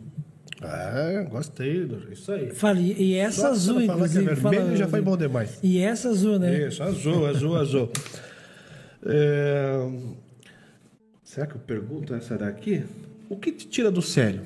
[0.60, 2.50] Ah, gostei, isso aí.
[2.50, 4.24] Fale, e essa Só azul, falar inclusive.
[4.24, 5.58] Que é vermelho fala, já foi bom demais.
[5.62, 6.68] E essa azul, né?
[6.68, 7.90] Isso, azul, azul, azul.
[9.06, 9.86] É...
[11.22, 12.84] Será que eu pergunto essa daqui?
[13.28, 14.40] O que te tira do sério?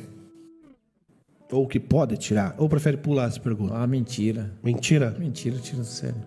[1.52, 2.56] Ou o que pode tirar?
[2.58, 3.74] Ou prefere pular essa pergunta?
[3.76, 4.50] Ah, mentira.
[4.64, 5.14] Mentira?
[5.16, 6.20] Mentira, tira do sério.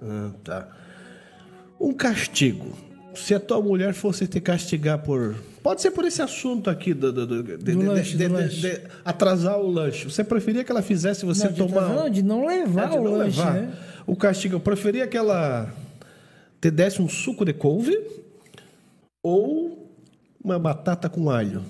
[0.00, 0.68] Ah, tá.
[1.78, 2.72] Um castigo.
[3.16, 5.34] Se a tua mulher fosse te castigar por.
[5.62, 8.60] Pode ser por esse assunto aqui do, do, do, de, do, de, lanche.
[8.60, 10.04] de, atrasar o lanche.
[10.04, 11.88] Você preferia que ela fizesse você não, tomar.
[11.88, 13.54] Não, de não levar é, o não lanche, levar.
[13.54, 13.72] né?
[14.06, 14.56] O castigo.
[14.56, 15.72] Eu preferia que ela
[16.60, 17.98] te desse um suco de couve
[19.22, 19.90] ou
[20.42, 21.62] uma batata com alho.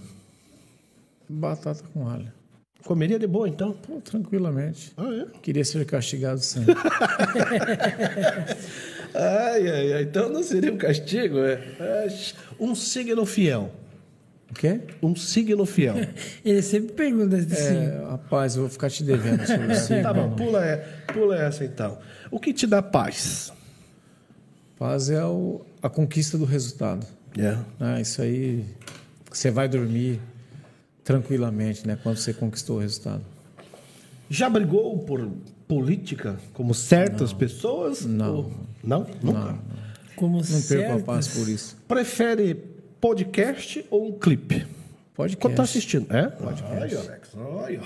[1.28, 2.32] Batata com alho.
[2.84, 3.72] Comeria de boa, então?
[3.72, 4.92] Pô, tranquilamente.
[4.96, 5.26] Ah, é?
[5.40, 6.74] Queria ser castigado sempre.
[9.14, 10.02] ai, ai, ai.
[10.02, 12.08] Então não seria um castigo, é?
[12.58, 13.72] Um signo fiel.
[14.50, 14.80] O quê?
[15.02, 15.96] Um signo fiel.
[16.44, 17.76] Ele sempre pergunta assim.
[17.76, 19.88] É, rapaz, eu vou ficar te devendo sobre isso.
[20.02, 20.76] tá bom, pula, é,
[21.12, 21.98] pula essa então.
[22.30, 23.52] O que te dá paz?
[24.78, 27.06] Paz é o, a conquista do resultado.
[27.36, 27.64] Yeah.
[27.80, 28.64] Ah, isso aí,
[29.30, 30.20] você vai dormir
[31.02, 31.98] tranquilamente, né?
[32.00, 33.24] Quando você conquistou o resultado.
[34.30, 35.28] Já brigou por
[35.66, 37.38] política, como certas não.
[37.38, 38.04] pessoas?
[38.04, 38.34] Não.
[38.36, 38.52] Ou...
[38.82, 39.00] Não?
[39.00, 39.14] Nunca?
[39.22, 39.58] Não, não.
[40.16, 41.76] Como não perco a paz por isso.
[41.88, 42.54] Prefere
[43.00, 44.66] podcast ou um clipe?
[45.14, 45.40] Podcast.
[45.40, 46.06] Quando tá assistindo?
[46.14, 46.28] É?
[46.28, 46.96] Podcast.
[46.96, 47.80] Olha, Alex, olha.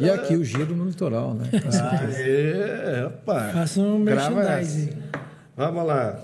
[0.00, 1.48] E aqui o giro no litoral, né?
[2.18, 3.52] É, rapaz.
[3.52, 4.90] Faça um merchandising.
[5.56, 6.20] Vamos lá.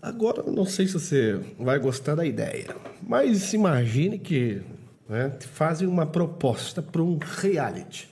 [0.00, 4.62] Agora, não sei se você vai gostar da ideia, mas imagine que
[5.08, 8.08] né, fazem uma proposta para um reality.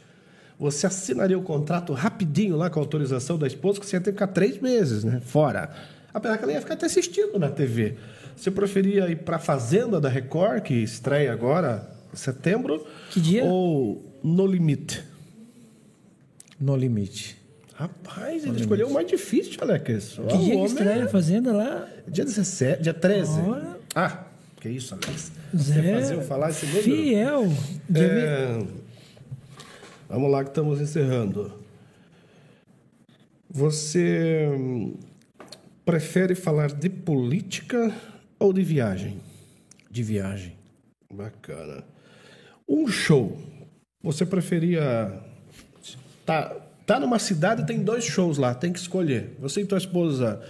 [0.59, 4.11] Você assinaria o contrato rapidinho lá com a autorização da esposa, que você ia ter
[4.11, 5.71] que ficar três meses né, fora.
[6.13, 7.95] Apesar que ela ia ficar até assistindo na TV.
[8.37, 12.85] Você preferia ir para a Fazenda da Record, que estreia agora em setembro?
[13.11, 13.45] Que dia?
[13.45, 15.05] Ou No Limite?
[16.61, 17.37] No Limite.
[17.75, 20.19] Rapaz, ele escolheu o mais difícil, Alex.
[20.29, 21.89] Que dia que estreia a Fazenda lá?
[22.09, 23.41] Dia 17, dia 13.
[23.41, 23.77] Olha.
[23.95, 24.25] Ah,
[24.61, 25.31] que isso, Alex.
[25.57, 26.83] Zé Você fazer eu falar esse número?
[26.83, 27.53] Fiel.
[27.95, 28.88] É...
[30.09, 31.53] Vamos lá que estamos encerrando.
[33.51, 34.97] Você hum,
[35.85, 37.95] prefere falar de política
[38.39, 39.21] ou de viagem?
[39.91, 40.57] De viagem.
[41.13, 41.85] Bacana.
[42.67, 43.39] Um show.
[44.03, 45.23] Você preferia
[46.25, 46.57] tá
[46.87, 49.37] tá numa cidade tem dois shows lá, tem que escolher.
[49.39, 50.41] Você e tua esposa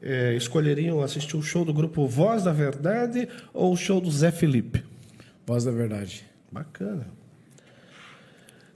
[0.00, 4.30] é, escolheriam assistir o show do grupo Voz da Verdade ou o show do Zé
[4.30, 4.82] Felipe?
[5.46, 6.24] Voz da Verdade.
[6.50, 7.06] Bacana.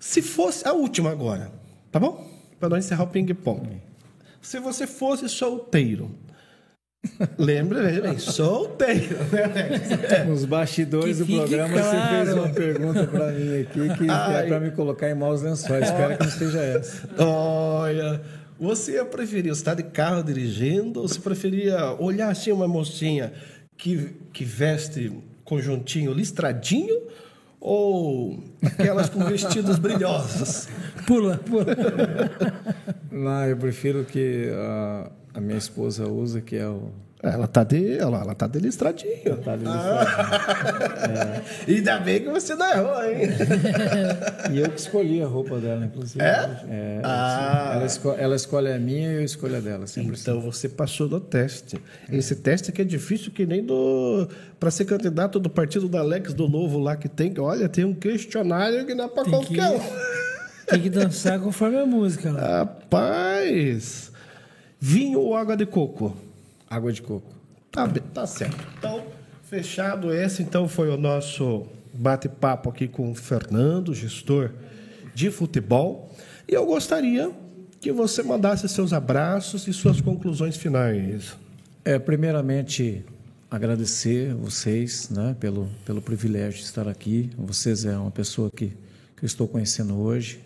[0.01, 1.53] Se fosse a última agora,
[1.93, 2.29] tá bom?
[2.59, 3.81] Para não encerrar o ping-pong.
[4.41, 6.11] Se você fosse solteiro,
[7.39, 11.99] Lembra, veja bem, solteiro, né, Nos bastidores Que do programa, claro.
[11.99, 14.45] você fez uma pergunta para mim aqui que Ai.
[14.45, 15.87] é para me colocar em maus lençóis.
[15.87, 17.09] Espero que não seja essa.
[17.19, 18.21] Olha,
[18.59, 23.33] você ia preferir estar de carro dirigindo ou você preferia olhar assim uma mocinha
[23.79, 25.11] que, que veste
[25.43, 27.01] conjuntinho listradinho
[27.61, 30.69] ou aquelas com vestidos brilhosos?
[31.07, 31.77] Pula, pula.
[33.11, 36.91] Não, eu prefiro que a, a minha esposa usa, que é o
[37.23, 37.99] Ela tá de.
[37.99, 39.37] Ela, ela tá de listradinha.
[39.45, 41.43] Tá é.
[41.71, 43.29] Ainda bem que você não errou, hein?
[44.53, 46.25] E eu que escolhi a roupa dela, inclusive.
[46.25, 46.49] É?
[46.69, 47.73] É, Ah.
[47.75, 49.87] ela, esco- ela escolhe a minha e eu escolho a dela.
[49.87, 50.23] Sempre assim.
[50.23, 51.77] Então você passou no teste.
[52.11, 54.27] Esse teste aqui é difícil que nem do.
[54.59, 57.35] Para ser candidato do partido da Alex do Novo lá que tem.
[57.39, 59.81] Olha, tem um questionário que não é para Tem que- qualquer um.
[60.71, 62.59] Tem que dançar conforme a música lá.
[62.61, 64.13] Rapaz!
[64.79, 66.17] Vinho ou água de coco?
[66.71, 67.35] Água de coco.
[67.73, 68.57] Tá, bem, tá certo.
[68.79, 69.05] Então,
[69.43, 74.53] fechado esse, então foi o nosso bate-papo aqui com o Fernando, gestor
[75.13, 76.15] de futebol.
[76.49, 77.33] E eu gostaria
[77.81, 81.37] que você mandasse seus abraços e suas conclusões finais.
[81.85, 83.05] É, primeiramente,
[83.51, 87.31] agradecer vocês né, pelo, pelo privilégio de estar aqui.
[87.37, 88.69] Vocês é uma pessoa que,
[89.17, 90.41] que eu estou conhecendo hoje.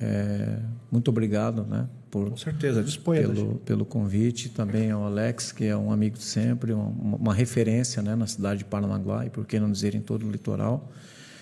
[0.00, 0.58] É,
[0.90, 3.22] muito obrigado né, por, Com certeza, disponha.
[3.22, 4.48] pelo, pelo convite.
[4.48, 8.60] Também ao Alex, que é um amigo de sempre, uma, uma referência né, na cidade
[8.60, 10.90] de Paranaguá e, por que não dizer, em todo o litoral.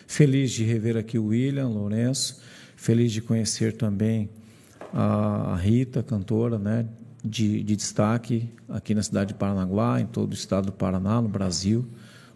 [0.07, 2.41] Feliz de rever aqui o William Lourenço.
[2.77, 4.29] Feliz de conhecer também
[4.93, 6.87] a a Rita, cantora né,
[7.25, 11.29] de, de destaque aqui na cidade de Paranaguá, em todo o estado do Paraná, no
[11.29, 11.87] Brasil.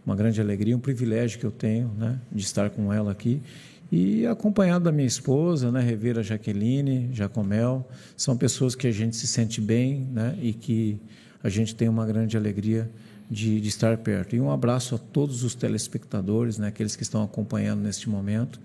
[0.04, 3.42] Uma grande alegria, um privilégio que eu tenho né, de estar com ela aqui.
[3.90, 9.16] E acompanhado da minha esposa, né, rever a Jaqueline, Jacomel, são pessoas que a gente
[9.16, 11.00] se sente bem né, e que
[11.42, 12.88] a gente tem uma grande alegria
[13.28, 14.36] de, de estar perto.
[14.36, 18.60] E um abraço a todos os telespectadores, né, aqueles que estão acompanhando neste momento,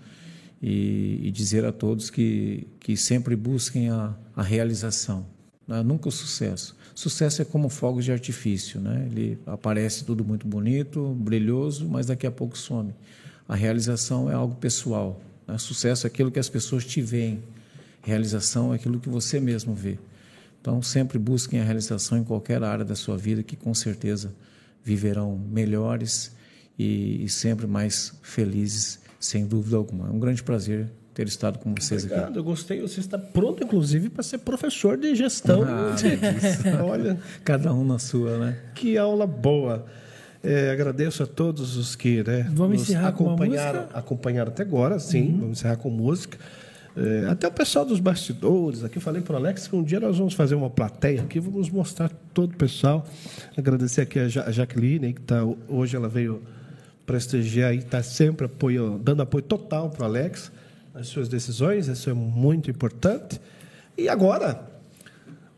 [0.62, 5.26] e, e dizer a todos que, que sempre busquem a, a realização,
[5.66, 6.76] né, nunca o sucesso.
[6.94, 9.06] Sucesso é como fogos de artifício, né?
[9.10, 12.94] ele aparece tudo muito bonito, brilhoso, mas daqui a pouco some.
[13.48, 15.20] A realização é algo pessoal.
[15.46, 15.56] Né?
[15.58, 17.42] Sucesso é aquilo que as pessoas te veem.
[18.02, 19.98] Realização é aquilo que você mesmo vê.
[20.60, 24.34] Então, sempre busquem a realização em qualquer área da sua vida, que com certeza
[24.82, 26.34] viverão melhores
[26.78, 30.08] e, e sempre mais felizes, sem dúvida alguma.
[30.08, 32.12] É um grande prazer ter estado com vocês aqui.
[32.12, 32.80] Obrigado, eu gostei.
[32.80, 35.62] Você está pronto, inclusive, para ser professor de gestão.
[35.64, 35.94] Ah,
[36.84, 38.58] Olha, Cada um na sua, né?
[38.74, 39.86] que aula boa.
[40.46, 43.98] É, agradeço a todos os que né, Vamos nos encerrar com acompanharam, música?
[43.98, 45.36] acompanharam até agora, sim.
[45.40, 46.38] Vamos encerrar com música.
[46.96, 50.16] É, até o pessoal dos bastidores aqui, falei para o Alex que um dia nós
[50.16, 53.04] vamos fazer uma plateia aqui, vamos mostrar todo o pessoal.
[53.56, 56.40] Agradecer aqui a Ja- a Jaqueline, que tá, hoje ela veio
[57.04, 60.50] prestigiar e está sempre apoio, dando apoio total para o Alex
[60.94, 63.38] nas suas decisões, isso é muito importante.
[63.98, 64.62] E agora,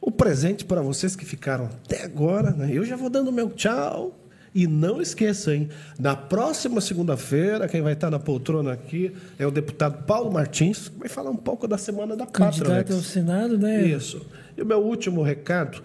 [0.01, 2.69] o presente para vocês que ficaram até agora, né?
[2.73, 4.19] Eu já vou dando meu tchau.
[4.55, 5.69] E não esqueça, hein?
[5.99, 10.99] Na próxima segunda-feira, quem vai estar na poltrona aqui é o deputado Paulo Martins, que
[10.99, 12.65] vai falar um pouco da Semana da Pátria.
[12.65, 13.01] Candidato ao.
[13.01, 13.87] Senado, né?
[13.87, 14.27] Isso.
[14.57, 15.83] E o meu último recado,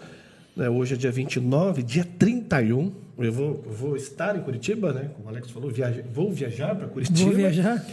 [0.55, 5.09] né, hoje é dia 29, dia 31, eu vou, eu vou estar em Curitiba, né?
[5.15, 7.29] Como o Alex falou, viaja, vou viajar para Curitiba.
[7.29, 7.85] Vou viajar.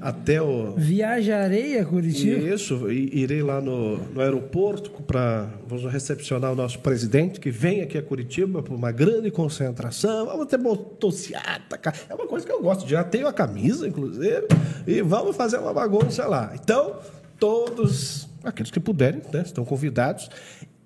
[0.00, 2.54] Até o, Viajarei a Curitiba.
[2.54, 7.98] isso, irei lá no, no aeroporto para vamos recepcionar o nosso presidente que vem aqui
[7.98, 10.26] a Curitiba para uma grande concentração.
[10.26, 12.88] Vamos ter motociata, é uma coisa que eu gosto.
[12.88, 14.46] Já tenho a camisa, inclusive,
[14.86, 16.52] e vamos fazer uma bagunça lá.
[16.54, 16.96] Então,
[17.38, 20.30] todos aqueles que puderem, né, estão convidados.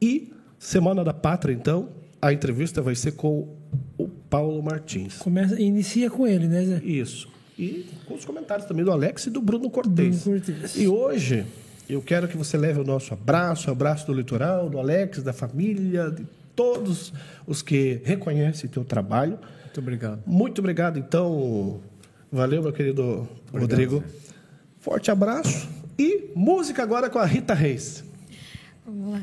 [0.01, 0.33] E
[0.63, 1.89] Semana da Pátria, então,
[2.21, 3.49] a entrevista vai ser com
[3.99, 5.17] o Paulo Martins.
[5.19, 6.81] Começa, inicia com ele, né, Zé?
[6.85, 7.29] Isso.
[7.59, 10.25] E com os comentários também do Alex e do Bruno Cortez.
[10.25, 10.77] Bruno Cortez.
[10.77, 11.45] E hoje
[11.89, 15.33] eu quero que você leve o nosso abraço, o abraço do litoral, do Alex, da
[15.33, 16.27] família, de
[16.57, 17.13] todos
[17.47, 19.39] os que reconhecem teu trabalho.
[19.65, 20.23] Muito obrigado.
[20.27, 21.81] Muito obrigado, então.
[22.31, 24.03] Valeu, meu querido Rodrigo.
[24.79, 25.69] Forte abraço.
[25.99, 28.03] E música agora com a Rita Reis.
[28.87, 29.23] Vamos lá.